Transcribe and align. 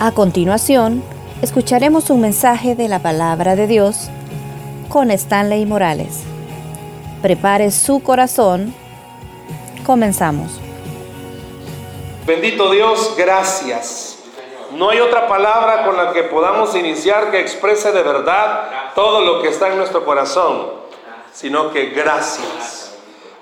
A 0.00 0.12
continuación, 0.12 1.02
escucharemos 1.42 2.08
un 2.10 2.20
mensaje 2.20 2.76
de 2.76 2.86
la 2.86 3.00
palabra 3.00 3.56
de 3.56 3.66
Dios 3.66 4.10
con 4.88 5.10
Stanley 5.10 5.66
Morales. 5.66 6.20
Prepare 7.20 7.72
su 7.72 8.00
corazón. 8.00 8.72
Comenzamos. 9.84 10.52
Bendito 12.24 12.70
Dios, 12.70 13.14
gracias. 13.18 14.20
No 14.70 14.90
hay 14.90 15.00
otra 15.00 15.26
palabra 15.26 15.84
con 15.84 15.96
la 15.96 16.12
que 16.12 16.22
podamos 16.22 16.76
iniciar 16.76 17.32
que 17.32 17.40
exprese 17.40 17.90
de 17.90 18.04
verdad 18.04 18.92
todo 18.94 19.22
lo 19.22 19.42
que 19.42 19.48
está 19.48 19.66
en 19.66 19.78
nuestro 19.78 20.04
corazón, 20.04 20.74
sino 21.32 21.72
que 21.72 21.86
gracias. 21.86 22.94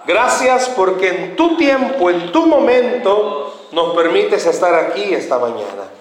Gracias 0.06 0.70
porque 0.70 1.08
en 1.08 1.36
tu 1.36 1.58
tiempo, 1.58 2.08
en 2.08 2.32
tu 2.32 2.46
momento, 2.46 3.54
nos 3.72 3.94
permites 3.94 4.46
estar 4.46 4.74
aquí 4.74 5.12
esta 5.12 5.38
mañana. 5.38 5.95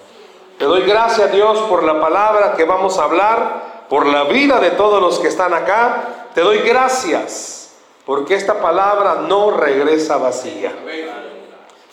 Te 0.58 0.64
doy 0.64 0.82
gracias 0.82 1.32
Dios 1.32 1.58
por 1.68 1.82
la 1.82 2.00
palabra 2.00 2.54
que 2.56 2.64
vamos 2.64 2.98
a 2.98 3.04
hablar, 3.04 3.84
por 3.90 4.06
la 4.06 4.24
vida 4.24 4.58
de 4.58 4.70
todos 4.70 5.02
los 5.02 5.18
que 5.18 5.28
están 5.28 5.52
acá. 5.52 6.28
Te 6.34 6.40
doy 6.40 6.60
gracias 6.60 7.74
porque 8.06 8.34
esta 8.34 8.62
palabra 8.62 9.16
no 9.28 9.50
regresa 9.50 10.16
vacía. 10.16 10.72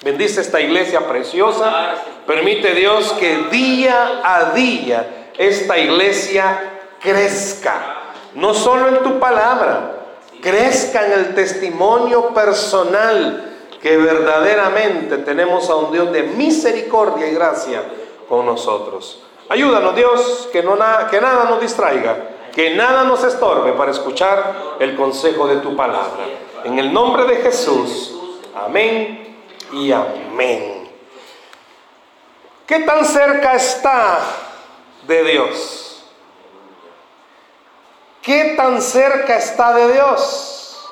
Bendice 0.02 0.40
esta 0.40 0.62
iglesia 0.62 1.02
preciosa. 1.10 1.96
Permite 2.26 2.74
Dios 2.74 3.12
que 3.20 3.38
día 3.52 4.22
a 4.24 4.52
día 4.52 5.32
esta 5.38 5.78
iglesia 5.78 6.80
crezca. 7.02 7.98
No 8.36 8.54
solo 8.54 8.88
en 8.88 9.04
tu 9.04 9.20
palabra, 9.20 9.92
crezca 10.42 11.06
en 11.06 11.12
el 11.12 11.36
testimonio 11.36 12.34
personal 12.34 13.50
que 13.82 13.98
verdaderamente 13.98 15.18
tenemos 15.18 15.70
a 15.70 15.76
un 15.76 15.92
Dios 15.92 16.14
de 16.14 16.24
misericordia 16.24 17.28
y 17.28 17.34
gracia 17.34 17.84
con 18.34 18.48
nosotros. 18.48 19.22
Ayúdanos 19.48 19.96
Dios, 19.96 20.50
que, 20.52 20.64
no 20.64 20.76
que 21.12 21.22
nada 21.22 21.44
nos 21.44 21.62
distraiga, 21.62 22.18
que 22.52 22.76
nada 22.76 23.04
nos 23.04 23.24
estorbe 23.24 23.74
para 23.74 23.92
escuchar 23.92 24.78
el 24.80 24.96
consejo 24.96 25.46
de 25.46 25.58
tu 25.58 25.76
palabra. 25.76 26.26
En 26.64 26.80
el 26.80 26.92
nombre 26.92 27.26
de 27.26 27.36
Jesús, 27.44 28.12
amén 28.56 29.38
y 29.72 29.92
amén. 29.92 30.92
¿Qué 32.66 32.80
tan 32.80 33.06
cerca 33.06 33.54
está 33.54 34.20
de 35.06 35.24
Dios? 35.26 36.04
¿Qué 38.24 38.56
tan 38.58 38.82
cerca 38.82 39.38
está 39.38 39.74
de 39.76 39.94
Dios? 39.94 40.92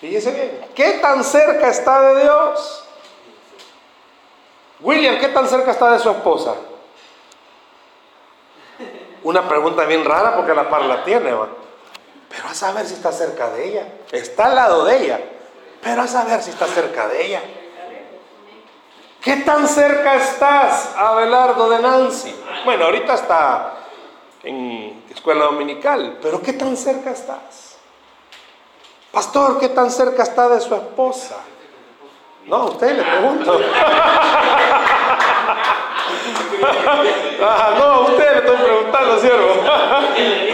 Fíjese 0.00 0.30
bien, 0.30 0.70
¿qué 0.74 0.92
tan 1.02 1.22
cerca 1.22 1.68
está 1.68 2.00
de 2.14 2.22
Dios? 2.22 2.87
William, 4.80 5.18
¿qué 5.18 5.28
tan 5.28 5.48
cerca 5.48 5.72
está 5.72 5.92
de 5.92 5.98
su 5.98 6.10
esposa? 6.10 6.54
Una 9.24 9.48
pregunta 9.48 9.84
bien 9.84 10.04
rara 10.04 10.36
porque 10.36 10.54
la 10.54 10.68
par 10.68 10.84
la 10.84 11.04
tiene, 11.04 11.32
¿va? 11.32 11.48
pero 12.28 12.48
a 12.48 12.54
saber 12.54 12.86
si 12.86 12.94
está 12.94 13.10
cerca 13.10 13.50
de 13.50 13.68
ella. 13.68 13.88
Está 14.12 14.46
al 14.46 14.54
lado 14.54 14.84
de 14.84 15.04
ella, 15.04 15.20
pero 15.82 16.02
a 16.02 16.06
saber 16.06 16.42
si 16.42 16.50
está 16.50 16.66
cerca 16.66 17.08
de 17.08 17.26
ella. 17.26 17.42
¿Qué 19.20 19.36
tan 19.36 19.66
cerca 19.66 20.14
estás, 20.16 20.94
Abelardo 20.96 21.68
de 21.68 21.80
Nancy? 21.80 22.34
Bueno, 22.64 22.84
ahorita 22.84 23.14
está 23.14 23.74
en 24.42 25.04
escuela 25.10 25.46
dominical, 25.46 26.18
pero 26.22 26.40
¿qué 26.40 26.52
tan 26.52 26.76
cerca 26.76 27.10
estás? 27.10 27.76
Pastor, 29.10 29.58
¿qué 29.58 29.70
tan 29.70 29.90
cerca 29.90 30.22
está 30.22 30.48
de 30.48 30.60
su 30.60 30.74
esposa? 30.74 31.36
No, 32.48 32.56
a 32.56 32.64
usted 32.64 32.96
le 32.96 33.02
pregunto. 33.02 33.60
Ah, 37.40 37.74
no, 37.78 37.84
a 37.84 38.00
usted 38.00 38.32
le 38.32 38.38
estoy 38.38 38.56
preguntando, 38.56 39.20
siervo. 39.20 39.62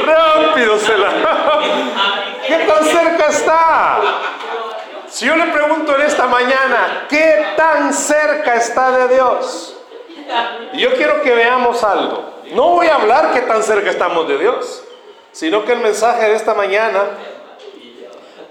Rápido 0.04 0.78
se 0.78 0.98
la. 0.98 1.10
¿Qué 2.46 2.56
tan 2.56 2.84
cerca 2.84 3.26
está? 3.28 4.00
Si 5.08 5.24
yo 5.24 5.36
le 5.36 5.46
pregunto 5.46 5.96
en 5.96 6.02
esta 6.02 6.26
mañana, 6.26 7.06
¿qué 7.08 7.54
tan 7.56 7.94
cerca 7.94 8.56
está 8.56 8.90
de 8.90 9.14
Dios? 9.14 9.76
Y 10.72 10.80
yo 10.80 10.94
quiero 10.94 11.22
que 11.22 11.32
veamos 11.32 11.82
algo. 11.84 12.34
No 12.52 12.70
voy 12.70 12.88
a 12.88 12.96
hablar 12.96 13.32
qué 13.32 13.40
tan 13.42 13.62
cerca 13.62 13.90
estamos 13.90 14.28
de 14.28 14.38
Dios, 14.38 14.84
sino 15.32 15.64
que 15.64 15.72
el 15.72 15.78
mensaje 15.78 16.28
de 16.28 16.34
esta 16.34 16.54
mañana 16.54 17.02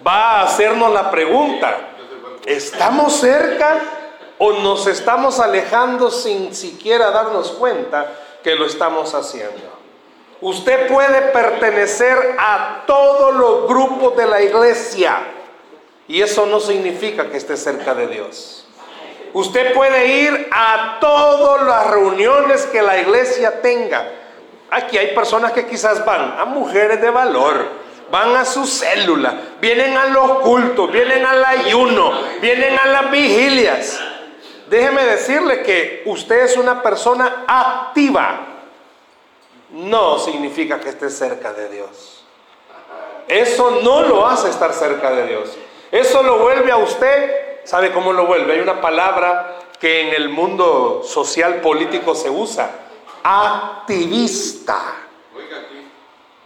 va 0.06 0.40
a 0.40 0.44
hacernos 0.44 0.92
la 0.92 1.12
pregunta, 1.12 1.78
¿estamos 2.46 3.14
cerca 3.14 3.80
o 4.38 4.54
nos 4.54 4.88
estamos 4.88 5.40
alejando 5.40 6.12
sin 6.12 6.54
siquiera 6.54 7.12
darnos 7.12 7.52
cuenta 7.52 8.12
que 8.44 8.56
lo 8.56 8.66
estamos 8.66 9.14
haciendo? 9.14 9.74
Usted 10.42 10.88
puede 10.88 11.22
pertenecer 11.32 12.36
a 12.38 12.84
todos 12.86 13.34
los 13.34 13.68
grupos 13.68 14.18
de 14.18 14.26
la 14.26 14.42
iglesia 14.42 15.20
y 16.08 16.22
eso 16.22 16.46
no 16.46 16.59
significa 16.59 17.30
que 17.30 17.38
esté 17.38 17.56
cerca 17.56 17.96
de 17.96 18.08
Dios. 18.08 18.68
Usted 19.34 19.74
puede 19.74 20.06
ir 20.06 20.50
a 20.52 20.98
todas 21.00 21.66
las 21.66 21.88
reuniones 21.88 22.66
que 22.66 22.82
la 22.82 23.00
iglesia 23.00 23.62
tenga. 23.62 24.06
Aquí 24.70 24.98
hay 24.98 25.16
personas 25.16 25.53
que 25.53 25.66
quizás 25.66 26.03
van 26.06 26.36
a 26.38 26.46
mujeres 26.46 27.02
de 27.02 27.09
valor, 27.09 27.68
van 28.13 28.35
a 28.35 28.46
su 28.46 28.68
célula, 28.68 29.56
vienen 29.59 29.97
a 29.97 30.06
los 30.06 30.41
cultos, 30.41 30.91
vienen 30.91 31.25
al 31.25 31.44
ayuno, 31.44 32.12
vienen 32.40 32.78
a 32.78 32.85
las 32.85 33.09
vigilias. 33.09 34.00
Déjeme 34.69 35.03
decirle 35.03 35.63
que 35.63 36.03
usted 36.06 36.44
es 36.44 36.56
una 36.56 36.84
persona 36.84 37.44
activa. 37.47 38.40
No 39.72 40.19
significa 40.19 40.79
que 40.79 40.90
esté 40.90 41.09
cerca 41.09 41.53
de 41.53 41.69
Dios. 41.69 42.23
Eso 43.28 43.79
no 43.81 44.03
lo 44.03 44.28
hace 44.28 44.50
estar 44.50 44.73
cerca 44.73 45.09
de 45.09 45.25
Dios. 45.25 45.57
Eso 45.90 46.22
lo 46.22 46.38
vuelve 46.38 46.72
a 46.72 46.78
usted, 46.78 47.62
¿sabe 47.63 47.91
cómo 47.91 48.13
lo 48.13 48.28
vuelve? 48.28 48.53
Hay 48.53 48.59
una 48.59 48.79
palabra 48.79 49.57
que 49.79 50.02
en 50.02 50.13
el 50.13 50.29
mundo 50.29 51.02
social 51.03 51.62
político 51.62 52.13
se 52.13 52.29
usa, 52.29 52.69
activista 53.23 55.03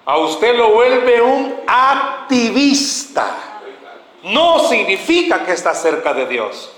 a 0.07 0.17
usted 0.19 0.55
lo 0.55 0.71
vuelve 0.71 1.21
un 1.21 1.63
activista. 1.67 3.27
No 4.23 4.59
significa 4.59 5.43
que 5.45 5.51
está 5.51 5.73
cerca 5.75 6.13
de 6.13 6.25
Dios. 6.25 6.71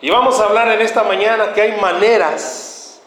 Y 0.00 0.10
vamos 0.10 0.38
a 0.38 0.44
hablar 0.44 0.70
en 0.70 0.80
esta 0.80 1.02
mañana 1.02 1.52
que 1.54 1.60
hay 1.60 1.80
maneras 1.80 3.02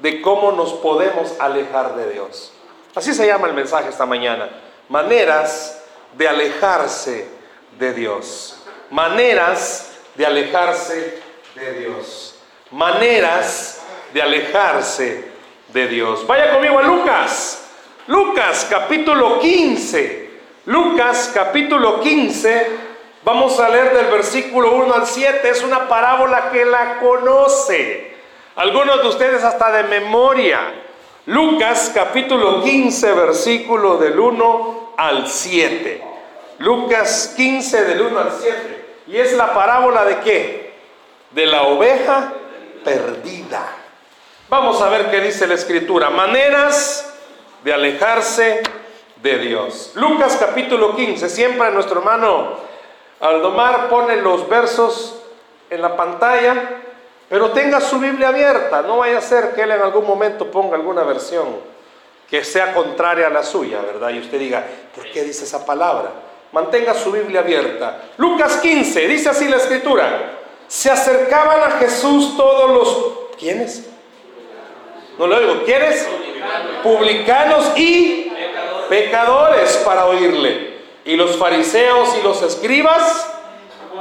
de 0.00 0.20
cómo 0.20 0.50
nos 0.50 0.72
podemos 0.72 1.38
alejar 1.38 1.94
de 1.94 2.14
Dios. 2.14 2.52
Así 2.96 3.14
se 3.14 3.28
llama 3.28 3.46
el 3.46 3.54
mensaje 3.54 3.90
esta 3.90 4.06
mañana. 4.06 4.50
Maneras 4.88 5.80
de 6.14 6.28
alejarse 6.28 7.28
de 7.78 7.94
Dios. 7.94 8.58
Maneras 8.90 9.92
de 10.16 10.26
alejarse 10.26 11.22
de 11.54 11.72
Dios. 11.74 12.34
Maneras 12.72 13.82
de 14.12 14.20
alejarse 14.20 15.32
de 15.68 15.86
Dios. 15.86 16.26
Vaya 16.26 16.52
conmigo 16.52 16.80
a 16.80 16.82
Lucas 16.82 17.63
Lucas 18.06 18.66
capítulo 18.68 19.40
15. 19.40 20.30
Lucas 20.66 21.30
capítulo 21.32 22.00
15. 22.00 22.66
Vamos 23.24 23.58
a 23.58 23.70
leer 23.70 23.96
del 23.96 24.06
versículo 24.06 24.74
1 24.74 24.94
al 24.94 25.06
7. 25.06 25.48
Es 25.48 25.62
una 25.62 25.88
parábola 25.88 26.50
que 26.50 26.66
la 26.66 26.98
conoce. 27.00 28.14
Algunos 28.56 29.00
de 29.00 29.08
ustedes 29.08 29.42
hasta 29.42 29.72
de 29.72 29.84
memoria. 29.84 30.60
Lucas 31.26 31.90
capítulo 31.94 32.62
15, 32.62 33.12
versículo 33.14 33.96
del 33.96 34.20
1 34.20 34.92
al 34.98 35.26
7. 35.26 36.02
Lucas 36.58 37.32
15 37.34 37.84
del 37.86 38.02
1 38.02 38.20
al 38.20 38.32
7. 38.38 38.84
Y 39.06 39.16
es 39.16 39.32
la 39.32 39.54
parábola 39.54 40.04
de 40.04 40.18
qué? 40.18 40.74
De 41.30 41.46
la 41.46 41.62
oveja 41.62 42.34
perdida. 42.84 43.66
Vamos 44.50 44.82
a 44.82 44.90
ver 44.90 45.10
qué 45.10 45.22
dice 45.22 45.46
la 45.46 45.54
escritura. 45.54 46.10
Maneras 46.10 47.13
de 47.64 47.72
alejarse 47.72 48.62
de 49.22 49.38
Dios. 49.38 49.92
Lucas 49.94 50.36
capítulo 50.38 50.94
15, 50.94 51.30
siempre 51.30 51.70
nuestro 51.70 52.00
hermano 52.00 52.58
Aldomar 53.20 53.88
pone 53.88 54.16
los 54.16 54.46
versos 54.48 55.22
en 55.70 55.80
la 55.80 55.96
pantalla, 55.96 56.82
pero 57.28 57.52
tenga 57.52 57.80
su 57.80 57.98
Biblia 57.98 58.28
abierta, 58.28 58.82
no 58.82 58.98
vaya 58.98 59.16
a 59.16 59.22
ser 59.22 59.54
que 59.54 59.62
él 59.62 59.70
en 59.70 59.80
algún 59.80 60.06
momento 60.06 60.50
ponga 60.50 60.76
alguna 60.76 61.04
versión 61.04 61.46
que 62.28 62.44
sea 62.44 62.74
contraria 62.74 63.28
a 63.28 63.30
la 63.30 63.42
suya, 63.42 63.80
¿verdad? 63.80 64.10
Y 64.10 64.18
usted 64.18 64.38
diga, 64.38 64.62
¿por 64.94 65.10
qué 65.10 65.22
dice 65.22 65.44
esa 65.44 65.64
palabra? 65.64 66.10
Mantenga 66.52 66.92
su 66.92 67.12
Biblia 67.12 67.40
abierta. 67.40 68.02
Lucas 68.18 68.58
15, 68.58 69.08
dice 69.08 69.30
así 69.30 69.48
la 69.48 69.56
escritura, 69.56 70.38
se 70.68 70.90
acercaban 70.90 71.60
a 71.62 71.70
Jesús 71.78 72.36
todos 72.36 72.70
los... 72.70 73.38
¿Quiénes? 73.38 73.88
No 75.18 75.26
lo 75.26 75.40
digo, 75.40 75.62
¿quiénes? 75.64 76.06
Publicanos 76.82 77.72
y 77.76 78.32
pecadores 78.88 79.82
para 79.84 80.06
oírle. 80.06 80.74
Y 81.04 81.16
los 81.16 81.36
fariseos 81.36 82.16
y 82.18 82.22
los 82.22 82.42
escribas 82.42 83.30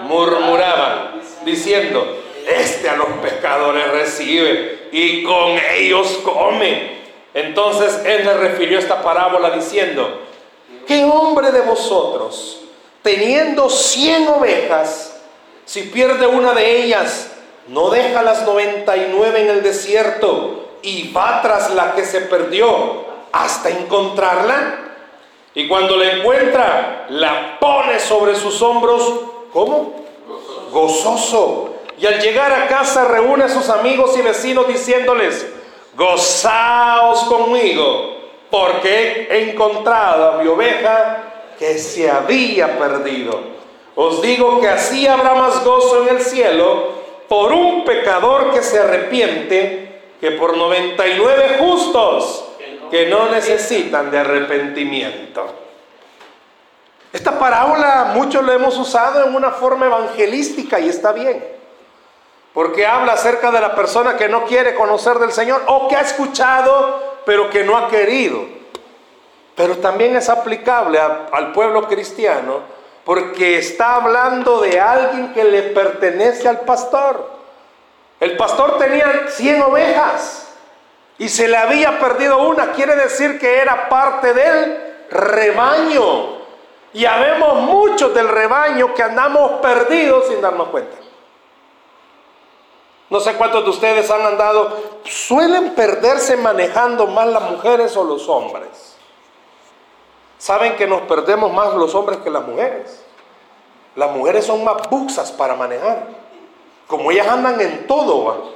murmuraban, 0.08 1.22
diciendo, 1.46 2.20
este 2.48 2.90
a 2.90 2.96
los 2.96 3.08
pescadores 3.22 3.92
recibe 3.92 4.90
y 4.92 5.24
con 5.24 5.58
ellos 5.76 6.20
come. 6.24 7.02
Entonces 7.34 8.02
él 8.06 8.26
le 8.26 8.34
refirió 8.36 8.80
esta 8.80 9.02
parábola 9.02 9.52
diciendo, 9.52 10.22
¿qué 10.86 11.04
hombre 11.04 11.52
de 11.52 11.62
vosotros, 11.62 12.62
teniendo 13.02 13.70
cien 13.70 14.28
ovejas, 14.28 15.22
si 15.66 15.84
pierde 15.84 16.28
una 16.28 16.54
de 16.54 16.84
ellas, 16.84 17.32
no 17.68 17.90
deja 17.90 18.22
las 18.22 18.46
99 18.46 19.42
en 19.42 19.50
el 19.50 19.64
desierto 19.64 20.63
y 20.84 21.12
va 21.12 21.42
tras 21.42 21.74
la 21.74 21.94
que 21.96 22.06
se 22.06 22.22
perdió 22.22 23.06
hasta 23.32 23.70
encontrarla? 23.70 24.80
Y 25.56 25.68
cuando 25.68 25.98
la 25.98 26.12
encuentra, 26.14 27.06
la 27.10 27.60
pone 27.60 28.00
sobre 28.00 28.36
sus 28.36 28.62
hombros, 28.62 29.14
¿cómo? 29.52 30.04
Gozoso. 30.72 31.76
Y 31.98 32.06
al 32.06 32.20
llegar 32.20 32.52
a 32.52 32.68
casa 32.68 33.06
reúne 33.06 33.46
a 33.46 33.50
sus 33.50 33.70
amigos 33.70 34.18
y 34.18 34.22
vecinos 34.22 34.68
diciéndoles, 34.68 35.48
gozaos 35.96 37.24
conmigo, 37.26 38.18
porque 38.50 39.28
he 39.30 39.52
encontrado 39.52 40.32
a 40.32 40.44
mi 40.44 40.48
oveja 40.48 41.24
que 41.60 41.78
se 41.78 42.10
había 42.10 42.78
perdido. 42.80 43.40
Os 43.96 44.24
digo 44.24 44.60
que 44.60 44.70
así 44.70 45.06
habrá 45.06 45.36
más 45.36 45.64
gozo 45.64 46.02
en 46.02 46.18
el 46.18 46.22
cielo 46.22 47.04
por 47.30 47.54
un 47.54 47.86
pecador 47.86 48.52
que 48.52 48.64
se 48.64 48.80
arrepiente 48.80 49.93
que 50.24 50.32
por 50.32 50.56
99 50.56 51.58
justos 51.60 52.46
que 52.90 53.08
no 53.08 53.28
necesitan 53.28 54.10
de 54.10 54.20
arrepentimiento. 54.20 55.46
Esta 57.12 57.38
parábola 57.38 58.14
muchos 58.14 58.42
lo 58.42 58.54
hemos 58.54 58.78
usado 58.78 59.26
en 59.26 59.36
una 59.36 59.52
forma 59.52 59.88
evangelística 59.88 60.80
y 60.80 60.88
está 60.88 61.12
bien. 61.12 61.46
Porque 62.54 62.88
habla 62.88 63.12
acerca 63.12 63.52
de 63.52 63.60
la 63.60 63.76
persona 63.76 64.16
que 64.16 64.30
no 64.30 64.46
quiere 64.46 64.76
conocer 64.76 65.20
del 65.20 65.34
Señor 65.34 65.62
o 65.68 65.90
que 65.90 65.98
ha 65.98 66.02
escuchado 66.02 67.18
pero 67.26 67.50
que 67.50 67.66
no 67.66 67.76
ha 67.76 67.90
querido. 67.90 68.46
Pero 69.58 69.76
también 69.80 70.16
es 70.16 70.30
aplicable 70.30 71.02
al 71.02 71.52
pueblo 71.52 71.86
cristiano 71.90 72.62
porque 73.04 73.58
está 73.58 73.96
hablando 73.96 74.62
de 74.62 74.80
alguien 74.80 75.34
que 75.34 75.44
le 75.44 75.64
pertenece 75.64 76.48
al 76.48 76.62
pastor. 76.62 77.33
El 78.20 78.38
pastor 78.38 78.78
tenía 78.78 79.28
100 79.28 79.62
ovejas 79.64 80.48
y 81.18 81.30
se 81.30 81.48
le 81.48 81.58
había 81.58 82.00
perdido 82.00 82.48
una. 82.48 82.72
Quiere 82.72 82.96
decir 82.96 83.40
que 83.40 83.58
era 83.58 83.90
parte 83.90 84.34
del 84.34 85.06
rebaño. 85.10 86.44
Y 86.94 87.06
habemos 87.06 87.56
muchos 87.62 88.14
del 88.14 88.28
rebaño 88.28 88.94
que 88.94 89.04
andamos 89.04 89.54
perdidos 89.62 90.28
sin 90.28 90.42
darnos 90.42 90.70
cuenta. 90.70 90.98
No 93.10 93.20
sé 93.20 93.36
cuántos 93.36 93.64
de 93.64 93.70
ustedes 93.70 94.10
han 94.10 94.26
andado, 94.26 94.76
suelen 95.04 95.76
perderse 95.76 96.38
manejando 96.38 97.08
más 97.08 97.28
las 97.28 97.44
mujeres 97.44 97.96
o 97.96 98.04
los 98.04 98.28
hombres. 98.28 98.96
Saben 100.38 100.76
que 100.76 100.88
nos 100.88 101.02
perdemos 101.04 101.54
más 101.54 101.74
los 101.76 101.94
hombres 101.96 102.20
que 102.20 102.30
las 102.30 102.44
mujeres. 102.44 103.04
Las 103.96 104.12
mujeres 104.12 104.46
son 104.46 104.64
más 104.64 104.90
buxas 104.90 105.32
para 105.32 105.56
manejar. 105.56 106.08
Como 106.94 107.10
ellas 107.10 107.28
andan 107.28 107.60
en 107.60 107.88
todo, 107.88 108.54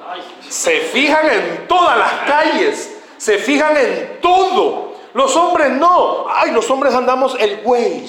se 0.47 0.81
fijan 0.81 1.27
en 1.27 1.67
todas 1.67 1.97
las 1.97 2.13
calles, 2.27 2.95
se 3.17 3.39
fijan 3.39 3.75
en 3.75 4.19
todo. 4.21 4.93
Los 5.15 5.35
hombres 5.35 5.71
no. 5.71 6.27
Ay, 6.29 6.51
los 6.51 6.69
hombres 6.69 6.93
andamos 6.93 7.35
el 7.39 7.61
güey 7.61 8.05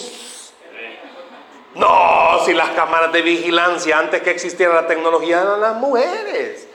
no, 1.78 2.40
si 2.44 2.52
las 2.52 2.68
cámaras 2.70 3.10
de 3.10 3.22
vigilancia 3.22 3.98
antes 3.98 4.20
que 4.20 4.30
existiera 4.30 4.74
la 4.74 4.86
tecnología 4.86 5.40
eran 5.40 5.62
las 5.62 5.76
mujeres. 5.76 6.68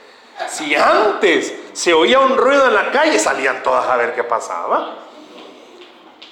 Si 0.48 0.74
antes 0.74 1.54
se 1.74 1.94
oía 1.94 2.18
un 2.18 2.36
ruido 2.36 2.66
en 2.66 2.74
la 2.74 2.90
calle, 2.90 3.20
salían 3.20 3.62
todas 3.62 3.86
a 3.86 3.96
ver 3.96 4.16
qué 4.16 4.24
pasaba. 4.24 4.96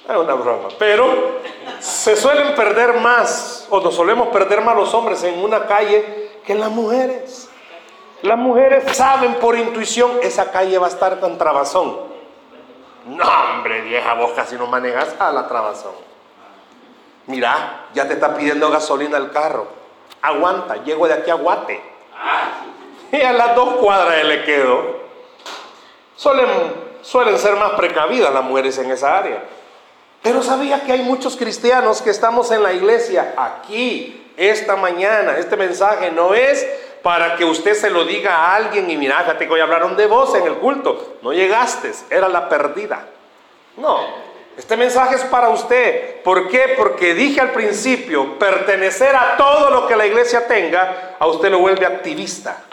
Es 0.09 0.17
una 0.17 0.33
broma. 0.33 0.67
Pero 0.77 1.39
se 1.79 2.17
suelen 2.17 2.53
perder 2.55 2.95
más, 2.95 3.67
o 3.69 3.79
nos 3.79 3.95
solemos 3.95 4.27
perder 4.27 4.59
más 4.59 4.75
los 4.75 4.93
hombres 4.93 5.23
en 5.23 5.41
una 5.41 5.65
calle 5.65 6.22
que 6.45 6.55
las 6.55 6.69
mujeres. 6.71 7.49
Las 8.21 8.37
mujeres 8.37 8.95
saben 8.95 9.35
por 9.35 9.57
intuición, 9.57 10.19
esa 10.21 10.51
calle 10.51 10.77
va 10.77 10.87
a 10.87 10.89
estar 10.89 11.19
con 11.19 11.37
trabazón. 11.37 11.97
No, 13.05 13.25
hombre, 13.51 13.81
vieja, 13.81 14.13
vos 14.13 14.31
casi 14.33 14.55
no 14.55 14.67
manejas 14.67 15.15
a 15.19 15.31
la 15.31 15.47
trabazón. 15.47 15.91
Mira, 17.27 17.87
ya 17.93 18.07
te 18.07 18.13
está 18.13 18.35
pidiendo 18.35 18.69
gasolina 18.69 19.17
el 19.17 19.31
carro. 19.31 19.67
Aguanta, 20.21 20.83
llego 20.83 21.07
de 21.07 21.15
aquí 21.15 21.29
a 21.29 21.35
Guate. 21.35 21.81
Y 23.11 23.21
a 23.21 23.33
las 23.33 23.55
dos 23.55 23.75
cuadras 23.75 24.23
le 24.23 24.43
quedo. 24.43 25.03
Suelen, 26.15 26.47
suelen 27.01 27.37
ser 27.37 27.55
más 27.57 27.73
precavidas 27.73 28.33
las 28.33 28.43
mujeres 28.43 28.77
en 28.77 28.91
esa 28.91 29.17
área. 29.17 29.43
Pero 30.23 30.41
sabía 30.41 30.83
que 30.83 30.93
hay 30.93 31.01
muchos 31.01 31.35
cristianos 31.35 32.01
que 32.01 32.09
estamos 32.09 32.49
en 32.51 32.63
la 32.63 32.71
iglesia 32.73 33.33
aquí, 33.37 34.31
esta 34.37 34.77
mañana. 34.77 35.37
Este 35.37 35.57
mensaje 35.57 36.09
no 36.11 36.33
es 36.33 36.65
para 37.03 37.35
que 37.35 37.43
usted 37.43 37.73
se 37.73 37.89
lo 37.89 38.05
diga 38.05 38.33
a 38.33 38.55
alguien 38.55 38.89
y 38.89 38.95
mira, 38.95 39.19
fíjate 39.19 39.45
que 39.45 39.53
hoy 39.53 39.59
hablaron 39.59 39.97
de 39.97 40.07
vos 40.07 40.33
en 40.33 40.47
el 40.47 40.55
culto. 40.55 41.17
No 41.21 41.33
llegaste, 41.33 41.91
era 42.09 42.29
la 42.29 42.47
perdida. 42.47 43.05
No, 43.75 43.99
este 44.57 44.77
mensaje 44.77 45.15
es 45.15 45.23
para 45.25 45.49
usted. 45.49 46.21
¿Por 46.21 46.47
qué? 46.47 46.75
Porque 46.77 47.13
dije 47.13 47.41
al 47.41 47.51
principio, 47.51 48.39
pertenecer 48.39 49.15
a 49.15 49.35
todo 49.35 49.71
lo 49.71 49.87
que 49.87 49.97
la 49.97 50.05
iglesia 50.05 50.47
tenga, 50.47 51.17
a 51.19 51.27
usted 51.27 51.51
lo 51.51 51.59
vuelve 51.59 51.85
activista. 51.85 52.63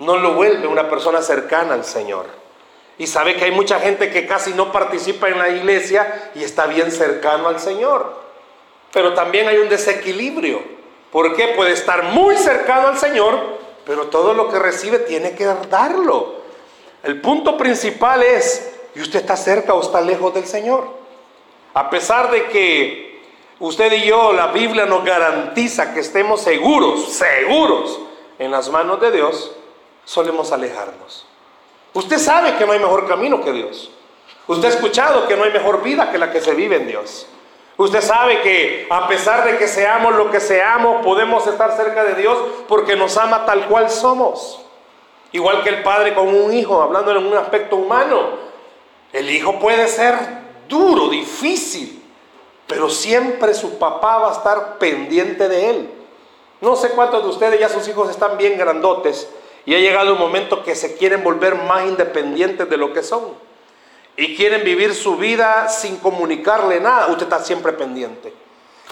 No 0.00 0.16
lo 0.16 0.34
vuelve 0.34 0.66
una 0.66 0.88
persona 0.88 1.22
cercana 1.22 1.74
al 1.74 1.84
Señor. 1.84 2.37
Y 2.98 3.06
sabe 3.06 3.36
que 3.36 3.44
hay 3.44 3.52
mucha 3.52 3.78
gente 3.78 4.10
que 4.10 4.26
casi 4.26 4.52
no 4.52 4.72
participa 4.72 5.28
en 5.28 5.38
la 5.38 5.48
iglesia 5.48 6.30
y 6.34 6.42
está 6.42 6.66
bien 6.66 6.90
cercano 6.90 7.48
al 7.48 7.60
Señor. 7.60 8.12
Pero 8.92 9.14
también 9.14 9.46
hay 9.48 9.58
un 9.58 9.68
desequilibrio. 9.68 10.60
¿Por 11.12 11.36
qué? 11.36 11.48
Puede 11.48 11.72
estar 11.72 12.02
muy 12.02 12.36
cercano 12.36 12.88
al 12.88 12.98
Señor, 12.98 13.58
pero 13.86 14.08
todo 14.08 14.34
lo 14.34 14.50
que 14.50 14.58
recibe 14.58 14.98
tiene 14.98 15.34
que 15.34 15.44
darlo. 15.44 16.38
El 17.02 17.20
punto 17.20 17.56
principal 17.56 18.22
es, 18.22 18.74
¿y 18.94 19.00
usted 19.00 19.20
está 19.20 19.36
cerca 19.36 19.74
o 19.74 19.80
está 19.80 20.00
lejos 20.00 20.34
del 20.34 20.46
Señor? 20.46 20.88
A 21.74 21.88
pesar 21.90 22.30
de 22.32 22.48
que 22.48 23.22
usted 23.60 23.92
y 23.92 24.06
yo, 24.06 24.32
la 24.32 24.48
Biblia 24.48 24.86
nos 24.86 25.04
garantiza 25.04 25.94
que 25.94 26.00
estemos 26.00 26.40
seguros, 26.40 27.12
seguros 27.12 28.00
en 28.40 28.50
las 28.50 28.68
manos 28.68 29.00
de 29.00 29.12
Dios, 29.12 29.52
solemos 30.04 30.50
alejarnos. 30.50 31.28
Usted 31.98 32.18
sabe 32.18 32.54
que 32.54 32.64
no 32.64 32.70
hay 32.70 32.78
mejor 32.78 33.08
camino 33.08 33.42
que 33.42 33.50
Dios. 33.50 33.90
Usted 34.46 34.68
ha 34.68 34.70
escuchado 34.70 35.26
que 35.26 35.36
no 35.36 35.42
hay 35.42 35.50
mejor 35.50 35.82
vida 35.82 36.12
que 36.12 36.18
la 36.18 36.30
que 36.30 36.40
se 36.40 36.54
vive 36.54 36.76
en 36.76 36.86
Dios. 36.86 37.26
Usted 37.76 38.00
sabe 38.00 38.40
que 38.40 38.86
a 38.88 39.08
pesar 39.08 39.44
de 39.44 39.58
que 39.58 39.66
seamos 39.66 40.14
lo 40.14 40.30
que 40.30 40.38
seamos, 40.38 41.04
podemos 41.04 41.44
estar 41.48 41.76
cerca 41.76 42.04
de 42.04 42.14
Dios 42.14 42.38
porque 42.68 42.94
nos 42.94 43.16
ama 43.16 43.44
tal 43.44 43.66
cual 43.66 43.90
somos. 43.90 44.60
Igual 45.32 45.64
que 45.64 45.70
el 45.70 45.82
padre 45.82 46.14
con 46.14 46.28
un 46.28 46.54
hijo, 46.54 46.80
hablando 46.80 47.10
en 47.10 47.26
un 47.26 47.36
aspecto 47.36 47.74
humano. 47.74 48.28
El 49.12 49.28
hijo 49.28 49.58
puede 49.58 49.88
ser 49.88 50.14
duro, 50.68 51.08
difícil, 51.08 52.00
pero 52.68 52.88
siempre 52.88 53.54
su 53.54 53.76
papá 53.76 54.18
va 54.18 54.28
a 54.28 54.34
estar 54.34 54.78
pendiente 54.78 55.48
de 55.48 55.70
él. 55.70 55.90
No 56.60 56.76
sé 56.76 56.90
cuántos 56.90 57.24
de 57.24 57.28
ustedes 57.28 57.58
ya 57.58 57.68
sus 57.68 57.88
hijos 57.88 58.08
están 58.08 58.38
bien 58.38 58.56
grandotes 58.56 59.28
y 59.68 59.74
ha 59.74 59.80
llegado 59.80 60.14
un 60.14 60.18
momento 60.18 60.64
que 60.64 60.74
se 60.74 60.96
quieren 60.96 61.22
volver 61.22 61.54
más 61.54 61.86
independientes 61.86 62.70
de 62.70 62.78
lo 62.78 62.94
que 62.94 63.02
son 63.02 63.34
y 64.16 64.34
quieren 64.34 64.64
vivir 64.64 64.94
su 64.94 65.16
vida 65.16 65.68
sin 65.68 65.98
comunicarle 65.98 66.80
nada. 66.80 67.08
Usted 67.08 67.24
está 67.24 67.40
siempre 67.40 67.74
pendiente. 67.74 68.32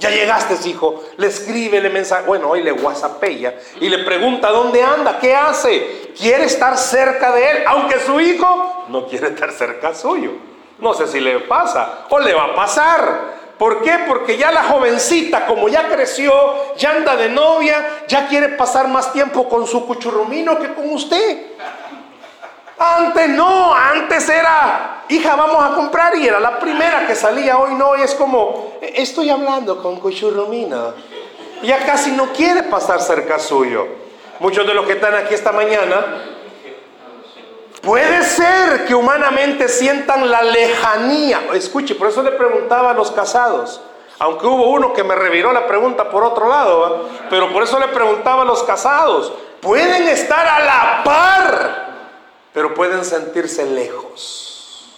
Ya 0.01 0.11
llegaste, 0.11 0.55
hijo. 0.69 1.03
Le 1.17 1.29
escribe, 1.29 1.81
le 1.81 1.89
mensaje. 1.89 2.27
Bueno, 2.27 2.51
hoy 2.51 2.63
le 2.63 2.73
whatsappella 2.73 3.55
y 3.81 3.89
le 3.89 4.01
pregunta 4.05 4.51
dónde 4.51 4.83
anda, 4.83 5.19
qué 5.19 5.35
hace. 5.35 6.13
Quiere 6.15 6.45
estar 6.45 6.77
cerca 6.77 7.33
de 7.33 7.51
él, 7.53 7.65
aunque 7.67 7.99
su 8.01 8.21
hijo 8.21 8.85
no 8.89 9.07
quiere 9.07 9.29
estar 9.29 9.53
cerca 9.53 9.95
suyo. 9.95 10.33
No 10.79 10.93
sé 10.93 11.07
si 11.07 11.21
le 11.21 11.39
pasa 11.39 12.05
o 12.11 12.19
le 12.19 12.35
va 12.35 12.45
a 12.45 12.55
pasar. 12.55 13.36
¿Por 13.59 13.83
qué? 13.83 14.01
Porque 14.07 14.37
ya 14.37 14.51
la 14.51 14.65
jovencita, 14.65 15.47
como 15.47 15.69
ya 15.69 15.89
creció, 15.89 16.33
ya 16.77 16.91
anda 16.91 17.17
de 17.17 17.31
novia, 17.31 18.03
ya 18.07 18.27
quiere 18.29 18.51
pasar 18.51 18.89
más 18.89 19.13
tiempo 19.13 19.49
con 19.49 19.67
su 19.67 19.87
cuchurrumino 19.87 20.59
que 20.59 20.75
con 20.75 20.91
usted. 20.93 21.53
Antes 22.79 23.31
no, 23.31 23.75
antes 23.75 24.29
era, 24.29 25.05
hija, 25.09 25.35
vamos 25.35 25.65
a 25.65 25.75
comprar 25.75 26.15
y 26.17 26.29
era 26.29 26.39
la 26.39 26.59
primera 26.59 27.07
que 27.07 27.15
salía. 27.15 27.59
Hoy 27.59 27.75
no, 27.75 27.97
y 27.97 28.03
es 28.03 28.15
como, 28.15 28.75
estoy 28.83 29.31
hablando 29.31 29.83
con 29.83 30.01
cuchurrumino. 30.01 30.93
Ya 31.63 31.87
casi 31.87 32.13
no 32.13 32.33
quiere 32.35 32.65
pasar 32.65 33.01
cerca 33.01 33.39
suyo. 33.39 33.87
Muchos 34.39 34.67
de 34.67 34.75
los 34.75 34.85
que 34.85 34.93
están 34.93 35.15
aquí 35.15 35.33
esta 35.33 35.53
mañana 35.53 36.36
Puede 37.87 38.25
ser 38.25 38.85
que 38.85 38.97
humanamente 38.97 39.69
sientan 39.69 40.29
la 40.29 40.43
lejanía. 40.43 41.41
Escuche, 41.55 41.95
por 41.95 42.09
eso 42.09 42.21
le 42.21 42.33
preguntaba 42.33 42.91
a 42.91 42.95
los 42.95 43.13
casados. 43.13 43.81
Aunque 44.19 44.45
hubo 44.45 44.71
uno 44.71 44.93
que 44.93 45.05
me 45.05 45.15
reviró 45.15 45.53
la 45.53 45.69
pregunta 45.69 46.11
por 46.11 46.25
otro 46.25 46.49
lado, 46.49 47.09
pero 47.31 47.53
por 47.53 47.63
eso 47.63 47.79
le 47.79 47.87
preguntaba 47.89 48.43
a 48.43 48.45
los 48.45 48.65
casados, 48.65 49.33
pueden 49.61 50.09
estar 50.09 50.49
a 50.49 50.61
la 50.61 51.05
par, 51.05 51.87
pero 52.53 52.75
pueden 52.75 53.05
sentirse 53.05 53.65
lejos. 53.65 54.91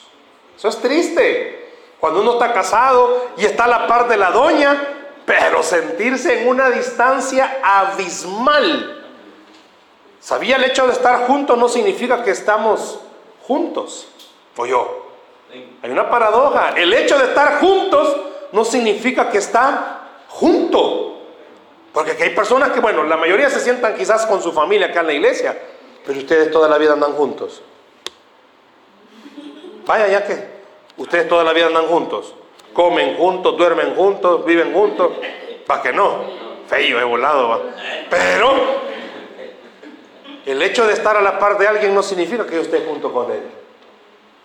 Eso 0.57 0.69
es 0.69 0.79
triste. 0.79 1.75
Cuando 2.01 2.23
uno 2.23 2.33
está 2.33 2.55
casado 2.55 3.27
y 3.37 3.45
está 3.45 3.65
a 3.65 3.69
la 3.69 3.87
par 3.87 4.09
de 4.09 4.17
la 4.17 4.31
doña, 4.31 4.77
pero 5.27 5.63
sentirse 5.63 6.41
en 6.41 6.49
una 6.49 6.71
distancia 6.71 7.59
abismal. 7.63 8.98
¿Sabía 10.21 10.57
el 10.57 10.65
hecho 10.65 10.87
de 10.87 10.93
estar 10.93 11.27
juntos 11.27 11.57
no 11.57 11.69
significa 11.69 12.23
que 12.23 12.31
estamos 12.31 13.01
juntos? 13.43 14.09
O 14.57 14.67
yo. 14.67 15.07
Hay 15.83 15.91
una 15.91 16.11
paradoja. 16.11 16.75
El 16.77 16.93
hecho 16.93 17.19
de 17.19 17.25
estar 17.25 17.61
juntos 17.61 18.17
no 18.53 18.65
significa 18.65 19.31
que 19.31 19.39
están 19.39 19.99
juntos. 20.29 21.13
Porque 21.93 22.13
aquí 22.13 22.23
hay 22.25 22.31
personas 22.31 22.71
que, 22.71 22.81
bueno, 22.81 23.05
la 23.05 23.17
mayoría 23.17 23.49
se 23.51 23.61
sientan 23.61 23.97
quizás 23.97 24.27
con 24.27 24.43
su 24.43 24.53
familia 24.53 24.89
acá 24.89 25.01
en 25.01 25.07
la 25.07 25.13
iglesia, 25.15 25.59
pero 26.05 26.19
ustedes 26.19 26.51
toda 26.51 26.69
la 26.69 26.79
vida 26.79 26.93
andan 26.93 27.13
juntos. 27.13 27.63
Vaya, 29.87 30.07
ya 30.09 30.25
que 30.25 30.47
ustedes 30.99 31.29
toda 31.29 31.45
la 31.45 31.53
vida 31.53 31.67
andan 31.67 31.87
juntos. 31.87 32.35
Comen 32.75 33.17
juntos, 33.17 33.57
duermen 33.57 33.95
juntos, 33.95 34.45
viven 34.45 34.73
juntos. 34.73 35.13
¿Para 35.67 35.83
que 35.83 35.93
no? 35.93 36.25
Feo, 36.69 37.01
he 37.01 37.05
volado. 37.05 37.49
¿va? 37.49 37.61
Pero 38.11 38.53
el 40.51 40.63
hecho 40.63 40.87
de 40.87 40.95
estar 40.95 41.17
a 41.17 41.21
la 41.21 41.39
par 41.39 41.59
de 41.59 41.69
alguien 41.69 41.95
no 41.95 42.03
significa 42.03 42.47
que 42.47 42.55
yo 42.55 42.63
esté 42.63 42.81
junto 42.81 43.13
con 43.13 43.31
él. 43.31 43.43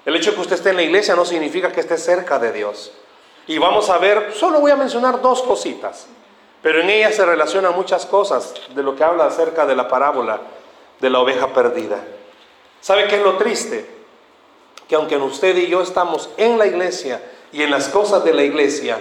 El 0.05 0.15
hecho 0.15 0.31
de 0.31 0.35
que 0.35 0.41
usted 0.41 0.55
esté 0.55 0.71
en 0.71 0.75
la 0.75 0.83
iglesia 0.83 1.15
no 1.15 1.23
significa 1.23 1.71
que 1.71 1.79
esté 1.79 1.97
cerca 1.97 2.37
de 2.39 2.51
Dios. 2.51 2.91
Y 3.47 3.57
vamos 3.57 3.89
a 3.89 3.97
ver, 3.97 4.33
solo 4.33 4.59
voy 4.59 4.71
a 4.71 4.75
mencionar 4.75 5.21
dos 5.21 5.41
cositas, 5.43 6.07
pero 6.61 6.81
en 6.81 6.89
ellas 6.89 7.15
se 7.15 7.25
relacionan 7.25 7.73
muchas 7.73 8.05
cosas 8.05 8.53
de 8.75 8.83
lo 8.83 8.95
que 8.95 9.03
habla 9.03 9.27
acerca 9.27 9.65
de 9.65 9.75
la 9.75 9.87
parábola 9.87 10.41
de 10.99 11.09
la 11.09 11.19
oveja 11.19 11.53
perdida. 11.53 12.03
¿Sabe 12.81 13.07
qué 13.07 13.15
es 13.15 13.23
lo 13.23 13.37
triste? 13.37 13.89
Que 14.89 14.95
aunque 14.95 15.15
usted 15.15 15.55
y 15.55 15.67
yo 15.67 15.81
estamos 15.81 16.29
en 16.35 16.57
la 16.57 16.65
iglesia 16.65 17.21
y 17.53 17.63
en 17.63 17.71
las 17.71 17.87
cosas 17.87 18.25
de 18.25 18.33
la 18.33 18.43
iglesia, 18.43 18.97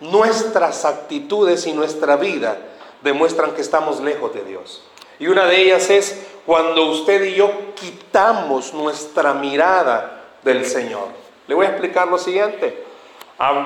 nuestras 0.00 0.84
actitudes 0.84 1.66
y 1.68 1.72
nuestra 1.72 2.16
vida 2.16 2.58
demuestran 3.02 3.52
que 3.52 3.60
estamos 3.60 4.00
lejos 4.00 4.34
de 4.34 4.42
Dios. 4.42 4.82
Y 5.18 5.26
una 5.26 5.46
de 5.46 5.62
ellas 5.62 5.88
es 5.90 6.26
cuando 6.44 6.86
usted 6.86 7.22
y 7.24 7.34
yo 7.34 7.50
quitamos 7.74 8.74
nuestra 8.74 9.34
mirada 9.34 10.22
del 10.42 10.66
Señor. 10.66 11.08
Le 11.46 11.54
voy 11.54 11.66
a 11.66 11.70
explicar 11.70 12.08
lo 12.08 12.18
siguiente. 12.18 12.84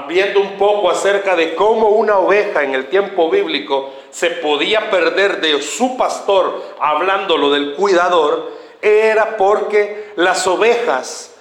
Viendo 0.09 0.41
un 0.41 0.57
poco 0.57 0.91
acerca 0.91 1.37
de 1.37 1.55
cómo 1.55 1.89
una 1.89 2.19
oveja 2.19 2.63
en 2.63 2.75
el 2.75 2.89
tiempo 2.89 3.31
bíblico 3.31 3.91
se 4.11 4.31
podía 4.31 4.91
perder 4.91 5.41
de 5.41 5.61
su 5.61 5.97
pastor, 5.97 6.63
hablándolo 6.81 7.51
del 7.51 7.75
cuidador, 7.75 8.51
era 8.81 9.37
porque 9.37 10.13
las 10.17 10.47
ovejas 10.47 11.35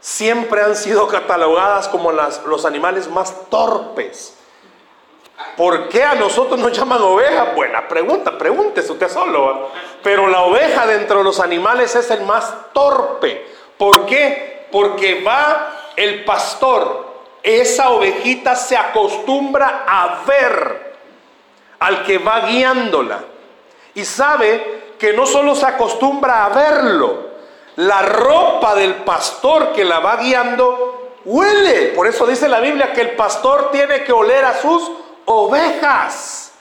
siempre 0.00 0.62
han 0.62 0.76
sido 0.76 1.06
catalogadas 1.08 1.88
como 1.88 2.12
los 2.12 2.64
animales 2.64 3.08
más 3.08 3.50
torpes. 3.50 4.35
¿Por 5.56 5.88
qué 5.88 6.04
a 6.04 6.14
nosotros 6.14 6.60
nos 6.60 6.76
llaman 6.76 7.00
ovejas? 7.00 7.54
Buena 7.54 7.88
pregunta, 7.88 8.36
pregúntese 8.36 8.92
usted 8.92 9.08
solo. 9.08 9.70
Pero 10.02 10.28
la 10.28 10.42
oveja 10.42 10.86
dentro 10.86 11.18
de 11.18 11.24
los 11.24 11.40
animales 11.40 11.94
es 11.94 12.10
el 12.10 12.22
más 12.22 12.72
torpe. 12.72 13.46
¿Por 13.78 14.04
qué? 14.04 14.66
Porque 14.70 15.22
va 15.22 15.92
el 15.96 16.24
pastor, 16.24 17.06
esa 17.42 17.90
ovejita 17.90 18.54
se 18.54 18.76
acostumbra 18.76 19.84
a 19.86 20.24
ver 20.26 20.94
al 21.78 22.04
que 22.04 22.18
va 22.18 22.40
guiándola. 22.40 23.20
Y 23.94 24.04
sabe 24.04 24.94
que 24.98 25.14
no 25.14 25.26
solo 25.26 25.54
se 25.54 25.64
acostumbra 25.64 26.44
a 26.44 26.48
verlo, 26.50 27.30
la 27.76 28.02
ropa 28.02 28.74
del 28.74 28.94
pastor 28.96 29.72
que 29.72 29.84
la 29.84 30.00
va 30.00 30.16
guiando 30.16 31.12
huele. 31.24 31.92
Por 31.94 32.06
eso 32.06 32.26
dice 32.26 32.48
la 32.48 32.60
Biblia 32.60 32.92
que 32.92 33.00
el 33.00 33.10
pastor 33.12 33.70
tiene 33.70 34.04
que 34.04 34.12
oler 34.12 34.44
a 34.44 34.60
sus 34.60 34.90
ovejas. 35.26 36.52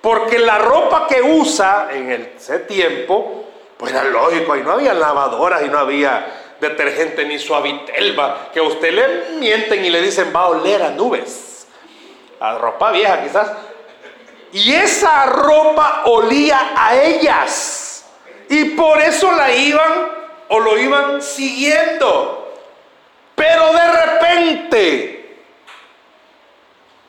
Porque 0.00 0.38
la 0.38 0.58
ropa 0.58 1.06
que 1.08 1.22
usa 1.22 1.88
en 1.90 2.12
ese 2.36 2.60
tiempo, 2.60 3.44
pues 3.76 3.92
era 3.92 4.04
lógico, 4.04 4.56
y 4.56 4.62
no 4.62 4.72
había 4.72 4.94
lavadoras 4.94 5.62
y 5.64 5.68
no 5.68 5.78
había 5.78 6.54
detergente 6.60 7.24
ni 7.24 7.38
suavitelva, 7.38 8.50
que 8.52 8.60
a 8.60 8.62
usted 8.62 8.92
le 8.92 9.38
mienten 9.38 9.84
y 9.84 9.90
le 9.90 10.02
dicen 10.02 10.32
va 10.34 10.42
a 10.42 10.48
oler 10.48 10.82
a 10.82 10.90
nubes. 10.90 11.66
A 12.40 12.56
ropa 12.58 12.92
vieja 12.92 13.22
quizás. 13.22 13.50
Y 14.52 14.72
esa 14.72 15.26
ropa 15.26 16.02
olía 16.06 16.72
a 16.76 16.96
ellas. 16.96 18.06
Y 18.48 18.66
por 18.70 19.00
eso 19.00 19.32
la 19.32 19.52
iban 19.52 20.08
o 20.48 20.60
lo 20.60 20.78
iban 20.78 21.20
siguiendo. 21.20 22.54
Pero 23.34 23.72
de 23.72 23.92
repente 23.92 25.17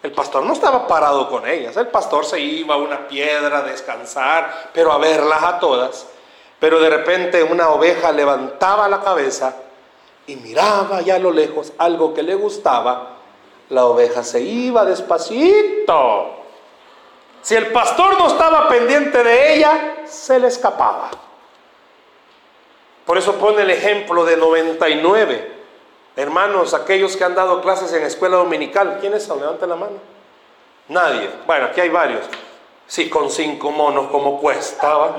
el 0.01 0.11
pastor 0.13 0.43
no 0.43 0.53
estaba 0.53 0.87
parado 0.87 1.29
con 1.29 1.45
ellas, 1.47 1.75
el 1.75 1.87
pastor 1.87 2.25
se 2.25 2.39
iba 2.39 2.75
a 2.75 2.77
una 2.77 3.07
piedra 3.07 3.59
a 3.59 3.63
descansar, 3.63 4.69
pero 4.73 4.93
a 4.93 4.97
verlas 4.97 5.43
a 5.43 5.59
todas. 5.59 6.07
Pero 6.59 6.79
de 6.79 6.89
repente 6.89 7.43
una 7.43 7.69
oveja 7.69 8.11
levantaba 8.11 8.87
la 8.87 9.01
cabeza 9.01 9.55
y 10.25 10.35
miraba 10.37 10.97
allá 10.97 11.15
a 11.15 11.19
lo 11.19 11.31
lejos 11.31 11.73
algo 11.77 12.13
que 12.13 12.23
le 12.23 12.35
gustaba. 12.35 13.17
La 13.69 13.85
oveja 13.85 14.23
se 14.23 14.41
iba 14.41 14.85
despacito. 14.85 16.35
Si 17.41 17.55
el 17.55 17.67
pastor 17.67 18.17
no 18.17 18.27
estaba 18.27 18.67
pendiente 18.67 19.23
de 19.23 19.55
ella, 19.55 19.97
se 20.05 20.39
le 20.39 20.47
escapaba. 20.47 21.11
Por 23.05 23.17
eso 23.17 23.35
pone 23.35 23.63
el 23.63 23.69
ejemplo 23.69 24.23
de 24.23 24.37
99 24.37 25.58
Hermanos, 26.19 26.73
aquellos 26.73 27.15
que 27.15 27.23
han 27.23 27.33
dado 27.33 27.61
clases 27.61 27.93
en 27.93 28.03
escuela 28.03 28.35
dominical, 28.35 28.97
¿quiénes 28.99 29.23
son? 29.23 29.39
Levanten 29.39 29.69
la 29.69 29.75
mano. 29.77 29.93
Nadie. 30.89 31.29
Bueno, 31.47 31.67
aquí 31.67 31.79
hay 31.79 31.87
varios. 31.87 32.25
Sí, 32.87 33.09
con 33.09 33.31
cinco 33.31 33.71
monos, 33.71 34.07
como 34.11 34.37
cuesta? 34.37 35.15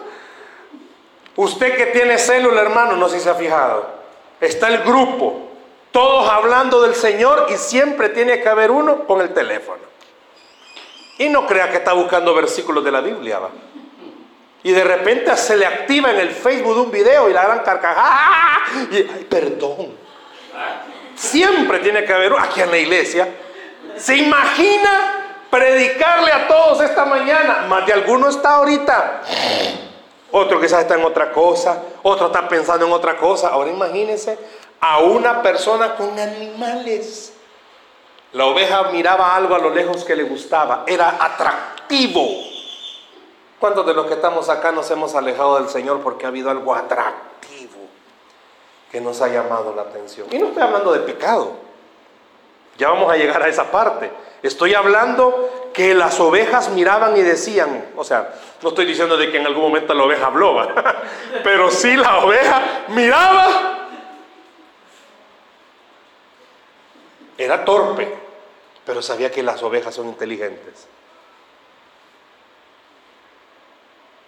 Usted 1.36 1.76
que 1.76 1.86
tiene 1.86 2.16
célula, 2.16 2.62
hermano, 2.62 2.96
no 2.96 3.06
sé 3.06 3.18
si 3.18 3.24
se 3.24 3.30
ha 3.30 3.34
fijado. 3.34 3.84
Está 4.40 4.68
el 4.68 4.78
grupo, 4.78 5.50
todos 5.90 6.26
hablando 6.26 6.80
del 6.80 6.94
Señor 6.94 7.48
y 7.50 7.58
siempre 7.58 8.08
tiene 8.08 8.40
que 8.40 8.48
haber 8.48 8.70
uno 8.70 9.04
con 9.04 9.20
el 9.20 9.34
teléfono. 9.34 9.82
Y 11.18 11.28
no 11.28 11.46
crea 11.46 11.70
que 11.70 11.76
está 11.76 11.92
buscando 11.92 12.34
versículos 12.34 12.82
de 12.82 12.92
la 12.92 13.02
Biblia, 13.02 13.40
¿va? 13.40 13.50
Y 14.64 14.72
de 14.72 14.84
repente 14.84 15.36
se 15.36 15.56
le 15.56 15.66
activa 15.66 16.10
en 16.12 16.20
el 16.20 16.30
Facebook 16.30 16.76
un 16.76 16.90
video 16.90 17.28
y 17.28 17.32
la 17.32 17.42
gran 17.42 17.60
carcajada. 17.60 18.60
Y, 18.90 18.96
ay, 18.96 19.26
perdón. 19.28 19.96
Siempre 21.14 21.80
tiene 21.80 22.04
que 22.04 22.12
haber 22.12 22.32
aquí 22.38 22.60
en 22.60 22.70
la 22.70 22.78
iglesia. 22.78 23.28
¿Se 23.96 24.16
imagina 24.16 25.40
predicarle 25.50 26.32
a 26.32 26.46
todos 26.46 26.80
esta 26.80 27.04
mañana? 27.04 27.66
Más 27.68 27.84
de 27.86 27.92
alguno 27.92 28.28
está 28.28 28.56
ahorita. 28.56 29.22
Otro 30.30 30.60
quizás 30.60 30.82
está 30.82 30.94
en 30.94 31.04
otra 31.04 31.32
cosa. 31.32 31.82
Otro 32.02 32.26
está 32.26 32.48
pensando 32.48 32.86
en 32.86 32.92
otra 32.92 33.16
cosa. 33.16 33.48
Ahora 33.48 33.70
imagínense 33.70 34.38
a 34.80 34.98
una 34.98 35.42
persona 35.42 35.96
con 35.96 36.18
animales. 36.18 37.34
La 38.32 38.46
oveja 38.46 38.84
miraba 38.92 39.34
algo 39.36 39.54
a 39.54 39.58
lo 39.58 39.70
lejos 39.70 40.04
que 40.04 40.16
le 40.16 40.22
gustaba. 40.22 40.84
Era 40.86 41.16
atractivo 41.20 42.51
¿Cuántos 43.62 43.86
de 43.86 43.94
los 43.94 44.06
que 44.06 44.14
estamos 44.14 44.48
acá 44.48 44.72
nos 44.72 44.90
hemos 44.90 45.14
alejado 45.14 45.54
del 45.54 45.68
Señor 45.68 46.00
porque 46.00 46.24
ha 46.24 46.30
habido 46.30 46.50
algo 46.50 46.74
atractivo 46.74 47.78
que 48.90 49.00
nos 49.00 49.22
ha 49.22 49.28
llamado 49.28 49.72
la 49.72 49.82
atención? 49.82 50.26
Y 50.32 50.38
no 50.38 50.48
estoy 50.48 50.64
hablando 50.64 50.92
de 50.92 50.98
pecado. 50.98 51.52
Ya 52.76 52.88
vamos 52.88 53.12
a 53.12 53.16
llegar 53.16 53.40
a 53.40 53.46
esa 53.46 53.70
parte. 53.70 54.10
Estoy 54.42 54.74
hablando 54.74 55.70
que 55.72 55.94
las 55.94 56.18
ovejas 56.18 56.70
miraban 56.70 57.16
y 57.16 57.20
decían, 57.20 57.92
o 57.94 58.02
sea, 58.02 58.34
no 58.62 58.70
estoy 58.70 58.84
diciendo 58.84 59.16
de 59.16 59.30
que 59.30 59.36
en 59.36 59.46
algún 59.46 59.62
momento 59.62 59.94
la 59.94 60.02
oveja 60.02 60.26
habló, 60.26 60.56
pero 61.44 61.70
sí 61.70 61.94
la 61.96 62.18
oveja 62.18 62.86
miraba. 62.88 63.86
Era 67.38 67.64
torpe, 67.64 68.12
pero 68.84 69.00
sabía 69.02 69.30
que 69.30 69.44
las 69.44 69.62
ovejas 69.62 69.94
son 69.94 70.08
inteligentes. 70.08 70.88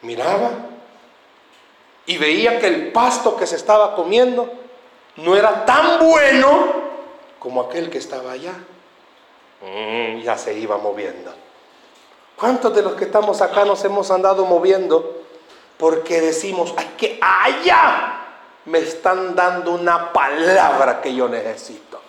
Miraba 0.05 0.51
y 2.07 2.19
veía 2.19 2.61
que 2.61 2.67
el 2.67 2.93
pasto 2.93 3.37
que 3.37 3.47
se 3.47 3.57
estaba 3.57 3.95
comiendo 3.95 4.53
no 5.17 5.37
era 5.37 5.65
tan 5.65 5.99
bueno 5.99 6.85
como 7.39 7.63
aquel 7.63 7.91
que 7.91 7.99
estaba 7.99 8.33
allá. 8.33 8.53
Mm, 9.63 10.21
ya 10.23 10.37
se 10.37 10.55
iba 10.59 10.77
moviendo. 10.79 11.33
¿Cuántos 12.37 12.75
de 12.75 12.83
los 12.83 12.95
que 12.95 13.05
estamos 13.05 13.41
acá 13.41 13.65
nos 13.65 13.85
hemos 13.85 14.11
andado 14.11 14.45
moviendo 14.45 15.23
porque 15.79 16.21
decimos, 16.21 16.75
ay, 16.77 16.95
que 16.99 17.19
allá 17.21 18.21
me 18.67 18.79
están 18.79 19.35
dando 19.35 19.73
una 19.73 20.13
palabra 20.13 21.01
que 21.01 21.15
yo 21.15 21.29
necesito? 21.29 22.01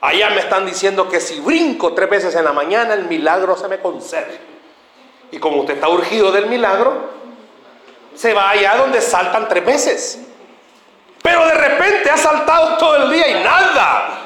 Allá 0.00 0.30
me 0.30 0.40
están 0.40 0.66
diciendo 0.66 1.08
que 1.08 1.20
si 1.20 1.40
brinco 1.40 1.92
tres 1.92 2.08
veces 2.08 2.34
en 2.34 2.44
la 2.44 2.52
mañana 2.52 2.94
el 2.94 3.04
milagro 3.04 3.56
se 3.56 3.68
me 3.68 3.80
concede. 3.80 4.40
Y 5.32 5.38
como 5.38 5.62
usted 5.62 5.74
está 5.74 5.88
urgido 5.88 6.30
del 6.30 6.46
milagro, 6.46 7.10
se 8.14 8.32
va 8.32 8.50
allá 8.50 8.76
donde 8.76 9.00
saltan 9.00 9.48
tres 9.48 9.64
veces. 9.64 10.20
Pero 11.22 11.46
de 11.46 11.54
repente 11.54 12.10
ha 12.10 12.16
saltado 12.16 12.76
todo 12.76 12.96
el 12.96 13.10
día 13.10 13.28
y 13.28 13.42
nada. 13.42 14.18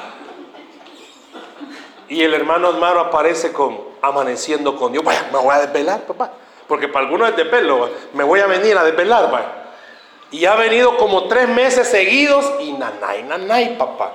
Y 2.09 2.23
el 2.23 2.33
hermano 2.33 2.69
hermano 2.69 2.99
aparece 2.99 3.51
con 3.51 3.79
amaneciendo 4.01 4.75
con 4.75 4.91
Dios. 4.91 5.03
Vaya, 5.03 5.27
me 5.31 5.39
voy 5.39 5.55
a 5.55 5.59
desvelar, 5.59 6.01
papá. 6.01 6.31
Porque 6.67 6.87
para 6.87 7.05
algunos 7.05 7.29
es 7.29 7.37
de 7.37 7.45
pelo, 7.45 7.89
me 8.13 8.23
voy 8.23 8.41
a 8.41 8.47
venir 8.47 8.77
a 8.77 8.83
desvelar, 8.83 9.31
vaya. 9.31 9.51
Y 10.31 10.45
ha 10.45 10.55
venido 10.55 10.97
como 10.97 11.27
tres 11.29 11.47
meses 11.47 11.87
seguidos 11.87 12.45
y 12.59 12.73
nanay, 12.73 13.23
nanay, 13.23 13.77
papá. 13.77 14.11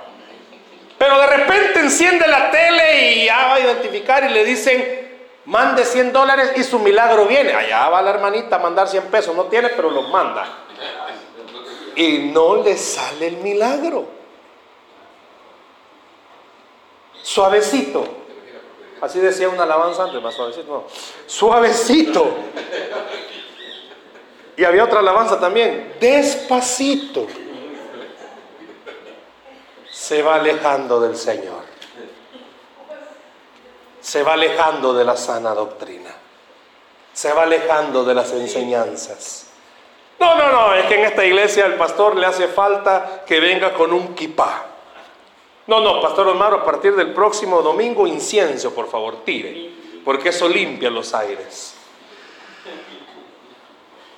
Pero 0.98 1.18
de 1.18 1.26
repente 1.26 1.80
enciende 1.80 2.26
la 2.26 2.50
tele 2.50 3.12
y 3.12 3.24
ya 3.26 3.46
va 3.46 3.54
a 3.54 3.60
identificar 3.60 4.22
y 4.24 4.28
le 4.28 4.44
dicen, 4.44 5.11
mande 5.46 5.84
100 5.84 6.12
dólares 6.12 6.52
y 6.56 6.64
su 6.64 6.78
milagro 6.78 7.26
viene. 7.26 7.52
Allá 7.52 7.88
va 7.88 8.02
la 8.02 8.10
hermanita 8.10 8.56
a 8.56 8.58
mandar 8.58 8.88
100 8.88 9.04
pesos, 9.04 9.34
no 9.34 9.44
tiene, 9.44 9.70
pero 9.70 9.90
los 9.90 10.08
manda. 10.08 10.46
Y 11.96 12.30
no 12.32 12.56
le 12.56 12.76
sale 12.76 13.26
el 13.28 13.36
milagro. 13.38 14.06
Suavecito. 17.22 18.04
Así 19.00 19.18
decía 19.18 19.48
una 19.48 19.64
alabanza 19.64 20.04
antes, 20.04 20.22
más 20.22 20.34
suavecito. 20.34 20.66
No. 20.66 20.84
Suavecito. 21.26 22.34
Y 24.56 24.64
había 24.64 24.84
otra 24.84 25.00
alabanza 25.00 25.40
también. 25.40 25.94
Despacito. 26.00 27.26
Se 29.90 30.22
va 30.22 30.36
alejando 30.36 31.00
del 31.00 31.16
Señor 31.16 31.71
se 34.12 34.22
va 34.22 34.34
alejando 34.34 34.92
de 34.92 35.06
la 35.06 35.16
sana 35.16 35.54
doctrina, 35.54 36.10
se 37.14 37.32
va 37.32 37.44
alejando 37.44 38.04
de 38.04 38.12
las 38.12 38.30
enseñanzas. 38.32 39.46
No, 40.20 40.34
no, 40.34 40.52
no, 40.52 40.74
es 40.74 40.84
que 40.84 40.96
en 40.96 41.06
esta 41.06 41.24
iglesia 41.24 41.64
al 41.64 41.76
pastor 41.76 42.16
le 42.16 42.26
hace 42.26 42.48
falta 42.48 43.22
que 43.24 43.40
venga 43.40 43.72
con 43.72 43.90
un 43.90 44.14
kipá. 44.14 44.66
No, 45.66 45.80
no, 45.80 45.98
pastor 46.02 46.28
Omar, 46.28 46.52
a 46.52 46.62
partir 46.62 46.94
del 46.94 47.14
próximo 47.14 47.62
domingo 47.62 48.06
incienso, 48.06 48.74
por 48.74 48.90
favor, 48.90 49.24
tire, 49.24 49.70
porque 50.04 50.28
eso 50.28 50.46
limpia 50.46 50.90
los 50.90 51.14
aires. 51.14 51.74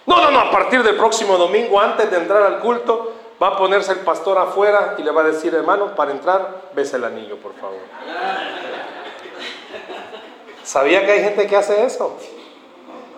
No, 0.06 0.20
no, 0.20 0.32
no, 0.32 0.40
a 0.40 0.50
partir 0.50 0.82
del 0.82 0.96
próximo 0.96 1.38
domingo, 1.38 1.80
antes 1.80 2.10
de 2.10 2.16
entrar 2.16 2.42
al 2.42 2.58
culto, 2.58 3.12
va 3.40 3.46
a 3.46 3.56
ponerse 3.56 3.92
el 3.92 4.00
pastor 4.00 4.38
afuera 4.38 4.96
y 4.98 5.04
le 5.04 5.12
va 5.12 5.20
a 5.20 5.26
decir, 5.26 5.54
hermano, 5.54 5.94
para 5.94 6.10
entrar, 6.10 6.70
bese 6.74 6.96
el 6.96 7.04
anillo, 7.04 7.36
por 7.36 7.54
favor. 7.54 7.78
¿Sabía 10.64 11.04
que 11.04 11.12
hay 11.12 11.23
gente 11.23 11.47
que 11.47 11.56
hace 11.56 11.85
eso? 11.85 12.16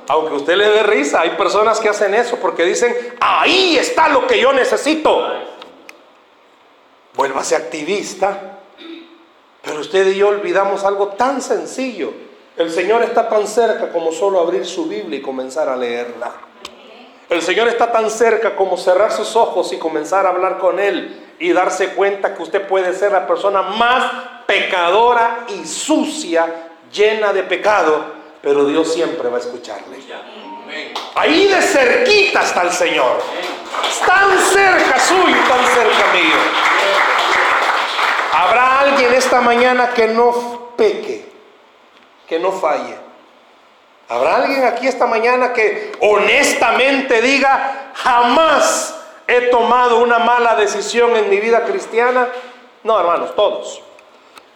Aunque 0.09 0.35
usted 0.35 0.57
le 0.57 0.69
dé 0.69 0.83
risa, 0.83 1.23
hay 1.23 1.31
personas 1.31 1.81
que 1.81 1.89
hacen 1.89 2.15
eso 2.15 2.37
porque 2.37 2.65
dicen, 2.65 2.95
ahí 3.21 3.77
está 3.77 4.09
lo 4.09 4.27
que 4.27 4.41
yo 4.41 4.53
necesito. 4.53 5.27
Vuélvase 7.15 7.57
activista. 7.57 8.59
Pero 9.63 9.81
usted 9.81 10.07
y 10.09 10.17
yo 10.17 10.29
olvidamos 10.29 10.85
algo 10.85 11.09
tan 11.09 11.41
sencillo. 11.41 12.13
El 12.57 12.71
Señor 12.71 13.03
está 13.03 13.29
tan 13.29 13.47
cerca 13.47 13.93
como 13.93 14.13
solo 14.13 14.41
abrir 14.41 14.65
su 14.65 14.87
Biblia 14.87 15.19
y 15.19 15.23
comenzar 15.23 15.69
a 15.69 15.77
leerla. 15.77 16.33
El 17.29 17.43
Señor 17.43 17.67
está 17.69 17.91
tan 17.91 18.09
cerca 18.09 18.55
como 18.55 18.77
cerrar 18.77 19.11
sus 19.11 19.35
ojos 19.35 19.73
y 19.73 19.79
comenzar 19.79 20.25
a 20.27 20.29
hablar 20.29 20.59
con 20.59 20.79
Él 20.79 21.35
y 21.41 21.53
darse 21.53 21.91
cuenta 21.91 22.35
que 22.35 22.43
usted 22.43 22.67
puede 22.67 22.93
ser 22.93 23.13
la 23.13 23.27
persona 23.27 23.63
más 23.63 24.13
pecadora 24.47 25.47
y 25.49 25.67
sucia 25.67 26.67
llena 26.93 27.33
de 27.33 27.43
pecado, 27.43 28.05
pero 28.43 28.65
Dios 28.65 28.93
siempre 28.93 29.29
va 29.29 29.39
a 29.39 29.41
escucharle. 29.41 29.97
Ahí 31.15 31.47
de 31.47 31.63
cerquita 31.63 32.43
está 32.43 32.63
el 32.63 32.73
Señor. 32.73 33.21
Tan 34.07 34.39
cerca 34.39 34.99
suyo, 34.99 35.37
tan 35.49 35.67
cerca 35.67 36.13
mío. 36.13 36.37
Habrá 38.33 38.81
alguien 38.81 39.15
esta 39.15 39.41
mañana 39.41 39.91
que 39.91 40.09
no 40.09 40.73
peque, 40.77 41.27
que 42.29 42.39
no 42.39 42.53
falle. 42.53 42.97
Habrá 44.09 44.37
alguien 44.37 44.65
aquí 44.65 44.87
esta 44.87 45.07
mañana 45.07 45.53
que 45.53 45.93
honestamente 46.01 47.21
diga, 47.21 47.93
jamás 47.95 48.97
he 49.27 49.43
tomado 49.49 49.99
una 49.99 50.19
mala 50.19 50.55
decisión 50.55 51.17
en 51.17 51.29
mi 51.31 51.41
vida 51.41 51.65
cristiana. 51.65 52.29
No, 52.85 53.01
hermanos, 53.01 53.35
todos. 53.35 53.83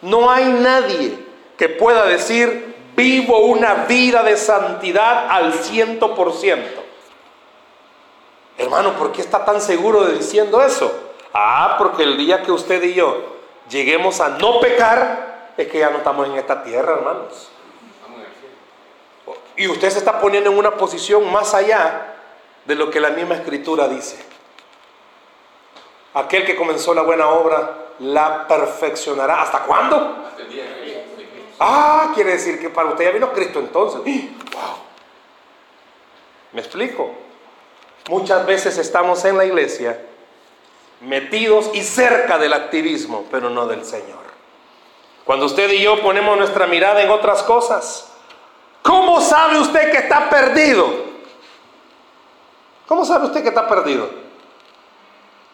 No 0.01 0.31
hay 0.31 0.45
nadie 0.45 1.30
que 1.61 1.69
pueda 1.69 2.07
decir, 2.07 2.73
vivo 2.95 3.37
una 3.41 3.85
vida 3.85 4.23
de 4.23 4.35
santidad 4.35 5.27
al 5.29 5.53
ciento 5.53 6.15
por 6.15 6.33
ciento. 6.33 6.81
Hermano, 8.57 8.93
¿por 8.93 9.11
qué 9.11 9.21
está 9.21 9.45
tan 9.45 9.61
seguro 9.61 10.05
de 10.05 10.17
diciendo 10.17 10.63
eso? 10.63 10.91
Ah, 11.31 11.75
porque 11.77 12.01
el 12.01 12.17
día 12.17 12.41
que 12.41 12.51
usted 12.51 12.81
y 12.81 12.95
yo 12.95 13.35
lleguemos 13.69 14.19
a 14.21 14.29
no 14.29 14.59
pecar, 14.59 15.51
es 15.55 15.67
que 15.67 15.77
ya 15.77 15.91
no 15.91 15.99
estamos 15.99 16.29
en 16.29 16.37
esta 16.37 16.63
tierra, 16.63 16.93
hermanos. 16.93 17.51
Y 19.55 19.67
usted 19.67 19.91
se 19.91 19.99
está 19.99 20.19
poniendo 20.19 20.49
en 20.49 20.57
una 20.57 20.71
posición 20.71 21.31
más 21.31 21.53
allá 21.53 22.15
de 22.65 22.73
lo 22.73 22.89
que 22.89 22.99
la 22.99 23.11
misma 23.11 23.35
escritura 23.35 23.87
dice. 23.87 24.17
Aquel 26.15 26.43
que 26.43 26.55
comenzó 26.55 26.95
la 26.95 27.03
buena 27.03 27.29
obra 27.29 27.91
la 27.99 28.47
perfeccionará. 28.47 29.43
¿Hasta 29.43 29.59
cuándo? 29.59 30.25
Hasta 30.27 30.41
el 30.41 30.49
día 30.49 30.80
Ah, 31.63 32.11
quiere 32.15 32.31
decir 32.31 32.59
que 32.59 32.69
para 32.69 32.89
usted 32.89 33.05
ya 33.05 33.11
vino 33.11 33.31
Cristo 33.31 33.59
entonces. 33.59 34.01
¡Wow! 34.03 34.77
¿Me 36.53 36.61
explico? 36.61 37.11
Muchas 38.09 38.47
veces 38.47 38.79
estamos 38.79 39.23
en 39.25 39.37
la 39.37 39.45
iglesia 39.45 40.03
metidos 41.01 41.69
y 41.73 41.83
cerca 41.83 42.39
del 42.39 42.53
activismo, 42.53 43.25
pero 43.29 43.51
no 43.51 43.67
del 43.67 43.85
Señor. 43.85 44.21
Cuando 45.23 45.45
usted 45.45 45.69
y 45.69 45.83
yo 45.83 46.01
ponemos 46.01 46.35
nuestra 46.35 46.65
mirada 46.65 47.03
en 47.03 47.11
otras 47.11 47.43
cosas, 47.43 48.11
¿cómo 48.81 49.21
sabe 49.21 49.59
usted 49.59 49.91
que 49.91 49.97
está 49.99 50.31
perdido? 50.31 50.87
¿Cómo 52.87 53.05
sabe 53.05 53.27
usted 53.27 53.43
que 53.43 53.49
está 53.49 53.67
perdido? 53.67 54.09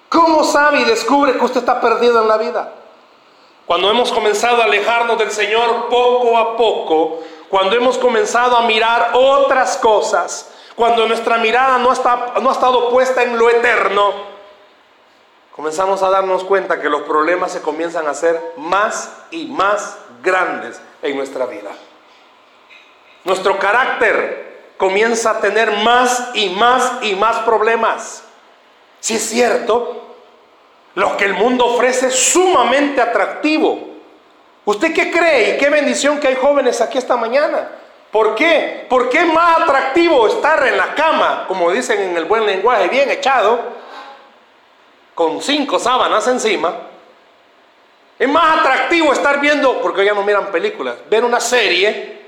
¿Cómo 0.08 0.46
sabe 0.46 0.80
y 0.80 0.86
descubre 0.86 1.34
que 1.34 1.44
usted 1.44 1.60
está 1.60 1.82
perdido 1.82 2.22
en 2.22 2.30
la 2.30 2.38
vida? 2.38 2.74
Cuando 3.68 3.92
hemos 3.92 4.14
comenzado 4.14 4.62
a 4.62 4.66
alejarnos 4.66 5.20
del 5.20 5.30
Señor 5.30 5.90
poco 5.90 6.38
a 6.38 6.56
poco, 6.56 7.20
cuando 7.50 7.76
hemos 7.76 7.98
comenzado 7.98 8.56
a 8.56 8.62
mirar 8.62 9.12
otras 9.14 9.76
cosas, 9.76 10.54
cuando 10.74 11.06
nuestra 11.06 11.38
mirada 11.38 11.78
no, 11.78 11.90
ha 11.90 12.52
estado 12.54 12.90
puesta 12.90 13.24
en 13.24 13.38
lo 13.38 13.50
eterno, 13.50 14.14
comenzamos 15.54 16.02
a 16.02 16.10
darnos 16.10 16.46
cuenta 16.46 16.80
que 16.80 16.90
los 16.90 17.02
problemas 17.02 17.52
se 17.52 17.62
comienzan 17.62 18.08
a 18.08 18.12
hacer 18.12 18.54
más 18.56 19.12
y 19.32 19.48
más 19.48 19.98
grandes 20.24 20.80
en 21.02 21.18
nuestra 21.18 21.46
vida. 21.46 21.72
Nuestro 23.26 23.60
carácter 23.60 24.72
comienza 24.78 25.32
a 25.32 25.40
tener 25.42 25.84
más 25.84 26.30
y 26.36 26.52
más 26.52 27.00
y 27.02 27.16
más 27.16 27.40
problemas. 27.40 28.24
Si 29.02 29.16
es 29.16 29.30
cierto, 29.30 30.07
lo 30.98 31.16
que 31.16 31.26
el 31.26 31.36
mundo 31.36 31.64
ofrece 31.64 32.08
es 32.08 32.16
sumamente 32.16 33.00
atractivo. 33.00 33.88
¿Usted 34.66 34.96
qué 34.96 35.12
cree 35.12 35.52
y 35.52 35.58
qué 35.60 35.70
bendición 35.70 36.20
que 36.20 36.28
hay 36.28 36.36
jóvenes 36.36 36.82
aquí 36.82 36.98
esta 36.98 37.16
mañana? 37.16 37.70
¿Por 38.12 38.34
qué? 38.34 38.88
Porque 38.90 39.20
es 39.20 39.32
más 39.32 39.62
atractivo 39.62 40.28
estar 40.28 40.66
en 40.66 40.76
la 40.76 40.96
cama, 40.96 41.46
como 41.48 41.72
dicen 41.72 42.02
en 42.02 42.18
el 42.18 42.26
buen 42.26 42.48
lenguaje, 42.48 42.88
bien 42.88 43.12
echado, 43.12 43.60
con 45.14 45.40
cinco 45.40 45.78
sábanas 45.78 46.28
encima. 46.30 46.74
Es 48.18 48.28
más 48.28 48.58
atractivo 48.58 49.14
estar 49.14 49.40
viendo, 49.40 49.80
porque 49.80 50.04
ya 50.04 50.16
no 50.16 50.24
miran 50.24 50.48
películas, 50.48 50.96
ver 51.08 51.24
una 51.24 51.40
serie. 51.40 52.24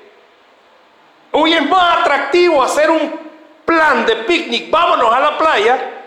Hoy 1.32 1.54
es 1.54 1.68
más 1.68 2.02
atractivo 2.02 2.62
hacer 2.62 2.92
un 2.92 3.20
plan 3.66 4.06
de 4.06 4.16
picnic, 4.18 4.70
vámonos 4.70 5.12
a 5.12 5.20
la 5.20 5.38
playa, 5.40 6.04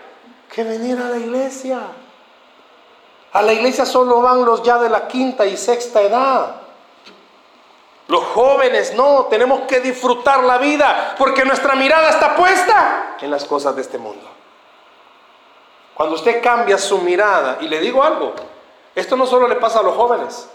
que 0.49 0.63
venir 0.63 0.97
a 0.97 1.09
la 1.09 1.17
iglesia. 1.17 2.02
A 3.33 3.41
la 3.41 3.51
iglesia 3.51 3.85
solo 3.85 4.21
van 4.21 4.45
los 4.45 4.61
ya 4.61 4.77
de 4.77 4.89
la 4.89 5.07
quinta 5.07 5.45
y 5.45 5.57
sexta 5.57 6.01
edad. 6.01 6.55
Los 8.07 8.23
jóvenes 8.25 8.93
no, 8.93 9.25
tenemos 9.25 9.61
que 9.61 9.79
disfrutar 9.79 10.43
la 10.43 10.59
vida 10.59 11.15
porque 11.17 11.43
nuestra 11.43 11.73
mirada 11.73 12.09
está 12.09 12.35
puesta 12.35 13.17
en 13.19 13.31
las 13.31 13.45
cosas 13.45 13.75
de 13.75 13.81
este 13.81 13.97
mundo. 13.97 14.29
Cuando 15.95 16.15
usted 16.15 16.43
cambia 16.43 16.77
su 16.77 16.99
mirada, 16.99 17.57
y 17.61 17.67
le 17.67 17.79
digo 17.79 18.03
algo, 18.03 18.33
esto 18.93 19.15
no 19.15 19.25
solo 19.25 19.47
le 19.47 19.55
pasa 19.55 19.79
a 19.79 19.83
los 19.83 19.95
jóvenes, 19.95 20.47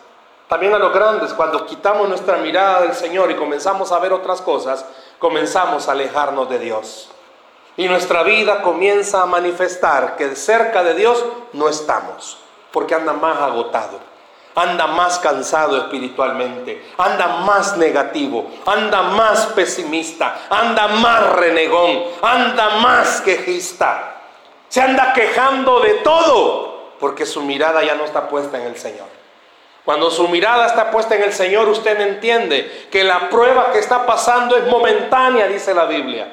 también 0.46 0.72
a 0.72 0.78
los 0.78 0.92
grandes, 0.92 1.34
cuando 1.34 1.66
quitamos 1.66 2.08
nuestra 2.08 2.36
mirada 2.36 2.82
del 2.82 2.94
Señor 2.94 3.30
y 3.30 3.36
comenzamos 3.36 3.90
a 3.90 3.98
ver 3.98 4.12
otras 4.12 4.40
cosas, 4.40 4.84
comenzamos 5.18 5.88
a 5.88 5.92
alejarnos 5.92 6.48
de 6.48 6.58
Dios. 6.60 7.10
Y 7.76 7.88
nuestra 7.88 8.22
vida 8.22 8.62
comienza 8.62 9.22
a 9.22 9.26
manifestar 9.26 10.16
que 10.16 10.36
cerca 10.36 10.84
de 10.84 10.94
Dios 10.94 11.24
no 11.52 11.68
estamos 11.68 12.38
porque 12.78 12.94
anda 12.94 13.12
más 13.12 13.40
agotado. 13.40 13.98
anda 14.54 14.86
más 14.86 15.18
cansado 15.18 15.76
espiritualmente, 15.76 16.92
anda 16.96 17.26
más 17.44 17.76
negativo, 17.76 18.48
anda 18.66 19.02
más 19.02 19.46
pesimista, 19.46 20.42
anda 20.48 20.86
más 20.86 21.32
renegón, 21.34 22.04
anda 22.22 22.70
más 22.80 23.20
quejista. 23.20 24.20
Se 24.68 24.80
anda 24.80 25.12
quejando 25.12 25.80
de 25.80 25.94
todo 25.94 26.92
porque 27.00 27.26
su 27.26 27.42
mirada 27.42 27.82
ya 27.82 27.96
no 27.96 28.04
está 28.04 28.28
puesta 28.28 28.58
en 28.58 28.68
el 28.68 28.76
Señor. 28.76 29.08
Cuando 29.84 30.08
su 30.08 30.28
mirada 30.28 30.66
está 30.66 30.92
puesta 30.92 31.16
en 31.16 31.24
el 31.24 31.32
Señor, 31.32 31.68
usted 31.68 32.00
entiende 32.00 32.86
que 32.92 33.02
la 33.02 33.28
prueba 33.28 33.72
que 33.72 33.80
está 33.80 34.06
pasando 34.06 34.56
es 34.56 34.68
momentánea, 34.68 35.48
dice 35.48 35.74
la 35.74 35.86
Biblia. 35.86 36.28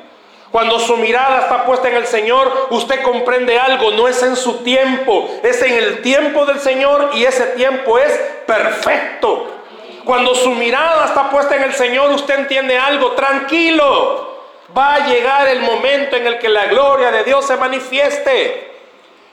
Cuando 0.51 0.79
su 0.79 0.95
mirada 0.97 1.41
está 1.41 1.65
puesta 1.65 1.89
en 1.89 1.95
el 1.95 2.07
Señor, 2.07 2.67
usted 2.69 3.01
comprende 3.01 3.59
algo, 3.59 3.91
no 3.91 4.07
es 4.07 4.21
en 4.23 4.35
su 4.35 4.63
tiempo, 4.63 5.29
es 5.43 5.61
en 5.61 5.73
el 5.73 6.01
tiempo 6.01 6.45
del 6.45 6.59
Señor 6.59 7.11
y 7.13 7.25
ese 7.25 7.47
tiempo 7.47 7.99
es 7.99 8.11
perfecto. 8.45 9.51
Cuando 10.05 10.35
su 10.35 10.51
mirada 10.51 11.05
está 11.05 11.29
puesta 11.29 11.55
en 11.55 11.63
el 11.63 11.73
Señor, 11.73 12.11
usted 12.11 12.39
entiende 12.39 12.77
algo, 12.77 13.13
tranquilo. 13.13 14.35
Va 14.77 14.95
a 14.95 15.07
llegar 15.07 15.47
el 15.47 15.61
momento 15.61 16.15
en 16.15 16.27
el 16.27 16.37
que 16.37 16.49
la 16.49 16.65
gloria 16.65 17.11
de 17.11 17.23
Dios 17.23 17.45
se 17.45 17.57
manifieste. 17.57 18.71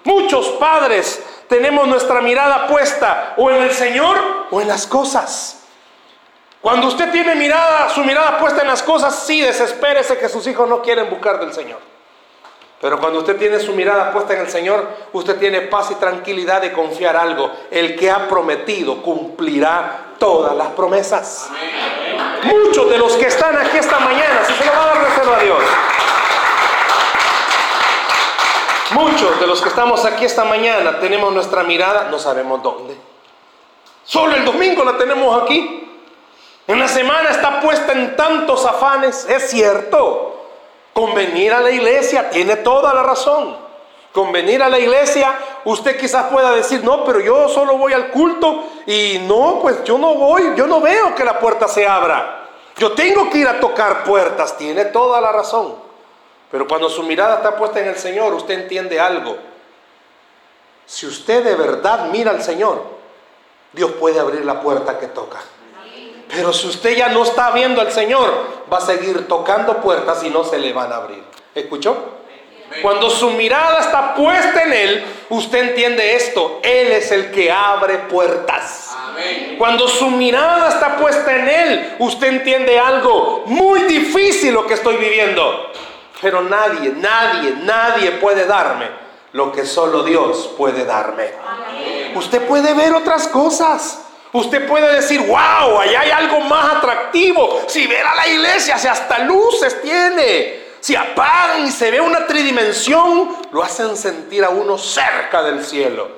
Muchos 0.05 0.49
padres 0.49 1.23
tenemos 1.49 1.87
nuestra 1.87 2.21
mirada 2.23 2.67
puesta 2.67 3.35
o 3.37 3.51
en 3.51 3.63
el 3.63 3.73
Señor 3.73 4.19
o 4.51 4.61
en 4.61 4.69
las 4.69 4.87
cosas. 4.87 5.62
Cuando 6.63 6.87
usted 6.87 7.11
tiene 7.11 7.35
mirada, 7.35 7.89
su 7.89 8.05
mirada 8.05 8.39
puesta 8.39 8.63
en 8.63 8.69
las 8.69 8.85
cosas, 8.85 9.27
sí, 9.27 9.41
desespérese 9.41 10.17
que 10.17 10.29
sus 10.29 10.47
hijos 10.47 10.69
no 10.69 10.81
quieren 10.81 11.11
buscar 11.11 11.41
del 11.41 11.53
Señor. 11.53 11.81
Pero 12.81 12.99
cuando 13.01 13.19
usted 13.19 13.37
tiene 13.37 13.59
su 13.59 13.73
mirada 13.73 14.13
puesta 14.13 14.35
en 14.35 14.41
el 14.41 14.49
Señor, 14.49 14.89
usted 15.13 15.39
tiene 15.39 15.63
paz 15.63 15.91
y 15.91 15.97
tranquilidad 15.97 16.61
de 16.63 16.73
confiar 16.73 17.17
algo. 17.17 17.51
El 17.71 17.97
que 17.97 18.13
ha 18.13 18.29
prometido 18.29 19.03
cumplirá 19.03 20.15
todas 20.19 20.57
las 20.57 20.69
promesas. 20.69 21.49
Muchos 22.45 22.91
de 22.91 22.99
los 22.99 23.13
que 23.15 23.27
están 23.27 23.57
aquí 23.57 23.79
esta 23.79 23.99
mañana, 23.99 24.45
si 24.47 24.53
se 24.55 24.65
lo 24.65 24.73
va 24.73 24.83
a 24.83 24.87
dar 24.87 25.05
reserva 25.05 25.37
a 25.37 25.43
Dios. 25.43 25.63
Muchos 28.93 29.41
de 29.41 29.47
los 29.47 29.63
que 29.63 29.69
estamos 29.69 30.05
aquí 30.05 30.25
esta 30.25 30.45
mañana 30.45 31.01
tenemos 31.01 31.33
nuestra 31.33 31.65
mirada, 31.65 32.09
no 32.11 32.21
sabemos 32.21 32.63
dónde. 32.63 32.97
Solo 34.05 34.37
el 34.37 34.45
domingo 34.45 34.85
la 34.85 34.97
tenemos 34.97 35.43
aquí. 35.43 35.92
En 36.67 36.79
la 36.79 36.89
semana 36.89 37.31
está 37.31 37.61
puesta 37.61 37.93
en 37.93 38.17
tantos 38.17 38.65
afanes, 38.65 39.27
es 39.29 39.51
cierto. 39.51 40.29
Convenir 40.93 41.53
a 41.53 41.61
la 41.61 41.71
iglesia 41.71 42.31
tiene 42.31 42.57
toda 42.57 42.95
la 42.95 43.03
razón. 43.03 43.57
Convenir 44.13 44.63
a 44.63 44.69
la 44.69 44.79
iglesia, 44.79 45.35
usted 45.65 45.99
quizás 45.99 46.27
pueda 46.27 46.53
decir, 46.53 46.85
no, 46.85 47.03
pero 47.05 47.19
yo 47.21 47.49
solo 47.49 47.79
voy 47.79 47.95
al 47.95 48.11
culto 48.11 48.65
y 48.87 49.19
no, 49.27 49.59
pues 49.63 49.83
yo 49.85 49.97
no 49.97 50.15
voy, 50.15 50.53
yo 50.55 50.67
no 50.67 50.81
veo 50.81 51.15
que 51.15 51.25
la 51.25 51.41
puerta 51.41 51.67
se 51.67 51.87
abra. 51.87 52.47
Yo 52.77 52.93
tengo 52.93 53.31
que 53.31 53.39
ir 53.39 53.49
a 53.49 53.59
tocar 53.59 54.05
puertas, 54.05 54.57
tiene 54.59 54.85
toda 54.87 55.21
la 55.21 55.33
razón. 55.33 55.75
Pero 56.51 56.69
cuando 56.69 56.91
su 56.91 57.03
mirada 57.03 57.37
está 57.37 57.57
puesta 57.57 57.81
en 57.81 57.89
el 57.89 57.97
Señor, 57.97 58.35
usted 58.35 58.55
entiende 58.55 59.01
algo. 59.01 59.37
Si 60.85 61.07
usted 61.07 61.43
de 61.43 61.55
verdad 61.55 62.07
mira 62.13 62.31
al 62.31 62.43
Señor, 62.43 62.83
Dios 63.73 63.93
puede 63.93 64.21
abrir 64.21 64.45
la 64.45 64.61
puerta 64.61 64.99
que 64.99 65.07
toca. 65.07 65.41
Pero 66.35 66.53
si 66.53 66.67
usted 66.67 66.97
ya 66.97 67.09
no 67.09 67.23
está 67.25 67.51
viendo 67.51 67.81
al 67.81 67.93
Señor, 67.93 68.65
va 68.73 68.79
a 68.79 68.81
seguir 68.81 69.29
tocando 69.29 69.83
puertas 69.83 70.25
y 70.25 70.31
no 70.31 70.45
se 70.45 70.59
le 70.59 70.73
van 70.73 70.91
a 70.91 70.97
abrir. 70.97 71.23
¿Escuchó? 71.55 71.95
Cuando 72.81 73.11
su 73.11 73.31
mirada 73.33 73.81
está 73.81 74.15
puesta 74.15 74.63
en 74.63 74.73
Él, 74.73 75.05
usted 75.29 75.71
entiende 75.71 76.17
esto. 76.17 76.61
Él 76.63 76.93
es 76.93 77.13
el 77.13 77.31
que 77.31 77.53
abre 77.53 77.99
puertas. 77.99 78.97
Cuando 79.59 79.87
su 79.87 80.09
mirada 80.09 80.71
está 80.71 80.97
puesta 80.97 81.37
en 81.37 81.49
Él, 81.49 81.97
usted 81.99 82.29
entiende 82.29 82.79
algo 82.79 83.43
muy 83.47 83.81
difícil 83.83 84.55
lo 84.55 84.67
que 84.67 84.75
estoy 84.75 84.97
viviendo. 84.97 85.71
Pero 86.23 86.41
nadie, 86.43 86.95
nadie, 86.97 87.57
nadie 87.63 88.13
puede 88.13 88.47
darme 88.47 88.87
lo 89.33 89.53
que 89.53 89.67
solo 89.67 90.03
Dios 90.03 90.55
puede 90.57 90.85
darme. 90.85 91.31
Usted 92.15 92.47
puede 92.47 92.75
ver 92.75 92.95
otras 92.95 93.29
cosas. 93.29 94.07
Usted 94.33 94.67
puede 94.67 94.95
decir, 94.95 95.21
wow, 95.27 95.79
allá 95.79 96.01
hay 96.01 96.11
algo 96.11 96.41
más 96.41 96.77
atractivo. 96.77 97.61
Si 97.67 97.87
ver 97.87 98.05
a 98.05 98.15
la 98.15 98.27
iglesia, 98.27 98.79
si 98.79 98.89
hasta 98.89 99.19
luces 99.21 99.83
tiene, 99.83 100.65
si 100.81 100.97
apagan 100.97 101.67
y 101.67 101.71
se 101.71 101.91
ve 101.91 102.01
una 102.01 102.27
tridimensión, 102.27 103.37
lo 103.53 103.63
hacen 103.63 103.95
sentir 103.95 104.43
a 104.43 104.49
uno 104.49 104.79
cerca 104.79 105.43
del 105.43 105.63
cielo. 105.63 106.09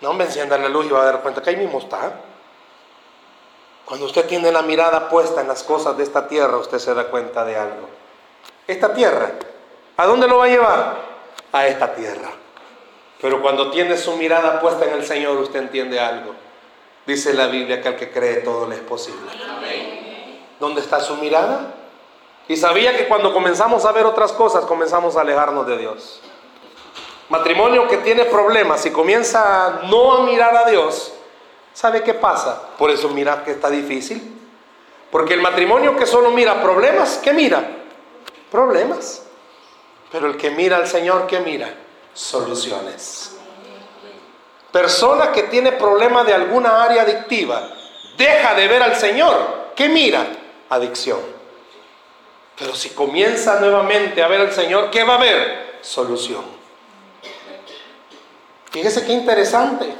No 0.00 0.12
me 0.12 0.24
enciendan 0.24 0.62
la 0.62 0.68
luz 0.68 0.86
y 0.86 0.88
va 0.88 1.02
a 1.02 1.04
dar 1.04 1.22
cuenta 1.22 1.40
que 1.40 1.50
ahí 1.50 1.56
mismo 1.56 1.78
está. 1.78 2.20
Cuando 3.84 4.06
usted 4.06 4.26
tiene 4.26 4.50
la 4.50 4.62
mirada 4.62 5.08
puesta 5.08 5.40
en 5.40 5.46
las 5.46 5.62
cosas 5.62 5.96
de 5.96 6.02
esta 6.02 6.26
tierra, 6.26 6.56
usted 6.56 6.80
se 6.80 6.92
da 6.92 7.04
cuenta 7.04 7.44
de 7.44 7.56
algo. 7.56 7.88
Esta 8.66 8.92
tierra, 8.92 9.30
¿a 9.96 10.04
dónde 10.04 10.26
lo 10.26 10.38
va 10.38 10.46
a 10.46 10.48
llevar? 10.48 10.96
A 11.52 11.66
esta 11.68 11.94
tierra. 11.94 12.30
Pero 13.20 13.40
cuando 13.40 13.70
tiene 13.70 13.96
su 13.96 14.16
mirada 14.16 14.60
puesta 14.60 14.84
en 14.84 14.94
el 14.94 15.06
Señor, 15.06 15.36
usted 15.36 15.60
entiende 15.60 16.00
algo 16.00 16.45
Dice 17.06 17.32
la 17.34 17.46
Biblia 17.46 17.80
que 17.80 17.88
al 17.88 17.96
que 17.96 18.10
cree 18.10 18.36
todo 18.36 18.66
le 18.66 18.76
es 18.76 18.80
posible. 18.80 19.30
¿Dónde 20.58 20.80
está 20.80 21.00
su 21.00 21.16
mirada? 21.16 21.74
Y 22.48 22.56
sabía 22.56 22.96
que 22.96 23.06
cuando 23.06 23.32
comenzamos 23.32 23.84
a 23.84 23.92
ver 23.92 24.06
otras 24.06 24.32
cosas, 24.32 24.64
comenzamos 24.64 25.16
a 25.16 25.20
alejarnos 25.20 25.66
de 25.66 25.78
Dios. 25.78 26.20
Matrimonio 27.28 27.88
que 27.88 27.98
tiene 27.98 28.24
problemas 28.24 28.86
y 28.86 28.90
comienza 28.90 29.80
no 29.84 30.14
a 30.14 30.22
mirar 30.24 30.56
a 30.56 30.70
Dios, 30.70 31.12
¿sabe 31.74 32.02
qué 32.02 32.14
pasa? 32.14 32.70
Por 32.78 32.90
eso 32.90 33.08
mira 33.08 33.44
que 33.44 33.52
está 33.52 33.68
difícil. 33.68 34.32
Porque 35.10 35.34
el 35.34 35.40
matrimonio 35.40 35.96
que 35.96 36.06
solo 36.06 36.30
mira 36.30 36.62
problemas, 36.62 37.20
¿qué 37.22 37.32
mira? 37.32 37.64
Problemas. 38.50 39.22
Pero 40.10 40.28
el 40.28 40.36
que 40.36 40.50
mira 40.50 40.76
al 40.76 40.86
Señor, 40.86 41.26
¿qué 41.26 41.40
mira? 41.40 41.74
Soluciones. 42.14 43.35
Persona 44.72 45.32
que 45.32 45.44
tiene 45.44 45.72
problema 45.72 46.24
de 46.24 46.34
alguna 46.34 46.82
área 46.82 47.02
adictiva, 47.02 47.70
deja 48.16 48.54
de 48.54 48.68
ver 48.68 48.82
al 48.82 48.96
Señor. 48.96 49.72
¿Qué 49.74 49.88
mira? 49.88 50.26
Adicción. 50.68 51.20
Pero 52.58 52.74
si 52.74 52.90
comienza 52.90 53.60
nuevamente 53.60 54.22
a 54.22 54.28
ver 54.28 54.40
al 54.40 54.52
Señor, 54.52 54.90
¿qué 54.90 55.04
va 55.04 55.14
a 55.14 55.16
haber? 55.18 55.78
Solución. 55.82 56.44
Fíjese 58.70 59.04
qué 59.06 59.12
interesante. 59.12 59.94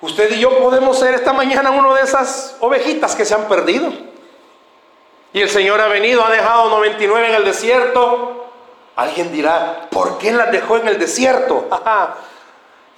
Usted 0.00 0.32
y 0.32 0.40
yo 0.40 0.58
podemos 0.58 0.98
ser 0.98 1.14
esta 1.14 1.32
mañana 1.32 1.70
uno 1.70 1.94
de 1.94 2.02
esas 2.02 2.56
ovejitas 2.60 3.16
que 3.16 3.24
se 3.24 3.34
han 3.34 3.48
perdido. 3.48 3.92
Y 5.32 5.40
el 5.40 5.50
Señor 5.50 5.80
ha 5.80 5.88
venido, 5.88 6.24
ha 6.24 6.30
dejado 6.30 6.70
99 6.70 7.28
en 7.28 7.34
el 7.34 7.44
desierto. 7.44 8.46
Alguien 8.96 9.32
dirá, 9.32 9.88
¿por 9.90 10.18
qué 10.18 10.32
las 10.32 10.50
dejó 10.52 10.78
en 10.78 10.88
el 10.88 10.98
desierto? 10.98 11.68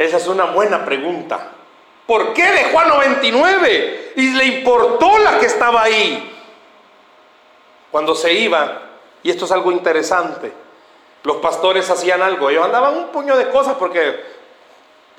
Esa 0.00 0.16
es 0.16 0.26
una 0.28 0.46
buena 0.46 0.82
pregunta. 0.82 1.48
¿Por 2.06 2.32
qué 2.32 2.50
dejó 2.50 2.80
a 2.80 2.86
99 2.86 4.14
y 4.16 4.30
le 4.30 4.46
importó 4.46 5.18
la 5.18 5.38
que 5.38 5.44
estaba 5.44 5.82
ahí? 5.82 6.40
Cuando 7.90 8.14
se 8.14 8.32
iba, 8.32 8.80
y 9.22 9.28
esto 9.28 9.44
es 9.44 9.52
algo 9.52 9.70
interesante, 9.70 10.50
los 11.22 11.36
pastores 11.36 11.90
hacían 11.90 12.22
algo, 12.22 12.48
ellos 12.48 12.64
andaban 12.64 12.96
un 12.96 13.08
puño 13.08 13.36
de 13.36 13.50
cosas 13.50 13.74
porque 13.74 14.24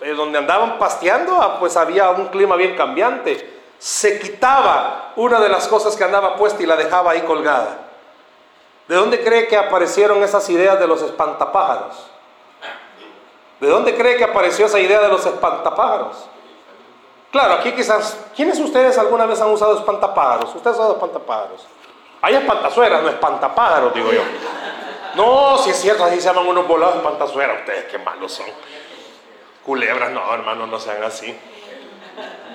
eh, 0.02 0.14
donde 0.16 0.40
andaban 0.40 0.80
pasteando, 0.80 1.40
ah, 1.40 1.60
pues 1.60 1.78
había 1.78 2.10
un 2.10 2.30
clima 2.30 2.56
bien 2.56 2.76
cambiante. 2.76 3.62
Se 3.78 4.18
quitaba 4.18 5.14
una 5.16 5.40
de 5.40 5.50
las 5.50 5.68
cosas 5.68 5.96
que 5.96 6.06
andaba 6.06 6.36
puesta 6.38 6.64
y 6.64 6.66
la 6.66 6.76
dejaba 6.76 7.12
ahí 7.12 7.22
colgada. 7.22 7.78
¿De 8.88 8.96
dónde 8.96 9.24
cree 9.24 9.46
que 9.46 9.58
aparecieron 9.58 10.24
esas 10.24 10.50
ideas 10.50 10.80
de 10.80 10.88
los 10.88 11.04
espantapájaros? 11.04 12.12
¿De 13.62 13.68
dónde 13.68 13.96
cree 13.96 14.18
que 14.18 14.24
apareció 14.24 14.66
esa 14.66 14.80
idea 14.80 15.02
de 15.02 15.08
los 15.08 15.24
espantapájaros? 15.24 16.18
Claro, 17.32 17.54
aquí 17.54 17.72
quizás, 17.74 18.18
¿quiénes 18.36 18.58
de 18.58 18.64
ustedes 18.64 18.98
alguna 18.98 19.28
vez 19.28 19.40
han 19.40 19.52
usado 19.52 19.78
espantapájaros? 19.78 20.56
Ustedes 20.56 20.76
han 20.78 20.82
usado 20.82 20.94
espantapájaros. 20.94 21.68
Hay 22.24 22.36
espantazuelas, 22.36 23.04
no 23.04 23.10
espantapájaros, 23.10 23.94
digo 23.94 24.12
yo. 24.12 24.22
No, 25.14 25.60
si 25.60 25.70
es 25.70 25.76
cierto, 25.78 26.04
así 26.04 26.20
se 26.20 26.28
llaman 26.28 26.48
unos 26.48 26.68
volados 26.68 26.96
espantazuelas. 26.96 27.60
Ustedes 27.60 27.86
qué 27.86 28.00
malos 28.00 28.34
son. 28.34 28.48
Culebras, 29.64 30.10
no, 30.12 30.34
hermano, 30.34 30.66
no 30.66 30.80
sean 30.80 31.04
así. 31.04 31.38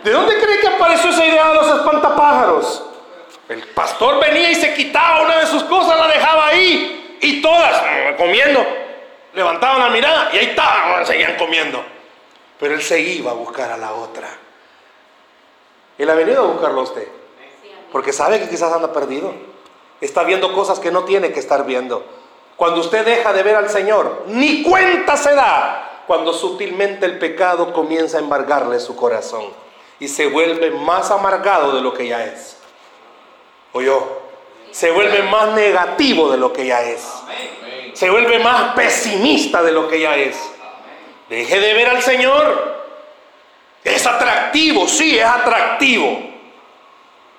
¿De 0.02 0.10
dónde 0.10 0.40
cree 0.40 0.58
que 0.58 0.66
apareció 0.66 1.10
esa 1.10 1.24
idea 1.24 1.50
de 1.50 1.54
los 1.54 1.68
espantapájaros? 1.68 2.84
El 3.48 3.62
pastor 3.68 4.18
venía 4.20 4.50
y 4.50 4.56
se 4.56 4.74
quitaba 4.74 5.22
una 5.22 5.38
de 5.38 5.46
sus 5.46 5.62
cosas, 5.64 5.96
la 5.96 6.08
dejaba 6.08 6.48
ahí 6.48 7.18
y 7.20 7.40
todas 7.40 7.80
mm, 7.80 8.16
comiendo 8.16 8.85
levantaban 9.36 9.80
la 9.80 9.90
mirada 9.90 10.30
y 10.32 10.38
ahí 10.38 10.46
estaban, 10.46 11.06
seguían 11.06 11.36
comiendo. 11.36 11.84
Pero 12.58 12.74
él 12.74 12.82
se 12.82 12.98
iba 12.98 13.30
a 13.30 13.34
buscar 13.34 13.70
a 13.70 13.76
la 13.76 13.92
otra. 13.92 14.28
Él 15.98 16.10
ha 16.10 16.14
venido 16.14 16.42
a 16.42 16.46
buscarlo 16.46 16.80
a 16.80 16.84
usted. 16.84 17.06
Porque 17.92 18.12
sabe 18.12 18.40
que 18.40 18.48
quizás 18.48 18.72
anda 18.72 18.92
perdido. 18.92 19.32
Está 20.00 20.24
viendo 20.24 20.52
cosas 20.52 20.80
que 20.80 20.90
no 20.90 21.04
tiene 21.04 21.32
que 21.32 21.40
estar 21.40 21.64
viendo. 21.66 22.04
Cuando 22.56 22.80
usted 22.80 23.04
deja 23.04 23.32
de 23.34 23.42
ver 23.42 23.56
al 23.56 23.68
Señor, 23.68 24.24
ni 24.26 24.62
cuenta 24.62 25.16
se 25.16 25.34
da 25.34 26.02
cuando 26.06 26.32
sutilmente 26.32 27.04
el 27.04 27.18
pecado 27.18 27.72
comienza 27.74 28.16
a 28.16 28.20
embargarle 28.20 28.80
su 28.80 28.96
corazón 28.96 29.44
y 29.98 30.08
se 30.08 30.28
vuelve 30.28 30.70
más 30.70 31.10
amargado 31.10 31.74
de 31.74 31.82
lo 31.82 31.92
que 31.92 32.08
ya 32.08 32.24
es. 32.24 32.56
¿O 33.72 33.82
yo? 33.82 34.25
Se 34.76 34.90
vuelve 34.90 35.22
más 35.22 35.54
negativo 35.54 36.30
de 36.30 36.36
lo 36.36 36.52
que 36.52 36.66
ya 36.66 36.82
es. 36.82 37.02
Se 37.94 38.10
vuelve 38.10 38.38
más 38.40 38.74
pesimista 38.74 39.62
de 39.62 39.72
lo 39.72 39.88
que 39.88 40.00
ya 40.00 40.14
es. 40.16 40.36
Deje 41.30 41.60
de 41.60 41.72
ver 41.72 41.88
al 41.88 42.02
Señor. 42.02 42.84
Es 43.82 44.06
atractivo, 44.06 44.86
sí, 44.86 45.18
es 45.18 45.24
atractivo. 45.24 46.20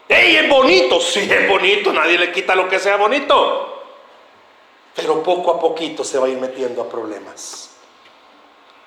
¡Ey, 0.10 0.36
es 0.36 0.50
bonito! 0.50 1.00
Sí, 1.00 1.30
es 1.32 1.48
bonito, 1.48 1.94
nadie 1.94 2.18
le 2.18 2.32
quita 2.32 2.56
lo 2.56 2.68
que 2.68 2.80
sea 2.80 2.96
bonito. 2.96 3.84
Pero 4.96 5.22
poco 5.22 5.52
a 5.52 5.60
poquito 5.60 6.04
se 6.04 6.18
va 6.18 6.26
a 6.26 6.30
ir 6.30 6.40
metiendo 6.40 6.82
a 6.82 6.90
problemas. 6.90 7.70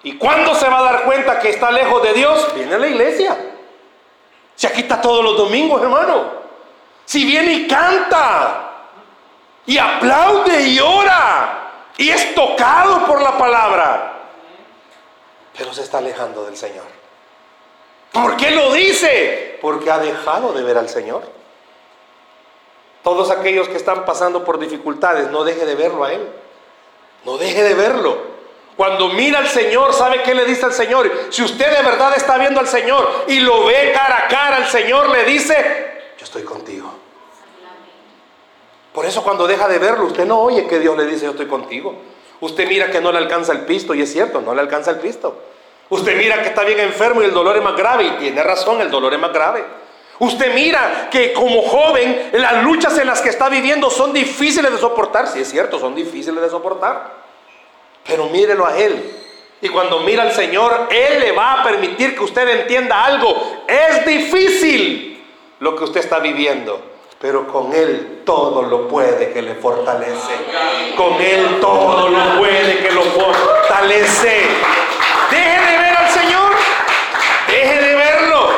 ¿Y 0.02 0.16
cuándo 0.16 0.56
se 0.56 0.68
va 0.68 0.80
a 0.80 0.82
dar 0.82 1.04
cuenta 1.04 1.38
que 1.38 1.50
está 1.50 1.70
lejos 1.70 2.02
de 2.02 2.14
Dios? 2.14 2.52
Viene 2.56 2.74
a 2.74 2.78
la 2.78 2.88
iglesia. 2.88 3.52
Si 4.56 4.66
aquí 4.66 4.80
está 4.80 5.00
todos 5.00 5.22
los 5.22 5.36
domingos, 5.36 5.80
hermano. 5.80 6.49
Si 7.10 7.24
viene 7.24 7.52
y 7.54 7.66
canta. 7.66 8.70
Y 9.66 9.76
aplaude 9.76 10.62
y 10.62 10.78
ora. 10.78 11.72
Y 11.96 12.08
es 12.08 12.36
tocado 12.36 13.04
por 13.04 13.20
la 13.20 13.36
palabra. 13.36 14.12
Pero 15.58 15.74
se 15.74 15.82
está 15.82 15.98
alejando 15.98 16.44
del 16.44 16.56
Señor. 16.56 16.84
¿Por 18.12 18.36
qué 18.36 18.52
lo 18.52 18.72
dice? 18.72 19.58
Porque 19.60 19.90
ha 19.90 19.98
dejado 19.98 20.52
de 20.52 20.62
ver 20.62 20.78
al 20.78 20.88
Señor. 20.88 21.24
Todos 23.02 23.32
aquellos 23.32 23.68
que 23.68 23.76
están 23.76 24.04
pasando 24.04 24.44
por 24.44 24.60
dificultades, 24.60 25.32
no 25.32 25.42
deje 25.42 25.66
de 25.66 25.74
verlo 25.74 26.04
a 26.04 26.12
Él. 26.12 26.28
No 27.24 27.38
deje 27.38 27.64
de 27.64 27.74
verlo. 27.74 28.18
Cuando 28.76 29.08
mira 29.08 29.40
al 29.40 29.48
Señor, 29.48 29.94
¿sabe 29.94 30.22
qué 30.22 30.32
le 30.32 30.44
dice 30.44 30.64
al 30.64 30.72
Señor? 30.72 31.10
Si 31.30 31.42
usted 31.42 31.76
de 31.76 31.82
verdad 31.82 32.12
está 32.14 32.38
viendo 32.38 32.60
al 32.60 32.68
Señor 32.68 33.24
y 33.26 33.40
lo 33.40 33.64
ve 33.64 33.90
cara 33.92 34.26
a 34.26 34.28
cara, 34.28 34.58
el 34.58 34.66
Señor 34.66 35.08
le 35.08 35.24
dice, 35.24 35.89
yo 36.20 36.24
estoy 36.24 36.42
contigo. 36.42 36.92
Por 38.92 39.06
eso 39.06 39.22
cuando 39.22 39.46
deja 39.46 39.66
de 39.68 39.78
verlo, 39.78 40.04
usted 40.04 40.26
no 40.26 40.38
oye 40.38 40.66
que 40.66 40.78
Dios 40.78 40.94
le 40.94 41.06
dice, 41.06 41.24
yo 41.24 41.30
estoy 41.30 41.46
contigo. 41.46 41.94
Usted 42.40 42.68
mira 42.68 42.90
que 42.90 43.00
no 43.00 43.10
le 43.10 43.16
alcanza 43.16 43.52
el 43.52 43.60
pisto, 43.60 43.94
y 43.94 44.02
es 44.02 44.12
cierto, 44.12 44.42
no 44.42 44.54
le 44.54 44.60
alcanza 44.60 44.90
el 44.90 44.98
pisto. 44.98 45.34
Usted 45.88 46.18
mira 46.18 46.42
que 46.42 46.48
está 46.48 46.62
bien 46.64 46.78
enfermo 46.78 47.22
y 47.22 47.24
el 47.24 47.32
dolor 47.32 47.56
es 47.56 47.62
más 47.62 47.74
grave, 47.74 48.04
y 48.04 48.10
tiene 48.18 48.42
razón, 48.42 48.82
el 48.82 48.90
dolor 48.90 49.14
es 49.14 49.18
más 49.18 49.32
grave. 49.32 49.64
Usted 50.18 50.54
mira 50.54 51.08
que 51.10 51.32
como 51.32 51.62
joven 51.62 52.32
las 52.34 52.62
luchas 52.64 52.98
en 52.98 53.06
las 53.06 53.22
que 53.22 53.30
está 53.30 53.48
viviendo 53.48 53.88
son 53.88 54.12
difíciles 54.12 54.70
de 54.70 54.76
soportar, 54.76 55.26
sí 55.26 55.40
es 55.40 55.48
cierto, 55.48 55.78
son 55.78 55.94
difíciles 55.94 56.42
de 56.42 56.50
soportar. 56.50 57.14
Pero 58.06 58.26
mírelo 58.26 58.66
a 58.66 58.76
Él. 58.76 59.10
Y 59.62 59.70
cuando 59.70 60.00
mira 60.00 60.24
al 60.24 60.32
Señor, 60.32 60.88
Él 60.90 61.20
le 61.20 61.32
va 61.32 61.54
a 61.54 61.62
permitir 61.62 62.14
que 62.14 62.24
usted 62.24 62.46
entienda 62.60 63.02
algo. 63.02 63.64
Es 63.66 64.04
difícil 64.04 65.09
lo 65.60 65.76
que 65.76 65.84
usted 65.84 66.00
está 66.00 66.18
viviendo. 66.18 66.82
Pero 67.20 67.46
con 67.46 67.72
Él 67.74 68.22
todo 68.24 68.62
lo 68.62 68.88
puede 68.88 69.32
que 69.32 69.42
le 69.42 69.54
fortalece. 69.54 70.32
Con 70.96 71.20
Él 71.20 71.58
todo 71.60 72.08
lo 72.08 72.38
puede 72.38 72.78
que 72.78 72.90
lo 72.90 73.02
fortalece. 73.02 74.46
Deje 75.30 75.70
de 75.70 75.78
ver 75.78 75.96
al 75.98 76.08
Señor. 76.08 76.52
Deje 77.46 77.82
de 77.82 77.94
verlo. 77.94 78.48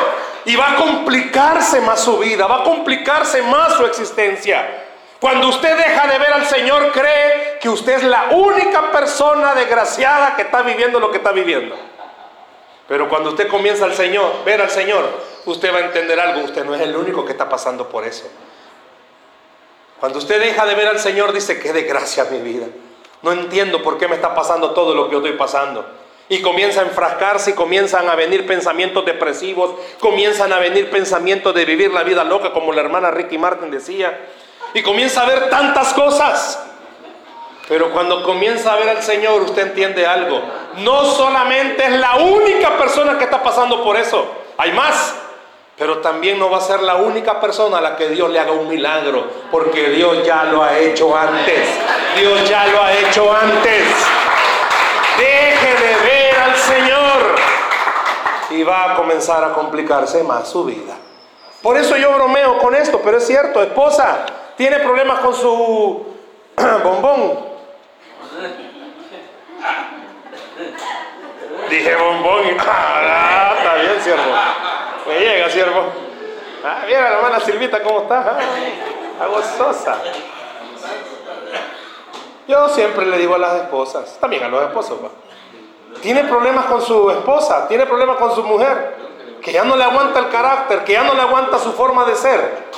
Y 0.45 0.55
va 0.55 0.73
a 0.73 0.77
complicarse 0.77 1.81
más 1.81 2.01
su 2.01 2.19
vida. 2.19 2.47
Va 2.47 2.61
a 2.61 2.65
complicarse 2.65 3.43
más 3.43 3.75
su 3.75 3.85
existencia. 3.85 4.85
Cuando 5.19 5.49
usted 5.49 5.77
deja 5.77 6.07
de 6.07 6.19
ver 6.19 6.33
al 6.33 6.47
Señor, 6.47 6.93
cree 6.93 7.59
que 7.61 7.69
usted 7.69 7.95
es 7.95 8.05
la 8.05 8.29
única 8.31 8.93
persona 8.93 9.55
desgraciada 9.55 10.37
que 10.37 10.43
está 10.43 10.63
viviendo 10.63 11.01
lo 11.01 11.11
que 11.11 11.19
está 11.19 11.33
viviendo. 11.33 11.77
Pero 12.89 13.09
cuando 13.09 13.31
usted 13.31 13.49
comienza 13.49 13.85
al 13.85 13.95
Señor, 13.95 14.45
ver 14.45 14.61
al 14.61 14.71
Señor, 14.71 15.09
usted 15.47 15.73
va 15.73 15.79
a 15.79 15.85
entender 15.87 16.19
algo. 16.19 16.45
Usted 16.45 16.65
no 16.65 16.75
es 16.75 16.81
el 16.81 16.95
único 16.97 17.25
que 17.25 17.33
está 17.33 17.49
pasando 17.49 17.89
por 17.89 18.05
eso. 18.05 18.29
Cuando 20.01 20.19
usted 20.19 20.41
deja 20.41 20.67
de 20.67 20.75
ver 20.75 20.89
al 20.89 20.99
Señor, 20.99 21.33
dice, 21.33 21.61
qué 21.61 21.73
desgracia 21.73 22.25
mi 22.25 22.39
vida. 22.39 22.67
No 23.23 23.33
entiendo 23.33 23.83
por 23.83 23.99
qué 23.99 24.09
me 24.09 24.17
está 24.17 24.35
pasando 24.35 24.73
todo 24.73 24.95
lo 24.95 25.07
que 25.07 25.13
yo 25.13 25.19
estoy 25.19 25.37
pasando. 25.37 25.87
Y 26.29 26.43
comienza 26.43 26.81
a 26.81 26.85
enfrascarse 26.85 27.51
y 27.51 27.55
comienzan 27.55 28.09
a 28.09 28.15
venir 28.17 28.47
pensamientos 28.47 29.05
depresivos, 29.05 29.75
comienzan 30.01 30.53
a 30.53 30.59
venir 30.59 30.91
pensamientos 30.91 31.55
de 31.55 31.65
vivir 31.65 31.93
la 31.93 32.03
vida 32.03 32.25
loca, 32.25 32.53
como 32.53 32.73
la 32.73 32.81
hermana 32.81 33.11
Ricky 33.11 33.39
Martin 33.39 33.71
decía 33.71 34.19
y 34.75 34.83
comienza 34.83 35.23
a 35.23 35.27
ver 35.27 35.51
tantas 35.51 35.93
cosas. 35.93 36.59
Pero 37.73 37.91
cuando 37.91 38.23
comienza 38.23 38.75
a 38.75 38.77
ver 38.77 38.91
al 38.91 39.03
Señor, 39.03 39.41
usted 39.41 39.69
entiende 39.69 40.07
algo. 40.07 40.43
No 40.77 41.07
solamente 41.07 41.87
es 41.87 41.93
la 41.93 42.17
única 42.17 42.77
persona 42.77 43.17
que 43.17 43.25
está 43.25 43.43
pasando 43.43 43.83
por 43.83 43.97
eso, 43.97 44.27
hay 44.59 44.73
más. 44.73 45.15
Pero 45.79 46.01
también 46.01 46.39
no 46.39 46.51
va 46.51 46.59
a 46.59 46.61
ser 46.61 46.83
la 46.83 46.97
única 46.97 47.41
persona 47.41 47.79
a 47.79 47.81
la 47.81 47.97
que 47.97 48.11
Dios 48.11 48.29
le 48.29 48.39
haga 48.39 48.53
un 48.53 48.69
milagro, 48.69 49.25
porque 49.51 49.89
Dios 49.89 50.23
ya 50.23 50.45
lo 50.45 50.63
ha 50.63 50.79
hecho 50.81 51.17
antes. 51.17 51.67
Dios 52.15 52.47
ya 52.47 52.67
lo 52.67 52.83
ha 52.83 52.93
hecho 52.93 53.35
antes. 53.35 53.85
Deje 55.17 55.75
de 55.75 55.97
ver 56.05 56.39
al 56.41 56.57
Señor 56.57 57.37
y 58.51 58.63
va 58.65 58.93
a 58.93 58.97
comenzar 58.97 59.43
a 59.45 59.55
complicarse 59.55 60.23
más 60.23 60.47
su 60.47 60.65
vida. 60.65 60.95
Por 61.63 61.79
eso 61.79 61.97
yo 61.97 62.13
bromeo 62.13 62.59
con 62.59 62.75
esto, 62.75 63.01
pero 63.03 63.17
es 63.17 63.27
cierto, 63.27 63.63
esposa, 63.63 64.27
tiene 64.59 64.77
problemas 64.81 65.21
con 65.21 65.35
su 65.35 66.05
bombón. 66.85 67.52
Dije 71.71 71.97
bombón 71.97 72.47
y 72.47 72.57
ah, 72.67 73.55
está 73.57 73.75
bien, 73.77 74.01
siervo. 74.01 74.23
Me 75.07 75.19
llega, 75.21 75.51
siervo. 75.51 75.85
Ah, 76.65 76.83
mira 76.87 77.03
la 77.03 77.17
hermana 77.17 77.41
Silvita 77.41 77.83
cómo 77.83 78.03
está. 78.03 78.39
Ah, 79.21 79.27
gozosa. 79.27 79.97
Yo 82.49 82.69
siempre 82.69 83.07
le 83.07 83.19
digo 83.19 83.35
a 83.37 83.39
las 83.39 83.55
esposas, 83.63 84.19
también 84.21 84.43
a 84.43 84.49
los 84.49 84.63
esposos, 84.65 84.99
tiene 86.03 86.25
problemas 86.25 86.67
con 86.67 86.83
su 86.83 87.11
esposa, 87.11 87.69
tiene 87.69 87.87
problemas 87.87 88.17
con 88.17 88.35
su 88.35 88.43
mujer, 88.43 88.97
que 89.41 89.53
ya 89.53 89.65
no 89.65 89.77
le 89.77 89.85
aguanta 89.85 90.19
el 90.19 90.29
carácter, 90.29 90.83
que 90.85 90.93
ya 90.93 91.05
no 91.05 91.15
le 91.15 91.23
aguanta 91.23 91.59
su 91.59 91.73
forma 91.73 92.05
de 92.05 92.17
ser 92.17 92.73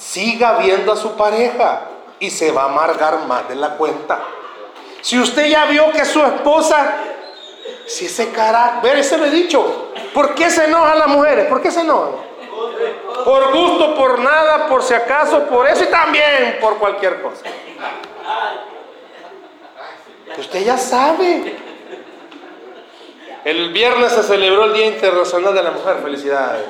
siga 0.00 0.58
viendo 0.58 0.92
a 0.92 0.96
su 0.96 1.12
pareja 1.12 1.82
y 2.20 2.30
se 2.30 2.52
va 2.52 2.62
a 2.62 2.66
amargar 2.66 3.26
más 3.26 3.48
de 3.48 3.56
la 3.56 3.70
cuenta. 3.76 4.20
Si 5.00 5.18
usted 5.18 5.46
ya 5.46 5.64
vio 5.64 5.90
que 5.90 6.04
su 6.04 6.22
esposa, 6.22 6.98
si 7.86 8.06
ese 8.06 8.30
carácter, 8.30 8.98
ese 8.98 9.18
lo 9.18 9.24
he 9.24 9.30
dicho, 9.30 9.92
¿por 10.14 10.34
qué 10.34 10.50
se 10.50 10.66
enojan 10.66 10.98
las 10.98 11.08
mujeres? 11.08 11.46
¿Por 11.46 11.62
qué 11.62 11.70
se 11.70 11.80
enojan? 11.80 12.12
Por 13.24 13.52
gusto, 13.52 13.94
por 13.94 14.18
nada, 14.18 14.68
por 14.68 14.82
si 14.82 14.94
acaso, 14.94 15.44
por 15.46 15.66
eso 15.66 15.84
y 15.84 15.86
también 15.88 16.58
por 16.60 16.78
cualquier 16.78 17.22
cosa. 17.22 17.44
Usted 20.38 20.64
ya 20.64 20.76
sabe. 20.76 21.56
El 23.44 23.72
viernes 23.72 24.12
se 24.12 24.22
celebró 24.22 24.64
el 24.64 24.74
Día 24.74 24.86
Internacional 24.86 25.54
de 25.54 25.62
la 25.62 25.70
Mujer. 25.70 25.96
Felicidades. 26.02 26.62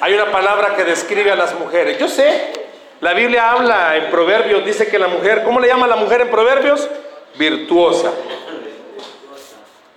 Hay 0.00 0.14
una 0.14 0.30
palabra 0.30 0.76
que 0.76 0.84
describe 0.84 1.30
a 1.30 1.36
las 1.36 1.54
mujeres. 1.54 1.98
Yo 1.98 2.08
sé, 2.08 2.59
la 3.00 3.14
Biblia 3.14 3.52
habla 3.52 3.96
en 3.96 4.10
Proverbios, 4.10 4.64
dice 4.64 4.88
que 4.88 4.98
la 4.98 5.08
mujer, 5.08 5.42
¿cómo 5.42 5.58
le 5.58 5.68
llama 5.68 5.86
la 5.86 5.96
mujer 5.96 6.20
en 6.20 6.30
Proverbios? 6.30 6.88
Virtuosa. 7.36 8.10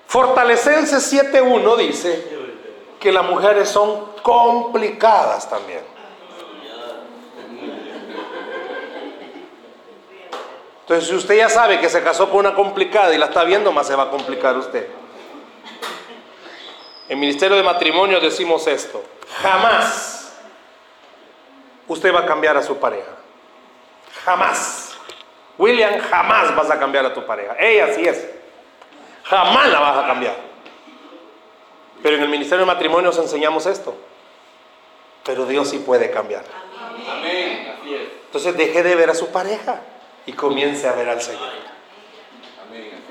Fortalecenses 0.08 1.12
7.1 1.12 1.76
dice 1.78 2.28
que 3.00 3.12
las 3.12 3.26
mujeres 3.26 3.68
son 3.68 4.14
complicadas 4.22 5.50
también. 5.50 5.82
Entonces, 10.82 11.10
si 11.10 11.16
usted 11.16 11.38
ya 11.38 11.50
sabe 11.50 11.80
que 11.80 11.90
se 11.90 12.04
casó 12.04 12.30
con 12.30 12.40
una 12.40 12.54
complicada 12.54 13.14
y 13.14 13.18
la 13.18 13.26
está 13.26 13.44
viendo, 13.44 13.72
más 13.72 13.88
se 13.88 13.96
va 13.96 14.04
a 14.04 14.10
complicar 14.10 14.58
usted. 14.58 14.88
En 17.10 17.20
Ministerio 17.20 17.58
de 17.58 17.64
Matrimonio 17.64 18.20
decimos 18.20 18.68
esto. 18.68 19.04
Jamás 19.42 20.23
usted 21.88 22.14
va 22.14 22.22
a 22.22 22.26
cambiar 22.26 22.58
a 22.58 22.64
su 22.64 22.78
pareja. 22.78 23.12
Jamás. 24.26 24.98
William, 25.58 26.00
jamás 26.00 26.56
vas 26.56 26.72
a 26.72 26.80
cambiar 26.80 27.06
a 27.06 27.14
tu 27.14 27.26
pareja. 27.26 27.56
Ella 27.60 27.86
así 27.86 28.08
es. 28.08 28.28
Jamás 29.24 29.70
la 29.70 29.80
vas 29.80 30.04
a 30.04 30.08
cambiar. 30.08 30.36
Pero 32.02 32.16
en 32.18 32.24
el 32.24 32.30
Ministerio 32.30 32.66
de 32.66 32.72
Matrimonio 32.72 33.12
os 33.12 33.18
enseñamos 33.18 33.66
esto. 33.66 33.96
Pero 35.24 35.46
Dios 35.46 35.70
sí 35.70 35.80
puede 35.80 36.12
cambiar. 36.12 36.44
Amén. 37.10 37.76
Entonces 38.26 38.58
deje 38.58 38.84
de 38.84 38.96
ver 38.96 39.10
a 39.10 39.16
su 39.16 39.32
pareja 39.32 39.82
y 40.26 40.34
comience 40.34 40.88
a 40.88 40.94
ver 40.94 41.10
al 41.10 41.22
Señor. 41.22 41.50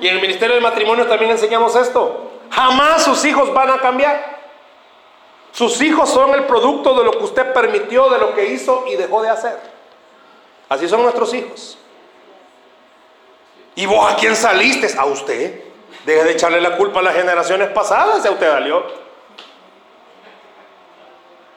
Y 0.01 0.09
en 0.09 0.17
el 0.17 0.21
Ministerio 0.21 0.57
de 0.57 0.61
Matrimonio 0.61 1.07
también 1.07 1.31
enseñamos 1.31 1.77
esto. 1.77 2.41
Jamás 2.51 3.05
sus 3.05 3.25
hijos 3.25 3.53
van 3.55 3.71
a 3.71 3.79
cambiar. 3.79 4.42
Sus 5.53 5.81
hijos 5.83 6.09
son 6.11 6.33
el 6.35 6.45
producto 6.45 6.95
de 6.99 7.05
lo 7.05 7.13
que 7.13 7.25
usted 7.25 7.53
permitió, 7.53 8.09
de 8.09 8.19
lo 8.19 8.35
que 8.35 8.47
hizo 8.47 8.85
y 8.89 8.97
dejó 8.97 9.23
de 9.23 9.29
hacer. 9.29 9.59
Así 10.69 10.89
son 10.89 11.03
nuestros 11.03 11.33
hijos. 11.35 11.79
¿Y 13.75 13.87
vos 13.87 14.11
a 14.11 14.17
quién 14.17 14.35
saliste? 14.35 14.89
A 14.99 15.05
usted. 15.05 15.63
Deje 16.07 16.25
de 16.25 16.33
echarle 16.33 16.61
la 16.61 16.77
culpa 16.77 17.01
a 17.01 17.03
las 17.03 17.15
generaciones 17.15 17.69
pasadas, 17.69 18.25
ya 18.25 18.31
usted 18.31 18.51
salió. 18.51 19.03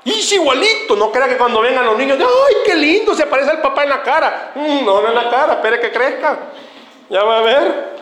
Y 0.03 0.35
igualito, 0.35 0.95
no 0.95 1.11
crea 1.11 1.27
que 1.27 1.37
cuando 1.37 1.61
vengan 1.61 1.85
los 1.85 1.97
niños, 1.97 2.19
¡ay, 2.19 2.55
qué 2.63 2.75
lindo! 2.75 3.15
Se 3.15 3.23
aparece 3.23 3.51
el 3.51 3.57
papá 3.59 3.83
en 3.83 3.89
la 3.89 4.03
cara. 4.03 4.51
Mm, 4.53 4.85
no, 4.85 5.01
no 5.01 5.07
en 5.07 5.15
la 5.15 5.29
cara, 5.31 5.53
espere 5.53 5.79
que 5.79 5.91
crezca. 5.91 6.37
Ya 7.09 7.23
va 7.23 7.39
a 7.39 7.41
ver. 7.41 7.94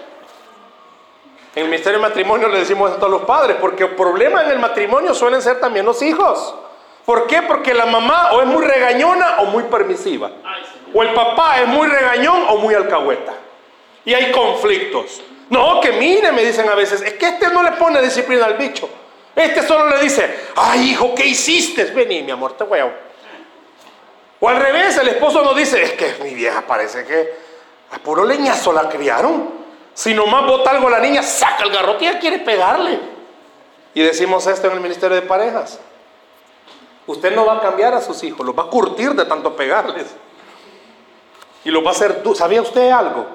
En 1.55 1.63
el 1.63 1.69
ministerio 1.69 1.99
de 1.99 2.07
matrimonio 2.07 2.47
le 2.47 2.59
decimos 2.59 2.91
esto 2.91 3.05
a 3.05 3.09
los 3.09 3.23
padres, 3.23 3.57
porque 3.61 3.83
el 3.83 3.91
problema 3.91 4.43
en 4.43 4.51
el 4.51 4.59
matrimonio 4.59 5.13
suelen 5.13 5.41
ser 5.41 5.59
también 5.59 5.85
los 5.85 6.01
hijos. 6.01 6.55
¿Por 7.05 7.27
qué? 7.27 7.43
Porque 7.43 7.73
la 7.73 7.85
mamá 7.85 8.31
o 8.31 8.41
es 8.41 8.47
muy 8.47 8.63
regañona 8.65 9.37
o 9.39 9.45
muy 9.45 9.63
permisiva. 9.63 10.31
O 10.93 11.03
el 11.03 11.13
papá 11.13 11.59
es 11.61 11.67
muy 11.67 11.87
regañón 11.87 12.45
o 12.49 12.57
muy 12.57 12.73
alcahueta. 12.73 13.33
Y 14.05 14.13
hay 14.13 14.31
conflictos. 14.31 15.21
No, 15.49 15.79
que 15.79 15.91
mire, 15.91 16.31
me 16.31 16.43
dicen 16.43 16.67
a 16.69 16.75
veces, 16.75 17.01
es 17.01 17.13
que 17.13 17.27
este 17.27 17.49
no 17.49 17.61
le 17.61 17.73
pone 17.73 18.01
disciplina 18.01 18.45
al 18.45 18.55
bicho. 18.55 18.89
Este 19.35 19.61
solo 19.61 19.89
le 19.89 19.99
dice, 19.99 20.47
ay 20.55 20.91
hijo, 20.91 21.13
¿qué 21.13 21.25
hiciste? 21.25 21.85
Vení, 21.85 22.23
mi 22.23 22.31
amor, 22.31 22.53
te 22.53 22.63
voy 22.63 22.79
a... 22.79 22.91
O 24.39 24.49
al 24.49 24.57
revés, 24.57 24.97
el 24.97 25.09
esposo 25.09 25.43
no 25.43 25.53
dice, 25.53 25.81
es 25.81 25.91
que 25.93 26.15
mi 26.23 26.33
vieja 26.33 26.61
parece 26.61 27.05
que 27.05 27.33
a 27.91 27.99
puro 27.99 28.25
leñazo 28.25 28.73
la 28.73 28.89
criaron. 28.89 29.62
Si 29.93 30.13
nomás 30.13 30.45
bota 30.45 30.71
algo 30.71 30.89
la 30.89 30.99
niña, 30.99 31.21
saca 31.21 31.63
el 31.63 31.71
garrote 31.71 32.05
y 32.05 32.09
quiere 32.19 32.39
pegarle. 32.39 32.99
Y 33.93 34.01
decimos 34.01 34.47
esto 34.47 34.67
en 34.67 34.73
el 34.73 34.79
Ministerio 34.79 35.15
de 35.15 35.21
Parejas. 35.21 35.79
Usted 37.05 37.35
no 37.35 37.45
va 37.45 37.57
a 37.57 37.61
cambiar 37.61 37.93
a 37.93 38.01
sus 38.01 38.23
hijos, 38.23 38.45
los 38.45 38.57
va 38.57 38.63
a 38.63 38.67
curtir 38.67 39.13
de 39.13 39.25
tanto 39.25 39.55
pegarles. 39.55 40.07
Y 41.65 41.69
los 41.69 41.83
va 41.83 41.89
a 41.89 41.91
hacer, 41.91 42.23
¿sabía 42.35 42.61
usted 42.61 42.89
algo? 42.91 43.25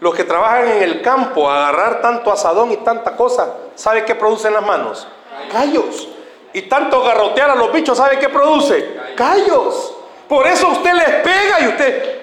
Los 0.00 0.14
que 0.14 0.24
trabajan 0.24 0.68
en 0.68 0.82
el 0.82 1.02
campo, 1.02 1.50
agarrar 1.50 2.00
tanto 2.00 2.30
asadón 2.30 2.70
y 2.72 2.76
tanta 2.78 3.16
cosa, 3.16 3.54
¿sabe 3.74 4.04
qué 4.04 4.14
producen 4.14 4.52
las 4.52 4.64
manos? 4.64 5.06
Callos. 5.50 6.08
Y 6.52 6.62
tanto 6.62 7.02
garrotear 7.02 7.50
a 7.50 7.54
los 7.54 7.72
bichos, 7.72 7.98
¿sabe 7.98 8.18
qué 8.18 8.28
produce? 8.28 8.96
Callos. 9.16 9.94
Por 10.28 10.46
eso 10.46 10.68
usted 10.68 10.92
les 10.92 11.08
pega 11.22 11.60
y 11.60 11.68
usted, 11.68 12.20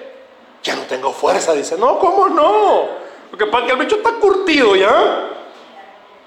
ya 0.62 0.76
no 0.76 0.82
tengo 0.82 1.12
fuerza, 1.12 1.52
dice, 1.52 1.76
no, 1.76 1.98
¿cómo 1.98 2.28
no? 2.28 3.05
Porque 3.36 3.52
para 3.52 3.66
que 3.66 3.72
el 3.72 3.78
bicho 3.78 3.96
está 3.96 4.12
curtido 4.14 4.74
ya. 4.76 5.28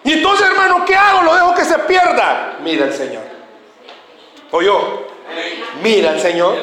Y 0.03 0.13
entonces, 0.13 0.47
hermano, 0.47 0.85
¿qué 0.85 0.95
hago? 0.95 1.23
Lo 1.23 1.33
dejo 1.33 1.55
que 1.55 1.65
se 1.65 1.79
pierda. 1.79 2.57
Mira 2.61 2.85
el 2.85 2.93
Señor. 2.93 3.23
O 4.51 4.61
yo, 4.61 5.07
mira 5.81 6.11
el 6.11 6.19
Señor. 6.19 6.57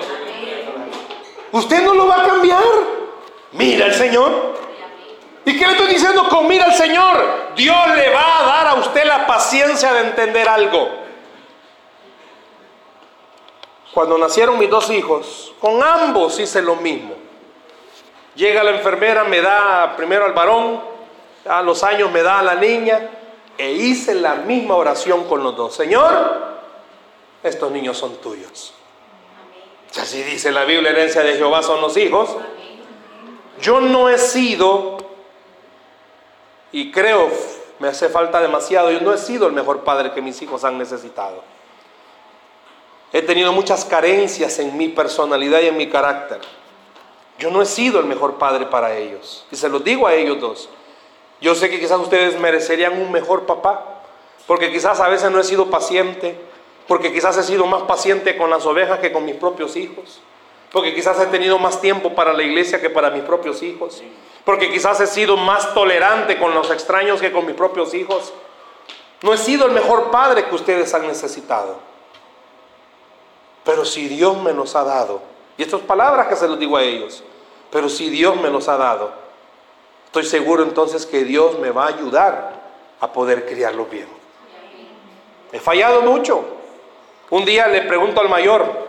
Usted 1.50 1.82
no 1.82 1.94
lo 1.94 2.06
va 2.06 2.22
a 2.22 2.26
cambiar. 2.28 2.62
Mira 3.52 3.86
el 3.86 3.94
Señor. 3.94 4.56
¿Y 5.44 5.58
qué 5.58 5.66
le 5.66 5.72
estoy 5.72 5.88
diciendo 5.88 6.28
con 6.28 6.46
mira 6.46 6.66
al 6.66 6.74
Señor? 6.74 7.54
Dios 7.56 7.96
le 7.96 8.10
va 8.10 8.38
a 8.38 8.46
dar 8.46 8.66
a 8.68 8.74
usted 8.74 9.04
la 9.04 9.26
paciencia 9.26 9.92
de 9.94 10.00
entender 10.02 10.48
algo. 10.48 10.90
Cuando 13.92 14.16
nacieron 14.16 14.60
mis 14.60 14.70
dos 14.70 14.90
hijos, 14.90 15.54
con 15.60 15.82
ambos 15.82 16.38
hice 16.38 16.62
lo 16.62 16.76
mismo. 16.76 17.15
Llega 18.36 18.62
la 18.62 18.72
enfermera, 18.72 19.24
me 19.24 19.40
da 19.40 19.94
primero 19.96 20.24
al 20.24 20.32
varón, 20.32 20.80
a 21.48 21.62
los 21.62 21.82
años 21.82 22.10
me 22.12 22.22
da 22.22 22.40
a 22.40 22.42
la 22.42 22.54
niña, 22.54 23.10
e 23.56 23.72
hice 23.72 24.14
la 24.14 24.34
misma 24.34 24.74
oración 24.74 25.24
con 25.24 25.42
los 25.42 25.56
dos. 25.56 25.74
Señor, 25.74 26.12
estos 27.42 27.72
niños 27.72 27.96
son 27.96 28.16
tuyos. 28.16 28.74
Así 29.98 30.22
dice 30.22 30.52
la 30.52 30.64
Biblia, 30.64 30.90
herencia 30.90 31.22
de 31.22 31.36
Jehová 31.36 31.62
son 31.62 31.80
los 31.80 31.96
hijos. 31.96 32.36
Yo 33.60 33.80
no 33.80 34.10
he 34.10 34.18
sido 34.18 34.98
y 36.72 36.90
creo, 36.90 37.30
me 37.78 37.88
hace 37.88 38.10
falta 38.10 38.40
demasiado, 38.40 38.90
yo 38.90 39.00
no 39.00 39.14
he 39.14 39.18
sido 39.18 39.46
el 39.46 39.54
mejor 39.54 39.84
padre 39.84 40.12
que 40.12 40.20
mis 40.20 40.40
hijos 40.42 40.62
han 40.64 40.76
necesitado. 40.76 41.42
He 43.12 43.22
tenido 43.22 43.52
muchas 43.52 43.86
carencias 43.86 44.58
en 44.58 44.76
mi 44.76 44.88
personalidad 44.88 45.60
y 45.62 45.68
en 45.68 45.76
mi 45.78 45.88
carácter. 45.88 46.40
Yo 47.38 47.50
no 47.50 47.62
he 47.62 47.66
sido 47.66 48.00
el 48.00 48.06
mejor 48.06 48.34
padre 48.34 48.66
para 48.66 48.96
ellos. 48.96 49.46
Y 49.50 49.56
se 49.56 49.68
los 49.68 49.84
digo 49.84 50.06
a 50.06 50.14
ellos 50.14 50.40
dos. 50.40 50.68
Yo 51.40 51.54
sé 51.54 51.68
que 51.68 51.78
quizás 51.78 52.00
ustedes 52.00 52.38
merecerían 52.40 53.00
un 53.00 53.12
mejor 53.12 53.44
papá, 53.44 54.02
porque 54.46 54.72
quizás 54.72 55.00
a 55.00 55.08
veces 55.08 55.30
no 55.30 55.38
he 55.38 55.44
sido 55.44 55.68
paciente, 55.68 56.38
porque 56.88 57.12
quizás 57.12 57.36
he 57.36 57.42
sido 57.42 57.66
más 57.66 57.82
paciente 57.82 58.36
con 58.36 58.48
las 58.48 58.64
ovejas 58.64 59.00
que 59.00 59.12
con 59.12 59.24
mis 59.24 59.36
propios 59.36 59.76
hijos, 59.76 60.20
porque 60.72 60.94
quizás 60.94 61.20
he 61.20 61.26
tenido 61.26 61.58
más 61.58 61.80
tiempo 61.80 62.14
para 62.14 62.32
la 62.32 62.42
iglesia 62.42 62.80
que 62.80 62.88
para 62.88 63.10
mis 63.10 63.22
propios 63.22 63.62
hijos 63.62 64.02
porque 64.46 64.70
quizás 64.70 65.00
he 65.00 65.08
sido 65.08 65.36
más 65.36 65.74
tolerante 65.74 66.38
con 66.38 66.54
los 66.54 66.70
extraños 66.70 67.20
que 67.20 67.32
con 67.32 67.46
mis 67.46 67.56
propios 67.56 67.92
hijos. 67.94 68.32
No 69.22 69.34
he 69.34 69.38
sido 69.38 69.66
el 69.66 69.72
mejor 69.72 70.12
padre 70.12 70.44
que 70.44 70.54
ustedes 70.54 70.94
han 70.94 71.04
necesitado. 71.08 71.80
Pero 73.64 73.84
si 73.84 74.06
Dios 74.06 74.40
me 74.40 74.52
los 74.52 74.76
ha 74.76 74.84
dado, 74.84 75.20
y 75.56 75.62
estas 75.62 75.80
palabras 75.80 76.28
que 76.28 76.36
se 76.36 76.48
los 76.48 76.58
digo 76.58 76.76
a 76.76 76.82
ellos, 76.82 77.22
pero 77.70 77.88
si 77.88 78.10
Dios 78.10 78.36
me 78.36 78.50
los 78.50 78.68
ha 78.68 78.76
dado, 78.76 79.12
estoy 80.06 80.24
seguro 80.24 80.62
entonces 80.62 81.06
que 81.06 81.24
Dios 81.24 81.58
me 81.58 81.70
va 81.70 81.84
a 81.84 81.88
ayudar 81.88 82.62
a 83.00 83.12
poder 83.12 83.46
criarlos 83.46 83.90
bien. 83.90 84.08
He 85.52 85.60
fallado 85.60 86.02
mucho. 86.02 86.44
Un 87.30 87.44
día 87.44 87.66
le 87.66 87.82
pregunto 87.82 88.20
al 88.20 88.28
mayor, 88.28 88.86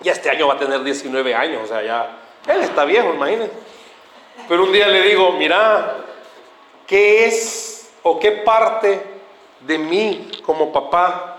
ya 0.00 0.12
este 0.12 0.30
año 0.30 0.48
va 0.48 0.54
a 0.54 0.58
tener 0.58 0.82
19 0.82 1.34
años, 1.34 1.62
o 1.64 1.66
sea, 1.66 1.82
ya, 1.82 2.18
él 2.46 2.60
está 2.60 2.84
viejo, 2.84 3.14
imagínense. 3.14 3.52
Pero 4.48 4.64
un 4.64 4.72
día 4.72 4.88
le 4.88 5.02
digo, 5.02 5.32
mira, 5.32 5.96
¿qué 6.86 7.26
es 7.26 7.90
o 8.02 8.18
qué 8.18 8.32
parte 8.32 9.02
de 9.60 9.78
mí 9.78 10.30
como 10.44 10.72
papá 10.72 11.36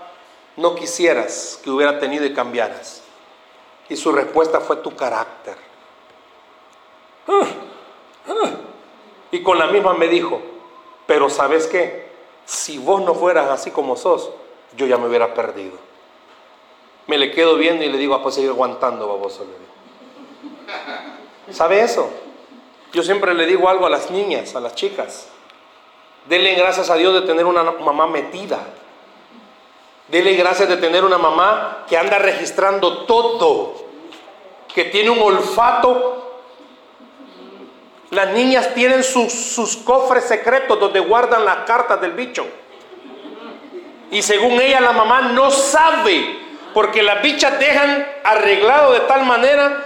no 0.56 0.74
quisieras 0.74 1.60
que 1.62 1.70
hubiera 1.70 1.98
tenido 1.98 2.24
y 2.24 2.32
cambiaras? 2.32 3.01
Y 3.88 3.96
su 3.96 4.12
respuesta 4.12 4.60
fue 4.60 4.76
tu 4.76 4.94
carácter. 4.94 5.56
Y 9.30 9.42
con 9.42 9.58
la 9.58 9.66
misma 9.66 9.94
me 9.94 10.08
dijo, 10.08 10.40
pero 11.06 11.28
¿sabes 11.30 11.66
qué? 11.66 12.10
Si 12.44 12.78
vos 12.78 13.02
no 13.02 13.14
fueras 13.14 13.50
así 13.50 13.70
como 13.70 13.96
sos, 13.96 14.30
yo 14.76 14.86
ya 14.86 14.98
me 14.98 15.08
hubiera 15.08 15.34
perdido. 15.34 15.74
Me 17.06 17.18
le 17.18 17.30
quedo 17.32 17.56
viendo 17.56 17.84
y 17.84 17.88
le 17.88 17.98
digo, 17.98 18.14
ah, 18.14 18.22
pues 18.22 18.34
seguir 18.34 18.50
aguantando, 18.50 19.08
baboso. 19.08 19.44
¿Sabe 21.50 21.80
eso? 21.80 22.10
Yo 22.92 23.02
siempre 23.02 23.34
le 23.34 23.46
digo 23.46 23.68
algo 23.68 23.86
a 23.86 23.90
las 23.90 24.10
niñas, 24.10 24.54
a 24.54 24.60
las 24.60 24.74
chicas. 24.74 25.28
Denle 26.28 26.54
gracias 26.54 26.90
a 26.90 26.96
Dios 26.96 27.14
de 27.14 27.22
tener 27.22 27.46
una 27.46 27.62
mamá 27.62 28.06
metida. 28.06 28.60
Denle 30.12 30.34
gracias 30.34 30.68
de 30.68 30.76
tener 30.76 31.06
una 31.06 31.16
mamá 31.16 31.86
que 31.88 31.96
anda 31.96 32.18
registrando 32.18 33.04
todo, 33.04 33.72
que 34.74 34.84
tiene 34.84 35.08
un 35.08 35.22
olfato. 35.22 36.42
Las 38.10 38.28
niñas 38.32 38.74
tienen 38.74 39.04
sus, 39.04 39.32
sus 39.32 39.78
cofres 39.78 40.24
secretos 40.24 40.78
donde 40.78 41.00
guardan 41.00 41.46
las 41.46 41.60
cartas 41.64 41.98
del 42.02 42.12
bicho. 42.12 42.46
Y 44.10 44.20
según 44.20 44.60
ella 44.60 44.82
la 44.82 44.92
mamá 44.92 45.32
no 45.32 45.50
sabe, 45.50 46.38
porque 46.74 47.02
las 47.02 47.22
bichas 47.22 47.58
dejan 47.58 48.06
arreglado 48.22 48.92
de 48.92 49.00
tal 49.00 49.24
manera 49.24 49.82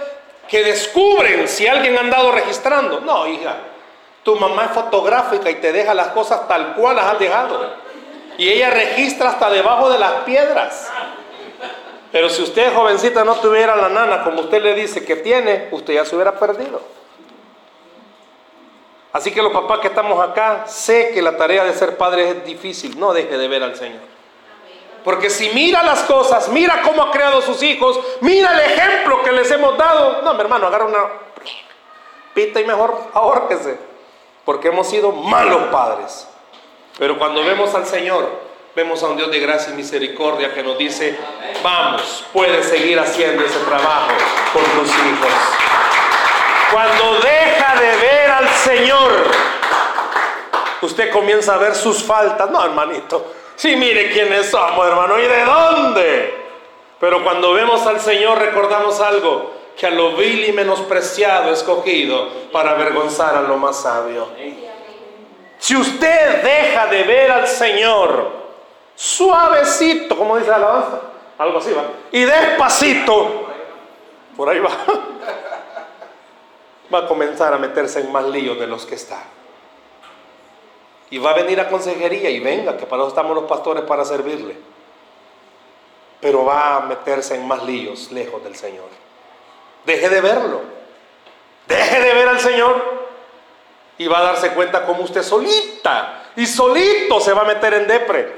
que 0.49 0.61
descubren 0.61 1.47
si 1.47 1.67
alguien 1.67 1.95
ha 1.95 2.01
andado 2.01 2.33
registrando. 2.33 2.99
No, 2.99 3.27
hija, 3.27 3.55
tu 4.23 4.35
mamá 4.35 4.65
es 4.65 4.71
fotográfica 4.71 5.49
y 5.49 5.55
te 5.55 5.71
deja 5.71 5.93
las 5.93 6.09
cosas 6.09 6.49
tal 6.49 6.75
cual 6.75 6.97
las 6.97 7.05
has 7.05 7.19
dejado. 7.19 7.86
Y 8.37 8.49
ella 8.49 8.69
registra 8.69 9.29
hasta 9.29 9.49
debajo 9.49 9.89
de 9.89 9.99
las 9.99 10.11
piedras. 10.23 10.91
Pero 12.11 12.29
si 12.29 12.41
usted, 12.41 12.73
jovencita, 12.73 13.23
no 13.23 13.35
tuviera 13.35 13.75
la 13.75 13.89
nana 13.89 14.23
como 14.23 14.41
usted 14.41 14.61
le 14.61 14.73
dice 14.75 15.03
que 15.03 15.17
tiene, 15.17 15.67
usted 15.71 15.95
ya 15.95 16.05
se 16.05 16.15
hubiera 16.15 16.39
perdido. 16.39 16.81
Así 19.11 19.31
que 19.31 19.41
los 19.41 19.51
papás 19.51 19.79
que 19.79 19.87
estamos 19.87 20.23
acá, 20.23 20.65
sé 20.67 21.11
que 21.13 21.21
la 21.21 21.35
tarea 21.35 21.63
de 21.63 21.73
ser 21.73 21.97
padre 21.97 22.29
es 22.29 22.45
difícil. 22.45 22.99
No 22.99 23.13
deje 23.13 23.37
de 23.37 23.47
ver 23.47 23.63
al 23.63 23.75
Señor. 23.75 24.01
Porque 25.03 25.29
si 25.29 25.49
mira 25.49 25.83
las 25.83 26.03
cosas, 26.03 26.49
mira 26.49 26.81
cómo 26.83 27.01
ha 27.01 27.11
creado 27.11 27.41
sus 27.41 27.63
hijos, 27.63 27.99
mira 28.21 28.53
el 28.53 28.71
ejemplo 28.71 29.23
que 29.23 29.31
les 29.31 29.49
hemos 29.49 29.77
dado. 29.77 30.21
No, 30.21 30.33
mi 30.33 30.41
hermano, 30.41 30.67
agarra 30.67 30.85
una 30.85 30.99
pita 32.33 32.59
y 32.59 32.65
mejor 32.65 32.95
ahórquese. 33.13 33.79
Porque 34.45 34.67
hemos 34.67 34.87
sido 34.87 35.11
malos 35.11 35.63
padres. 35.71 36.27
Pero 36.97 37.17
cuando 37.17 37.43
vemos 37.43 37.73
al 37.73 37.85
Señor, 37.85 38.29
vemos 38.75 39.01
a 39.03 39.07
un 39.07 39.17
Dios 39.17 39.31
de 39.31 39.39
gracia 39.39 39.73
y 39.73 39.75
misericordia 39.75 40.53
que 40.53 40.63
nos 40.63 40.77
dice, 40.77 41.17
vamos, 41.63 42.25
puedes 42.33 42.65
seguir 42.67 42.99
haciendo 42.99 43.43
ese 43.43 43.59
trabajo 43.59 44.11
con 44.53 44.63
tus 44.63 44.89
hijos. 44.89 45.31
Cuando 46.71 47.19
deja 47.19 47.75
de 47.79 47.95
ver 47.97 48.31
al 48.31 48.49
Señor, 48.49 49.11
usted 50.81 51.11
comienza 51.11 51.53
a 51.53 51.57
ver 51.57 51.75
sus 51.75 52.03
faltas. 52.03 52.49
No, 52.49 52.63
hermanito, 52.63 53.33
Sí, 53.57 53.75
mire 53.75 54.11
quiénes 54.11 54.51
somos, 54.51 54.85
hermano, 54.85 55.17
y 55.17 55.23
de 55.23 55.43
dónde. 55.43 56.35
Pero 56.99 57.23
cuando 57.23 57.53
vemos 57.53 57.87
al 57.87 57.99
Señor 57.99 58.37
recordamos 58.37 59.01
algo, 59.01 59.51
que 59.75 59.87
a 59.87 59.89
lo 59.89 60.15
vil 60.15 60.47
y 60.47 60.51
menospreciado 60.51 61.51
escogido 61.51 62.29
para 62.51 62.71
avergonzar 62.71 63.35
a 63.35 63.41
lo 63.41 63.57
más 63.57 63.81
sabio. 63.81 64.27
Si 65.59 65.75
usted 65.75 66.43
deja 66.43 66.87
de 66.87 67.03
ver 67.03 67.31
al 67.31 67.47
Señor 67.47 68.31
suavecito, 68.95 70.17
como 70.17 70.37
dice 70.37 70.49
la 70.49 70.57
alabanza, 70.57 71.01
algo 71.37 71.59
así 71.59 71.71
va, 71.71 71.83
y 72.11 72.23
despacito, 72.23 73.47
por 74.35 74.49
ahí 74.49 74.59
va, 74.59 74.69
va 76.93 76.99
a 76.99 77.07
comenzar 77.07 77.53
a 77.53 77.57
meterse 77.57 78.01
en 78.01 78.11
más 78.11 78.25
líos 78.25 78.59
de 78.59 78.67
los 78.67 78.85
que 78.85 78.95
está. 78.95 79.23
Y 81.09 81.19
va 81.19 81.31
a 81.31 81.35
venir 81.35 81.59
a 81.59 81.69
consejería 81.69 82.29
y 82.29 82.39
venga, 82.39 82.75
que 82.75 82.85
para 82.85 83.03
eso 83.03 83.09
estamos 83.09 83.33
los 83.33 83.45
pastores 83.45 83.83
para 83.83 84.03
servirle. 84.03 84.57
Pero 86.19 86.43
va 86.43 86.77
a 86.77 86.79
meterse 86.81 87.35
en 87.35 87.47
más 87.47 87.63
líos 87.63 88.11
lejos 88.11 88.43
del 88.43 88.55
Señor. 88.55 88.89
Deje 89.85 90.09
de 90.09 90.19
verlo. 90.19 90.61
Deje 91.67 92.01
de 92.01 92.13
ver 92.13 92.27
al 92.27 92.39
Señor. 92.39 93.06
Y 93.97 94.07
va 94.07 94.19
a 94.19 94.23
darse 94.23 94.51
cuenta 94.51 94.85
como 94.85 95.03
usted 95.03 95.23
solita 95.23 96.23
y 96.35 96.45
solito 96.45 97.19
se 97.19 97.33
va 97.33 97.41
a 97.41 97.45
meter 97.45 97.73
en 97.73 97.87
depre. 97.87 98.33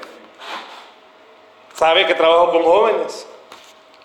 Sabe 1.74 2.06
que 2.06 2.14
trabajo 2.14 2.52
con 2.52 2.64
jóvenes. 2.64 3.28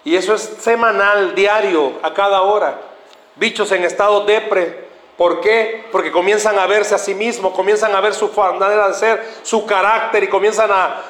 Y 0.05 0.17
eso 0.17 0.35
es 0.35 0.43
semanal, 0.43 1.35
diario, 1.35 1.93
a 2.03 2.13
cada 2.13 2.43
hora. 2.43 2.79
Bichos 3.37 3.71
en 3.73 3.85
estado 3.85 4.25
depre. 4.25 4.85
¿Por 5.17 5.41
qué? 5.41 5.87
Porque 5.93 6.11
comienzan 6.11 6.59
a 6.59 6.67
verse 6.67 6.95
a 6.95 6.99
sí 6.99 7.15
mismos, 7.15 7.55
comienzan 7.55 7.95
a 7.95 8.01
ver 8.01 8.15
su 8.15 8.29
manera 8.29 8.89
de 8.89 8.95
ser, 8.95 9.25
su 9.43 9.65
carácter 9.65 10.25
y 10.25 10.29
comienzan 10.29 10.71
a, 10.73 11.03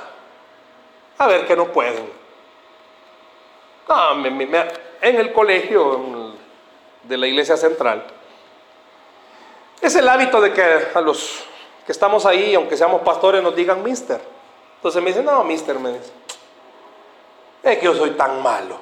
a 1.17 1.27
ver 1.27 1.47
que 1.47 1.57
no 1.57 1.69
pueden. 1.73 2.13
en 5.01 5.17
el 5.17 5.33
colegio 5.33 6.35
de 7.03 7.17
la 7.17 7.27
iglesia 7.27 7.57
central, 7.57 8.05
es 9.87 9.95
el 9.97 10.09
hábito 10.09 10.41
de 10.41 10.53
que 10.53 10.63
a 10.95 11.01
los 11.01 11.45
que 11.85 11.93
estamos 11.93 12.25
ahí, 12.25 12.55
aunque 12.55 12.77
seamos 12.77 13.03
pastores, 13.03 13.43
nos 13.43 13.55
digan 13.55 13.83
mister. 13.83 14.21
Entonces 14.77 15.03
me 15.03 15.11
dicen, 15.11 15.25
no, 15.25 15.45
mister, 15.45 15.79
me 15.79 15.93
dice, 15.93 16.11
es 17.63 17.79
que 17.79 17.85
yo 17.85 17.95
soy 17.95 18.11
tan 18.11 18.43
malo. 18.43 18.79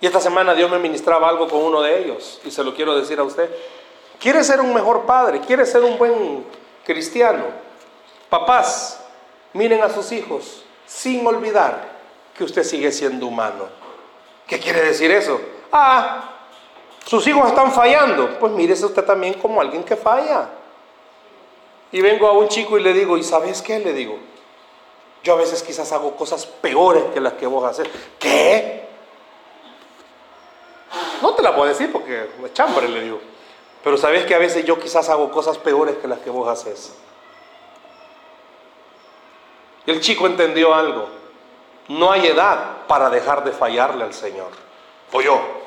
Y 0.00 0.06
esta 0.06 0.20
semana 0.20 0.54
Dios 0.54 0.70
me 0.70 0.78
ministraba 0.78 1.28
algo 1.28 1.48
con 1.48 1.62
uno 1.62 1.82
de 1.82 1.98
ellos 1.98 2.40
y 2.44 2.50
se 2.50 2.64
lo 2.64 2.74
quiero 2.74 2.96
decir 2.96 3.18
a 3.18 3.22
usted. 3.22 3.50
¿Quiere 4.18 4.42
ser 4.44 4.60
un 4.60 4.72
mejor 4.72 5.02
padre? 5.02 5.40
¿Quiere 5.40 5.66
ser 5.66 5.82
un 5.82 5.98
buen 5.98 6.46
cristiano? 6.84 7.44
Papás, 8.28 9.04
miren 9.52 9.82
a 9.82 9.90
sus 9.90 10.10
hijos 10.12 10.64
sin 10.86 11.26
olvidar 11.26 11.88
que 12.36 12.44
usted 12.44 12.64
sigue 12.64 12.90
siendo 12.92 13.26
humano. 13.26 13.68
¿Qué 14.46 14.58
quiere 14.58 14.82
decir 14.82 15.10
eso? 15.10 15.40
Ah, 15.70 16.39
sus 17.06 17.26
hijos 17.26 17.48
están 17.48 17.72
fallando. 17.72 18.38
Pues 18.38 18.52
mírese 18.52 18.86
usted 18.86 19.04
también 19.04 19.34
como 19.34 19.60
alguien 19.60 19.82
que 19.84 19.96
falla. 19.96 20.48
Y 21.92 22.00
vengo 22.00 22.28
a 22.28 22.32
un 22.32 22.48
chico 22.48 22.78
y 22.78 22.82
le 22.82 22.92
digo, 22.92 23.18
¿y 23.18 23.24
sabes 23.24 23.62
qué? 23.62 23.80
Le 23.80 23.92
digo, 23.92 24.18
yo 25.22 25.34
a 25.34 25.36
veces 25.36 25.62
quizás 25.62 25.92
hago 25.92 26.16
cosas 26.16 26.46
peores 26.46 27.04
que 27.12 27.20
las 27.20 27.34
que 27.34 27.46
vos 27.46 27.64
haces. 27.64 27.88
¿Qué? 28.18 28.88
No 31.20 31.34
te 31.34 31.42
la 31.42 31.54
puedo 31.54 31.68
decir 31.68 31.92
porque 31.92 32.30
me 32.40 32.52
chambre, 32.52 32.88
le 32.88 33.02
digo. 33.02 33.20
Pero 33.82 33.96
sabes 33.96 34.24
que 34.24 34.34
a 34.34 34.38
veces 34.38 34.64
yo 34.64 34.78
quizás 34.78 35.08
hago 35.08 35.30
cosas 35.30 35.58
peores 35.58 35.96
que 35.96 36.08
las 36.08 36.20
que 36.20 36.30
vos 36.30 36.48
haces. 36.48 36.94
Y 39.86 39.90
el 39.90 40.00
chico 40.00 40.26
entendió 40.26 40.74
algo. 40.74 41.08
No 41.88 42.12
hay 42.12 42.26
edad 42.26 42.86
para 42.86 43.10
dejar 43.10 43.42
de 43.44 43.52
fallarle 43.52 44.04
al 44.04 44.14
Señor. 44.14 44.50
O 45.12 45.20
yo. 45.20 45.59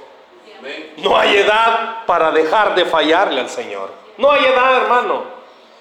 No 0.97 1.18
hay 1.18 1.38
edad 1.38 2.05
para 2.05 2.32
dejar 2.32 2.76
de 2.76 2.86
fallarle 2.86 3.41
al 3.41 3.49
Señor. 3.49 3.89
No 4.18 4.32
hay 4.32 4.45
edad, 4.45 4.78
hermano. 4.78 5.24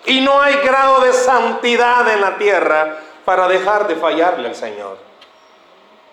Y 0.07 0.21
no 0.21 0.41
hay 0.41 0.57
grado 0.57 1.01
de 1.01 1.13
santidad 1.13 2.09
en 2.13 2.21
la 2.21 2.37
tierra 2.37 2.99
para 3.25 3.47
dejar 3.49 3.87
de 3.87 3.97
fallarle 3.97 4.49
al 4.49 4.57
Señor. 4.57 4.99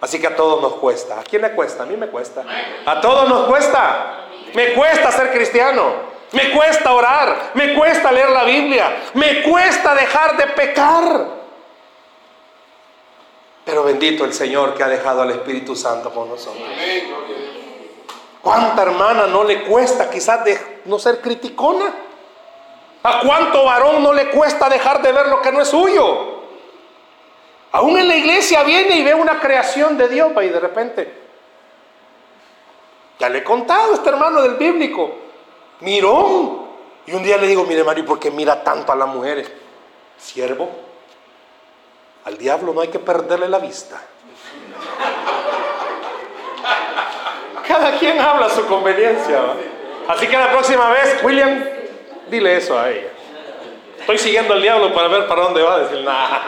Así 0.02 0.20
que 0.20 0.28
a 0.28 0.36
todos 0.36 0.62
nos 0.62 0.74
cuesta. 0.76 1.20
¿A 1.20 1.24
quién 1.24 1.42
le 1.42 1.52
cuesta? 1.52 1.84
A 1.84 1.86
mí 1.86 1.98
me 1.98 2.08
cuesta. 2.08 2.44
A 2.86 3.02
todos 3.02 3.28
nos 3.28 3.48
cuesta. 3.48 4.28
Me 4.54 4.74
cuesta 4.74 5.12
ser 5.12 5.32
cristiano. 5.32 5.94
Me 6.32 6.52
cuesta 6.52 6.94
orar. 6.94 7.52
Me 7.56 7.74
cuesta 7.74 8.12
leer 8.12 8.30
la 8.30 8.44
Biblia. 8.44 8.98
Me 9.16 9.42
cuesta 9.42 9.96
dejar 9.96 10.38
de 10.38 10.48
pecar. 10.48 11.40
Pero 13.66 13.84
bendito 13.84 14.26
el 14.26 14.34
Señor 14.34 14.74
que 14.74 14.84
ha 14.84 14.88
dejado 14.88 15.22
al 15.22 15.32
Espíritu 15.32 15.76
Santo 15.76 16.12
con 16.12 16.30
nosotros. 16.30 16.64
¿Cuánta 18.42 18.82
hermana 18.84 19.28
no 19.28 19.44
le 19.44 19.64
cuesta 19.64 20.10
quizás 20.10 20.42
no 20.86 20.98
ser 20.98 21.20
criticona? 21.20 21.94
¿A 23.04 23.20
cuánto 23.22 23.66
varón 23.66 24.04
no 24.04 24.14
le 24.14 24.30
cuesta 24.30 24.70
dejar 24.70 25.02
de 25.02 25.12
ver 25.12 25.28
lo 25.28 25.42
que 25.42 25.52
no 25.52 25.62
es 25.62 25.68
suyo? 25.70 26.40
Aún 27.72 27.98
en 27.98 28.08
la 28.08 28.16
iglesia 28.16 28.64
viene 28.64 28.96
y 28.96 29.04
ve 29.04 29.14
una 29.14 29.40
creación 29.40 29.98
de 29.98 30.08
Dios 30.08 30.32
y 30.42 30.48
de 30.48 30.60
repente, 30.60 31.14
ya 33.20 33.30
le 33.30 33.40
he 33.40 33.44
contado 33.44 33.92
a 33.92 33.96
este 33.96 34.10
hermano 34.10 34.42
del 34.42 34.56
bíblico, 34.56 35.12
miró. 35.82 36.68
Y 37.06 37.14
un 37.14 37.24
día 37.24 37.38
le 37.38 37.48
digo, 37.48 37.64
mire 37.64 37.84
Mario, 37.84 38.06
¿por 38.06 38.20
qué 38.20 38.32
mira 38.32 38.64
tanto 38.64 38.92
a 38.92 38.96
las 38.96 39.08
mujeres? 39.08 39.52
Siervo, 40.18 40.70
al 42.26 42.38
diablo 42.38 42.74
no 42.74 42.82
hay 42.82 42.90
que 42.90 43.00
perderle 43.00 43.48
la 43.48 43.60
vista. 43.60 44.02
Cada 47.70 48.00
quien 48.00 48.20
habla 48.20 48.48
a 48.48 48.50
su 48.50 48.66
conveniencia. 48.66 49.40
Así 50.08 50.26
que 50.26 50.36
la 50.36 50.50
próxima 50.50 50.90
vez, 50.90 51.20
William, 51.22 51.64
dile 52.28 52.58
eso 52.58 52.78
a 52.78 52.90
ella. 52.90 53.10
Estoy 54.00 54.18
siguiendo 54.18 54.56
al 54.56 54.62
diablo 54.64 54.92
para 54.92 55.08
ver 55.08 55.28
para 55.28 55.44
dónde 55.44 55.62
va 55.62 55.76
a 55.76 55.80
decir 55.82 56.04
nada. 56.04 56.42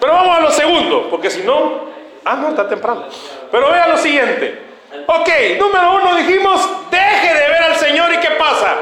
Pero 0.00 0.12
vamos 0.14 0.38
a 0.38 0.40
lo 0.40 0.50
segundo, 0.50 1.10
porque 1.10 1.28
si 1.28 1.42
no, 1.42 1.90
ah, 2.24 2.36
no, 2.36 2.48
está 2.48 2.66
temprano. 2.66 3.04
Pero 3.50 3.70
vea 3.70 3.86
lo 3.86 3.98
siguiente. 3.98 4.62
Ok, 5.06 5.28
número 5.58 5.96
uno 5.96 6.14
dijimos, 6.14 6.66
deje 6.90 7.34
de 7.34 7.48
ver 7.50 7.62
al 7.64 7.76
Señor 7.76 8.14
y 8.14 8.16
¿qué 8.16 8.30
pasa? 8.30 8.76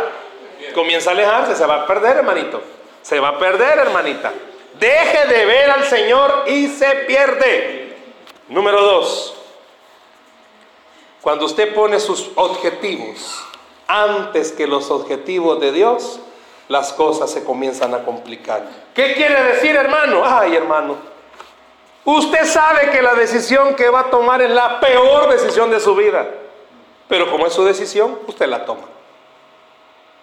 Comienza 0.74 1.10
a 1.10 1.14
alejarse, 1.14 1.56
se 1.56 1.66
va 1.66 1.82
a 1.82 1.86
perder, 1.88 2.18
hermanito. 2.18 2.62
Se 3.02 3.18
va 3.18 3.30
a 3.30 3.38
perder, 3.40 3.80
hermanita. 3.80 4.32
Deje 4.78 5.26
de 5.26 5.44
ver 5.44 5.70
al 5.70 5.84
Señor 5.86 6.44
y 6.46 6.68
se 6.68 6.86
pierde. 7.06 7.96
Número 8.48 8.80
dos, 8.80 9.43
cuando 11.24 11.46
usted 11.46 11.74
pone 11.74 11.98
sus 12.00 12.30
objetivos 12.34 13.42
antes 13.88 14.52
que 14.52 14.66
los 14.66 14.90
objetivos 14.90 15.58
de 15.58 15.72
Dios, 15.72 16.20
las 16.68 16.92
cosas 16.92 17.30
se 17.30 17.44
comienzan 17.44 17.94
a 17.94 18.04
complicar. 18.04 18.62
¿Qué 18.94 19.14
quiere 19.14 19.42
decir, 19.44 19.74
hermano? 19.74 20.20
Ay, 20.22 20.54
hermano. 20.54 20.96
Usted 22.04 22.44
sabe 22.44 22.90
que 22.90 23.00
la 23.00 23.14
decisión 23.14 23.74
que 23.74 23.88
va 23.88 24.00
a 24.00 24.10
tomar 24.10 24.42
es 24.42 24.50
la 24.50 24.78
peor 24.80 25.30
decisión 25.30 25.70
de 25.70 25.80
su 25.80 25.94
vida. 25.94 26.28
Pero 27.08 27.30
como 27.30 27.46
es 27.46 27.54
su 27.54 27.64
decisión, 27.64 28.18
usted 28.26 28.46
la 28.46 28.66
toma. 28.66 28.82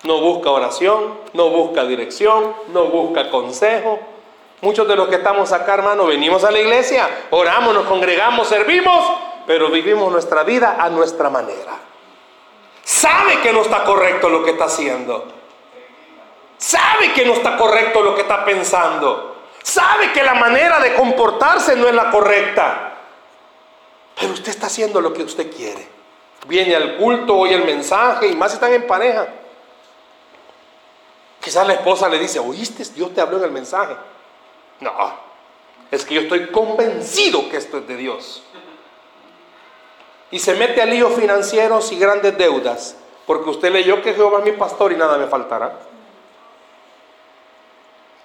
No 0.03 0.21
busca 0.21 0.51
oración, 0.51 1.15
no 1.33 1.49
busca 1.49 1.83
dirección, 1.83 2.53
no 2.73 2.85
busca 2.85 3.31
consejo. 3.31 3.99
Muchos 4.61 4.87
de 4.87 4.95
los 4.95 5.07
que 5.07 5.15
estamos 5.15 5.51
acá, 5.51 5.73
hermano, 5.73 6.05
venimos 6.05 6.43
a 6.43 6.51
la 6.51 6.59
iglesia, 6.59 7.09
oramos, 7.31 7.73
nos 7.73 7.85
congregamos, 7.85 8.47
servimos, 8.47 9.30
pero 9.45 9.69
vivimos 9.69 10.11
nuestra 10.11 10.43
vida 10.43 10.77
a 10.79 10.89
nuestra 10.89 11.29
manera. 11.29 11.73
Sabe 12.83 13.39
que 13.41 13.53
no 13.53 13.61
está 13.61 13.83
correcto 13.83 14.29
lo 14.29 14.43
que 14.43 14.51
está 14.51 14.65
haciendo 14.65 15.41
Sabe 16.61 17.11
que 17.13 17.25
no 17.25 17.33
está 17.33 17.57
correcto 17.57 18.03
lo 18.03 18.13
que 18.13 18.21
está 18.21 18.45
pensando. 18.45 19.35
Sabe 19.63 20.11
que 20.11 20.21
la 20.21 20.35
manera 20.35 20.79
de 20.79 20.93
comportarse 20.93 21.75
no 21.75 21.87
es 21.87 21.95
la 21.95 22.11
correcta. 22.11 22.97
Pero 24.19 24.33
usted 24.33 24.49
está 24.49 24.67
haciendo 24.67 25.01
lo 25.01 25.11
que 25.11 25.23
usted 25.23 25.51
quiere. 25.51 25.87
Viene 26.45 26.75
al 26.75 26.97
culto, 26.97 27.35
oye 27.35 27.55
el 27.55 27.65
mensaje 27.65 28.27
y 28.27 28.35
más 28.35 28.53
están 28.53 28.71
en 28.73 28.85
pareja. 28.85 29.27
Quizás 31.39 31.65
la 31.65 31.73
esposa 31.73 32.07
le 32.07 32.19
dice, 32.19 32.37
¿oíste? 32.37 32.83
Dios 32.93 33.11
te 33.11 33.21
habló 33.21 33.37
en 33.37 33.45
el 33.45 33.51
mensaje. 33.51 33.95
No, 34.81 34.91
es 35.89 36.05
que 36.05 36.13
yo 36.13 36.21
estoy 36.21 36.51
convencido 36.51 37.49
que 37.49 37.57
esto 37.57 37.79
es 37.79 37.87
de 37.87 37.97
Dios. 37.97 38.43
Y 40.31 40.39
se 40.39 40.55
mete 40.55 40.81
a 40.81 40.85
líos 40.85 41.13
financieros 41.13 41.91
y 41.91 41.99
grandes 41.99 42.37
deudas, 42.37 42.95
porque 43.27 43.49
usted 43.49 43.71
leyó 43.71 44.01
que 44.01 44.13
Jehová 44.13 44.39
es 44.39 44.45
mi 44.45 44.51
pastor 44.53 44.91
y 44.93 44.95
nada 44.95 45.17
me 45.17 45.27
faltará. 45.27 45.79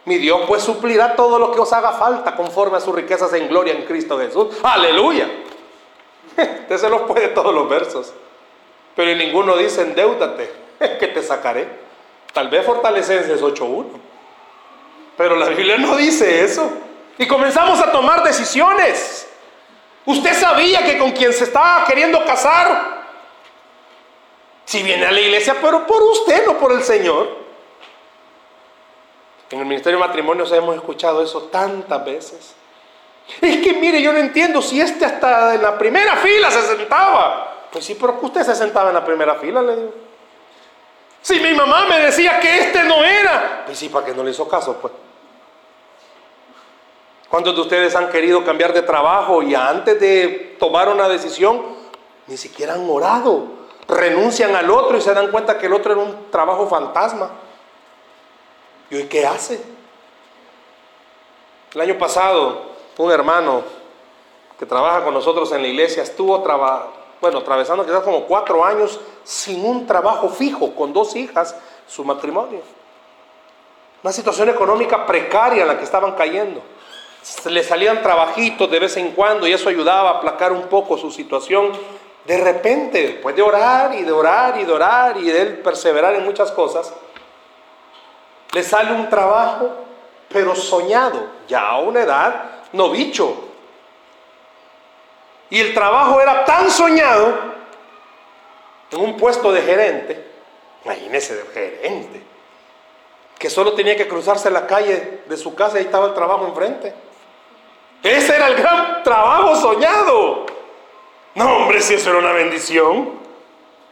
Mi 0.06 0.18
Dios 0.18 0.42
pues 0.46 0.62
suplirá 0.62 1.16
todo 1.16 1.38
lo 1.40 1.50
que 1.50 1.60
os 1.60 1.72
haga 1.72 1.92
falta 1.92 2.36
conforme 2.36 2.76
a 2.76 2.80
sus 2.80 2.94
riquezas 2.94 3.32
en 3.32 3.48
gloria 3.48 3.74
en 3.74 3.84
Cristo 3.84 4.16
Jesús. 4.18 4.56
Aleluya. 4.62 5.28
Usted 6.36 6.78
se 6.78 6.88
los 6.88 7.02
puede 7.02 7.28
todos 7.28 7.52
los 7.52 7.68
versos. 7.68 8.12
Pero 8.94 9.14
ninguno 9.16 9.56
dice 9.56 9.82
endeudate, 9.82 10.50
que 11.00 11.08
te 11.08 11.22
sacaré. 11.24 11.68
Tal 12.32 12.48
vez 12.48 12.64
Fortalecenses 12.64 13.42
8.1. 13.42 13.86
Pero 15.16 15.34
la 15.34 15.48
Biblia 15.48 15.76
no 15.76 15.96
dice 15.96 16.44
eso. 16.44 16.70
Y 17.18 17.26
comenzamos 17.26 17.80
a 17.80 17.90
tomar 17.90 18.22
decisiones. 18.22 19.25
Usted 20.06 20.34
sabía 20.34 20.84
que 20.84 20.98
con 20.98 21.10
quien 21.10 21.32
se 21.32 21.44
estaba 21.44 21.84
queriendo 21.84 22.24
casar, 22.24 23.04
si 24.64 24.82
viene 24.82 25.06
a 25.06 25.12
la 25.12 25.20
iglesia, 25.20 25.56
pero 25.60 25.86
por 25.86 26.02
usted, 26.02 26.46
no 26.46 26.56
por 26.58 26.72
el 26.72 26.82
Señor. 26.82 27.44
En 29.50 29.60
el 29.60 29.66
Ministerio 29.66 29.98
de 29.98 30.06
Matrimonios 30.06 30.50
hemos 30.52 30.74
escuchado 30.76 31.22
eso 31.22 31.42
tantas 31.44 32.04
veces. 32.04 32.54
Es 33.40 33.56
que 33.58 33.72
mire, 33.74 34.00
yo 34.00 34.12
no 34.12 34.18
entiendo 34.18 34.62
si 34.62 34.80
este 34.80 35.04
hasta 35.04 35.54
en 35.54 35.62
la 35.62 35.76
primera 35.76 36.16
fila 36.16 36.50
se 36.50 36.62
sentaba. 36.62 37.66
Pues 37.70 37.84
sí, 37.84 37.96
pero 38.00 38.18
usted 38.22 38.42
se 38.42 38.54
sentaba 38.54 38.88
en 38.90 38.94
la 38.94 39.04
primera 39.04 39.34
fila, 39.34 39.60
le 39.62 39.76
digo. 39.76 39.94
Si 41.20 41.40
mi 41.40 41.52
mamá 41.52 41.86
me 41.88 41.98
decía 42.00 42.38
que 42.38 42.58
este 42.58 42.84
no 42.84 43.02
era, 43.02 43.64
pues 43.66 43.76
sí, 43.76 43.88
para 43.88 44.06
que 44.06 44.14
no 44.14 44.22
le 44.22 44.30
hizo 44.30 44.48
caso, 44.48 44.78
pues. 44.80 44.92
¿Cuántos 47.28 47.56
de 47.56 47.60
ustedes 47.60 47.96
han 47.96 48.10
querido 48.10 48.44
cambiar 48.44 48.72
de 48.72 48.82
trabajo 48.82 49.42
y 49.42 49.54
antes 49.54 49.98
de 49.98 50.56
tomar 50.58 50.88
una 50.88 51.08
decisión 51.08 51.60
ni 52.26 52.36
siquiera 52.36 52.74
han 52.74 52.88
orado? 52.88 53.56
Renuncian 53.88 54.54
al 54.54 54.70
otro 54.70 54.96
y 54.96 55.00
se 55.00 55.12
dan 55.12 55.30
cuenta 55.30 55.58
que 55.58 55.66
el 55.66 55.72
otro 55.72 55.92
era 55.92 56.02
un 56.02 56.30
trabajo 56.30 56.68
fantasma. 56.68 57.30
¿Y 58.90 58.96
hoy 58.96 59.04
qué 59.04 59.26
hace? 59.26 59.60
El 61.74 61.80
año 61.80 61.98
pasado, 61.98 62.62
un 62.98 63.10
hermano 63.10 63.62
que 64.58 64.64
trabaja 64.64 65.04
con 65.04 65.12
nosotros 65.12 65.50
en 65.52 65.62
la 65.62 65.68
iglesia 65.68 66.02
estuvo 66.02 66.42
bueno, 67.20 67.38
atravesando 67.38 67.84
quizás 67.84 68.02
como 68.02 68.22
cuatro 68.22 68.64
años 68.64 69.00
sin 69.24 69.64
un 69.64 69.86
trabajo 69.86 70.28
fijo, 70.28 70.74
con 70.74 70.92
dos 70.92 71.16
hijas, 71.16 71.56
su 71.86 72.04
matrimonio. 72.04 72.60
Una 74.02 74.12
situación 74.12 74.48
económica 74.48 75.04
precaria 75.04 75.62
en 75.62 75.68
la 75.68 75.78
que 75.78 75.84
estaban 75.84 76.12
cayendo. 76.12 76.62
Le 77.46 77.62
salían 77.62 78.02
trabajitos 78.02 78.70
de 78.70 78.78
vez 78.78 78.96
en 78.96 79.12
cuando 79.12 79.46
y 79.46 79.52
eso 79.52 79.68
ayudaba 79.68 80.10
a 80.10 80.12
aplacar 80.18 80.52
un 80.52 80.68
poco 80.68 80.96
su 80.96 81.10
situación. 81.10 81.72
De 82.24 82.38
repente, 82.38 83.02
después 83.02 83.34
de 83.34 83.42
orar 83.42 83.94
y 83.94 84.02
de 84.02 84.12
orar 84.12 84.60
y 84.60 84.64
de 84.64 84.72
orar 84.72 85.16
y 85.16 85.24
de 85.24 85.42
él 85.42 85.58
perseverar 85.58 86.14
en 86.14 86.24
muchas 86.24 86.52
cosas, 86.52 86.92
le 88.52 88.62
sale 88.62 88.92
un 88.92 89.08
trabajo, 89.08 89.70
pero 90.28 90.54
soñado, 90.54 91.26
ya 91.48 91.68
a 91.68 91.78
una 91.78 92.02
edad 92.02 92.44
novicho. 92.72 93.44
Y 95.50 95.60
el 95.60 95.74
trabajo 95.74 96.20
era 96.20 96.44
tan 96.44 96.70
soñado 96.70 97.34
en 98.90 99.00
un 99.00 99.16
puesto 99.16 99.52
de 99.52 99.62
gerente, 99.62 100.26
imagínese 100.84 101.36
de 101.36 101.42
gerente, 101.52 102.22
que 103.38 103.50
solo 103.50 103.74
tenía 103.74 103.96
que 103.96 104.08
cruzarse 104.08 104.50
la 104.50 104.66
calle 104.66 105.22
de 105.26 105.36
su 105.36 105.54
casa 105.54 105.78
y 105.78 105.84
estaba 105.84 106.06
el 106.06 106.14
trabajo 106.14 106.46
enfrente. 106.46 107.05
Ese 108.06 108.36
era 108.36 108.46
el 108.46 108.54
gran 108.54 109.02
trabajo 109.02 109.56
soñado. 109.56 110.46
No, 111.34 111.56
hombre, 111.56 111.80
si 111.80 111.94
eso 111.94 112.10
era 112.10 112.20
una 112.20 112.30
bendición. 112.30 113.10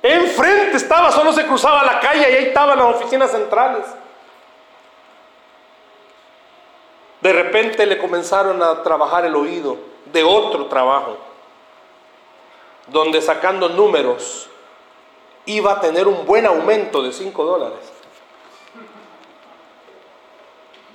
Enfrente 0.01 0.77
estaba, 0.77 1.11
solo 1.11 1.33
se 1.33 1.45
cruzaba 1.47 1.83
la 1.83 1.99
calle 1.99 2.31
y 2.31 2.35
ahí 2.35 2.45
estaban 2.45 2.79
las 2.79 2.95
oficinas 2.95 3.33
centrales. 3.33 3.85
De 7.21 7.33
repente 7.33 7.87
le 7.87 7.99
comenzaron 7.99 8.63
a 8.63 8.85
trabajar 8.85 9.25
el 9.25 9.35
oído 9.35 9.79
de 10.13 10.23
otro 10.23 10.67
trabajo, 10.67 11.17
donde 12.87 13.21
sacando 13.21 13.69
números 13.69 14.49
iba 15.47 15.73
a 15.73 15.81
tener 15.81 16.07
un 16.07 16.25
buen 16.25 16.47
aumento 16.47 17.03
de 17.03 17.13
5 17.13 17.45
dólares. 17.45 17.93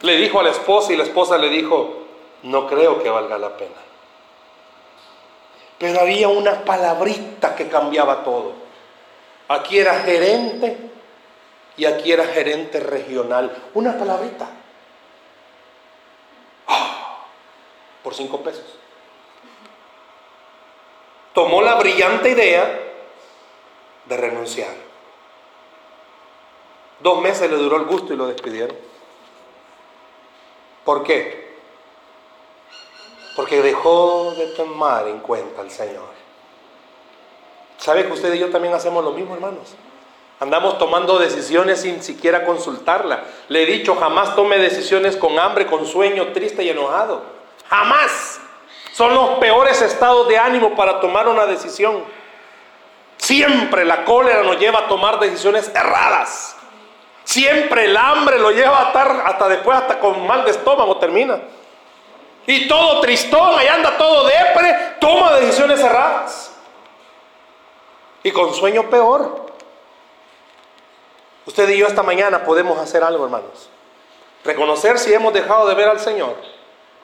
Le 0.03 0.15
dijo 0.15 0.39
a 0.39 0.43
la 0.43 0.51
esposa 0.51 0.93
y 0.93 0.95
la 0.95 1.03
esposa 1.03 1.38
le 1.38 1.49
dijo, 1.49 1.99
no 2.44 2.68
creo 2.68 3.02
que 3.02 3.10
valga 3.10 3.38
la 3.38 3.58
pena. 3.58 3.76
Pero 5.78 6.02
había 6.02 6.28
una 6.28 6.66
palabrita 6.66 7.56
que 7.56 7.70
cambiaba 7.70 8.24
todo. 8.24 8.54
Aquí 9.48 9.80
era 9.80 9.96
gerente 10.02 10.78
y 11.78 11.86
aquí 11.86 12.12
era 12.12 12.26
gerente 12.26 12.80
regional. 12.80 13.56
Una 13.74 13.98
palabrita. 13.98 14.48
por 18.04 18.16
cinco 18.16 18.42
pesos. 18.42 18.66
Tomó 21.34 21.62
la 21.62 21.76
brillante 21.76 22.30
idea 22.32 22.80
de 24.06 24.18
renunciar. 24.18 24.74
Dos 27.02 27.22
meses 27.22 27.50
le 27.50 27.58
duró 27.58 27.78
el 27.78 27.86
gusto 27.86 28.14
y 28.14 28.18
lo 28.18 28.28
despidieron. 28.28 28.76
¿Por 30.84 31.04
qué? 31.04 31.49
Porque 33.36 33.61
dejó 33.61 34.34
de 34.38 34.47
tomar 34.47 35.07
en 35.07 35.19
cuenta 35.19 35.61
al 35.61 35.71
Señor. 35.71 36.09
¿Sabe 37.77 38.05
que 38.05 38.11
usted 38.11 38.34
y 38.34 38.39
yo 38.39 38.49
también 38.49 38.73
hacemos 38.73 39.03
lo 39.03 39.11
mismo, 39.11 39.34
hermanos? 39.34 39.75
Andamos 40.39 40.77
tomando 40.77 41.17
decisiones 41.19 41.82
sin 41.82 42.01
siquiera 42.01 42.45
consultarla. 42.45 43.23
Le 43.49 43.63
he 43.63 43.65
dicho, 43.65 43.95
jamás 43.95 44.36
tome 44.36 44.57
decisiones 44.57 45.17
con 45.17 45.38
hambre, 45.38 45.67
con 45.67 45.86
sueño, 45.86 46.27
triste 46.34 46.63
y 46.63 46.69
enojado. 46.69 47.21
Jamás. 47.67 48.39
Son 48.93 49.13
los 49.13 49.32
peores 49.39 49.82
estados 49.82 50.27
de 50.27 50.38
ánimo 50.38 50.75
para 50.75 50.99
tomar 50.99 51.27
una 51.27 51.45
decisión. 51.45 52.03
Siempre 53.17 53.86
la 53.86 54.05
cólera 54.05 54.43
nos 54.43 54.57
lleva 54.59 54.80
a 54.80 54.88
tomar 54.88 55.19
decisiones 55.19 55.69
erradas. 55.75 56.55
Siempre 57.23 57.86
el 57.86 57.95
hambre 57.95 58.39
lo 58.39 58.51
lleva 58.51 58.82
a 58.82 58.88
estar 58.88 59.23
hasta 59.25 59.47
después, 59.49 59.77
hasta 59.77 59.99
con 59.99 60.25
mal 60.25 60.45
de 60.45 60.51
estómago 60.51 60.97
termina. 60.97 61.39
Y 62.50 62.68
todo 62.68 63.00
tristón, 63.02 63.60
ahí 63.60 63.68
anda 63.68 63.95
todo 63.95 64.24
depre, 64.26 64.95
toma 65.00 65.36
decisiones 65.36 65.80
erradas. 65.82 66.52
Y 68.24 68.32
con 68.32 68.56
sueño 68.56 68.89
peor. 68.89 69.45
Usted 71.45 71.70
y 71.70 71.78
yo 71.78 71.86
esta 71.86 72.02
mañana 72.02 72.43
podemos 72.43 72.80
hacer 72.80 73.04
algo, 73.04 73.24
hermanos. 73.24 73.70
Reconocer 74.43 74.97
si 74.97 75.14
hemos 75.14 75.32
dejado 75.32 75.68
de 75.68 75.76
ver 75.76 75.89
al 75.89 76.00
Señor 76.00 76.38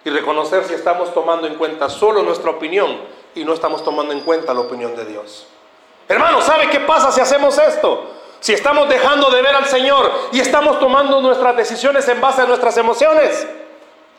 y 0.03 0.09
reconocer 0.09 0.63
si 0.65 0.73
estamos 0.73 1.13
tomando 1.13 1.45
en 1.45 1.53
cuenta 1.53 1.89
solo 1.89 2.23
nuestra 2.23 2.49
opinión 2.49 3.01
y 3.35 3.45
no 3.45 3.53
estamos 3.53 3.83
tomando 3.83 4.13
en 4.13 4.21
cuenta 4.21 4.51
la 4.51 4.61
opinión 4.61 4.95
de 4.95 5.05
Dios. 5.05 5.45
Hermano, 6.07 6.41
¿sabe 6.41 6.71
qué 6.71 6.79
pasa 6.79 7.11
si 7.11 7.21
hacemos 7.21 7.55
esto? 7.59 8.15
Si 8.39 8.51
estamos 8.51 8.89
dejando 8.89 9.29
de 9.29 9.43
ver 9.43 9.55
al 9.55 9.67
Señor 9.67 10.11
y 10.31 10.39
estamos 10.39 10.79
tomando 10.79 11.21
nuestras 11.21 11.55
decisiones 11.55 12.07
en 12.07 12.19
base 12.19 12.41
a 12.41 12.45
nuestras 12.45 12.75
emociones, 12.77 13.47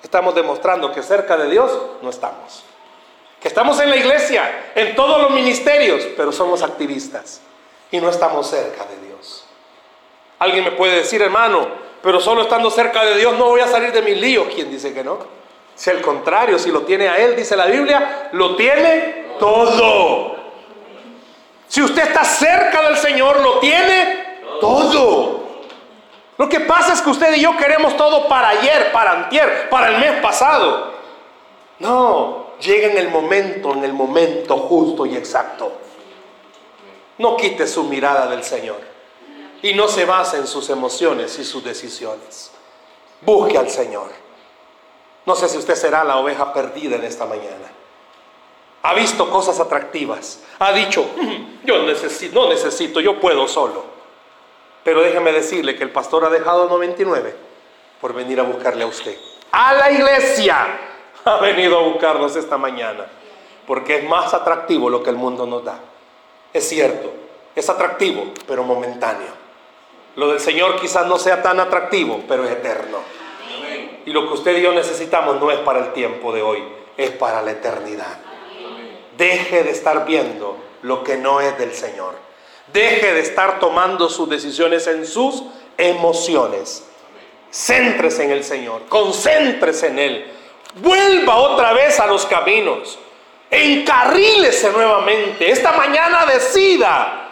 estamos 0.07 0.34
demostrando 0.36 0.92
que 0.92 1.02
cerca 1.02 1.36
de 1.36 1.50
Dios 1.50 1.70
no 2.00 2.11
estamos. 2.11 2.64
Que 3.40 3.48
estamos 3.48 3.78
en 3.80 3.90
la 3.90 3.96
iglesia, 3.96 4.70
en 4.74 4.94
todos 4.94 5.20
los 5.20 5.32
ministerios, 5.32 6.07
pero 6.16 6.32
somos 6.32 6.62
activistas 6.62 7.40
y 7.90 8.00
no 8.00 8.09
estamos 8.09 8.48
cerca 8.48 8.84
de 8.84 9.09
Dios. 9.09 9.44
Alguien 10.38 10.64
me 10.64 10.70
puede 10.70 10.96
decir, 10.96 11.20
hermano, 11.22 11.66
pero 12.02 12.20
solo 12.20 12.42
estando 12.42 12.70
cerca 12.70 13.04
de 13.04 13.16
Dios 13.16 13.36
no 13.36 13.46
voy 13.46 13.61
a 13.61 13.66
salir 13.66 13.92
de 13.92 14.00
mis 14.02 14.16
líos. 14.16 14.46
¿Quién 14.54 14.70
dice 14.70 14.94
que 14.94 15.02
no? 15.02 15.18
Si 15.74 15.90
al 15.90 16.00
contrario, 16.00 16.59
si 16.59 16.70
lo 16.70 16.82
tiene 16.82 17.09
a 17.09 17.16
Él, 17.16 17.34
dice 17.34 17.57
la 17.57 17.66
Biblia, 17.66 18.30
lo 18.32 18.54
tiene 18.54 19.26
todo. 19.40 20.36
Si 21.66 21.82
usted 21.82 22.04
está 22.04 22.24
cerca 22.24 22.80
del 22.82 22.96
Señor, 22.96 23.40
lo 23.40 23.59
tiene 23.59 24.38
todo. 24.61 25.36
Lo 26.39 26.49
que 26.49 26.61
pasa 26.61 26.93
es 26.93 27.01
que 27.01 27.11
usted 27.11 27.34
y 27.34 27.41
yo 27.41 27.57
queremos 27.57 27.97
todo 27.97 28.28
para 28.28 28.49
ayer, 28.49 28.93
para 28.93 29.12
antier, 29.12 29.68
para 29.70 29.89
el 29.89 29.99
mes 29.99 30.20
pasado. 30.20 30.93
No, 31.78 32.47
llega 32.61 32.89
en 32.89 32.99
el 32.99 33.09
momento, 33.09 33.72
en 33.72 33.84
el 33.84 33.93
momento 33.93 34.57
justo 34.59 35.07
y 35.07 35.16
exacto. 35.16 35.72
No 37.18 37.37
quite 37.37 37.66
su 37.66 37.84
mirada 37.84 38.26
del 38.26 38.45
Señor 38.45 38.80
y 39.62 39.72
no 39.74 39.89
se 39.89 40.05
base 40.05 40.37
en 40.37 40.47
sus 40.47 40.68
emociones 40.68 41.39
y 41.39 41.45
sus 41.45 41.64
decisiones. 41.64 42.51
Busque 43.22 43.57
al 43.57 43.70
Señor. 43.70 44.11
No 45.24 45.34
sé 45.34 45.49
si 45.49 45.57
usted 45.57 45.74
será 45.74 46.05
la 46.05 46.18
oveja 46.18 46.53
perdida 46.53 46.97
en 46.97 47.05
esta 47.05 47.24
mañana. 47.24 47.72
Ha 48.82 48.95
visto 48.95 49.28
cosas 49.30 49.59
atractivas. 49.59 50.41
Ha 50.59 50.72
dicho, 50.72 51.05
mm, 51.16 51.66
yo 51.66 51.82
necesito, 51.82 52.43
no 52.43 52.49
necesito, 52.49 53.01
yo 53.01 53.18
puedo 53.18 53.49
solo. 53.49 53.95
Pero 54.87 55.03
déjeme 55.03 55.32
decirle 55.32 55.74
que 55.74 55.82
el 55.82 55.91
pastor 55.91 56.24
ha 56.24 56.30
dejado 56.30 56.68
99 56.68 57.34
por 58.01 58.14
venir 58.14 58.39
a 58.39 58.45
buscarle 58.45 58.84
a 58.84 58.87
usted. 58.87 59.18
A 59.51 59.74
la 59.74 59.91
iglesia 59.91 60.78
ha 61.24 61.39
venido 61.39 61.76
a 61.76 61.82
buscarnos 61.82 62.37
esta 62.37 62.57
mañana. 62.57 63.05
Porque 63.66 63.97
es 63.97 64.05
más 64.05 64.32
atractivo 64.32 64.89
lo 64.89 65.03
que 65.03 65.11
el 65.11 65.16
mundo 65.16 65.45
nos 65.45 65.64
da. 65.64 65.80
Es 66.53 66.68
cierto, 66.68 67.12
es 67.57 67.68
atractivo, 67.68 68.26
pero 68.47 68.62
momentáneo. 68.62 69.32
Lo 70.14 70.28
del 70.28 70.39
Señor 70.39 70.80
quizás 70.80 71.05
no 71.09 71.18
sea 71.18 71.43
tan 71.43 71.59
atractivo, 71.59 72.22
pero 72.28 72.45
es 72.45 72.53
eterno. 72.53 72.99
Y 74.05 74.12
lo 74.12 74.28
que 74.28 74.34
usted 74.34 74.57
y 74.57 74.62
yo 74.62 74.72
necesitamos 74.72 75.41
no 75.41 75.51
es 75.51 75.59
para 75.59 75.80
el 75.80 75.93
tiempo 75.95 76.32
de 76.32 76.43
hoy, 76.43 76.62
es 76.97 77.11
para 77.11 77.43
la 77.43 77.51
eternidad. 77.51 78.18
Deje 79.18 79.64
de 79.64 79.70
estar 79.70 80.07
viendo 80.07 80.57
lo 80.82 81.03
que 81.03 81.16
no 81.16 81.41
es 81.41 81.59
del 81.59 81.72
Señor. 81.72 82.26
Deje 82.77 83.14
de 83.14 83.20
estar 83.20 83.59
tomando 83.59 84.11
sus 84.11 84.29
decisiones 84.29 84.87
en 84.87 85.07
sus 85.07 85.45
emociones. 85.79 86.87
Céntrese 87.51 88.24
en 88.24 88.33
el 88.33 88.45
Señor, 88.45 88.83
concéntrese 88.91 89.87
en 89.87 89.99
Él. 89.99 90.33
Vuelva 90.74 91.37
otra 91.37 91.72
vez 91.72 91.99
a 92.01 92.07
los 92.07 92.27
caminos. 92.27 92.99
Encarrílese 93.51 94.72
nuevamente. 94.72 95.51
Esta 95.51 95.72
mañana 95.72 96.27
decida 96.27 97.31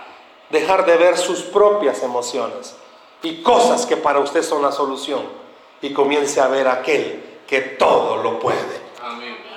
dejar 0.48 0.86
de 0.86 0.96
ver 0.96 1.18
sus 1.18 1.42
propias 1.42 2.02
emociones 2.02 2.74
y 3.22 3.42
cosas 3.42 3.84
que 3.84 3.98
para 3.98 4.20
usted 4.20 4.42
son 4.42 4.62
la 4.62 4.72
solución 4.72 5.20
y 5.82 5.92
comience 5.92 6.40
a 6.40 6.48
ver 6.48 6.68
aquel 6.68 7.22
que 7.46 7.60
todo 7.60 8.16
lo 8.16 8.38
puede. 8.38 8.80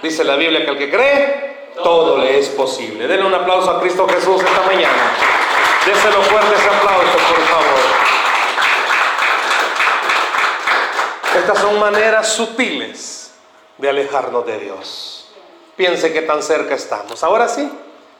Dice 0.04 0.26
la 0.26 0.36
Biblia 0.36 0.66
que 0.66 0.72
el 0.72 0.78
que 0.78 0.92
cree, 0.92 1.72
todo 1.82 2.18
le 2.18 2.40
es 2.40 2.50
posible. 2.50 3.08
Denle 3.08 3.26
un 3.26 3.34
aplauso 3.34 3.72
a 3.72 3.80
Cristo 3.80 4.06
Jesús 4.06 4.44
esta 4.44 4.64
mañana. 4.64 5.47
Déselo 5.88 6.22
fuerte 6.22 6.54
ese 6.54 6.68
aplauso, 6.68 7.18
por 7.18 7.42
favor. 7.48 7.80
Estas 11.38 11.60
son 11.60 11.80
maneras 11.80 12.28
sutiles 12.28 13.32
de 13.78 13.90
alejarnos 13.90 14.46
de 14.46 14.60
Dios. 14.60 15.30
Piense 15.78 16.12
qué 16.12 16.24
tan 16.24 16.44
cerca 16.44 16.76
estamos. 16.76 17.24
Ahora 17.24 17.48
sí, 17.48 17.72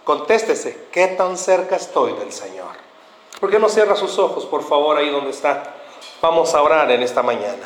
contéstese, 0.06 0.88
¿qué 0.94 1.08
tan 1.08 1.38
cerca 1.38 1.76
estoy 1.76 2.14
del 2.14 2.32
Señor? 2.32 2.72
¿Por 3.38 3.50
qué 3.52 3.60
no 3.60 3.68
cierra 3.68 3.98
sus 3.98 4.18
ojos, 4.18 4.46
por 4.46 4.64
favor, 4.64 4.96
ahí 4.96 5.10
donde 5.10 5.32
está? 5.32 5.76
Vamos 6.22 6.56
a 6.56 6.62
orar 6.62 6.90
en 6.92 7.04
esta 7.04 7.22
mañana. 7.22 7.66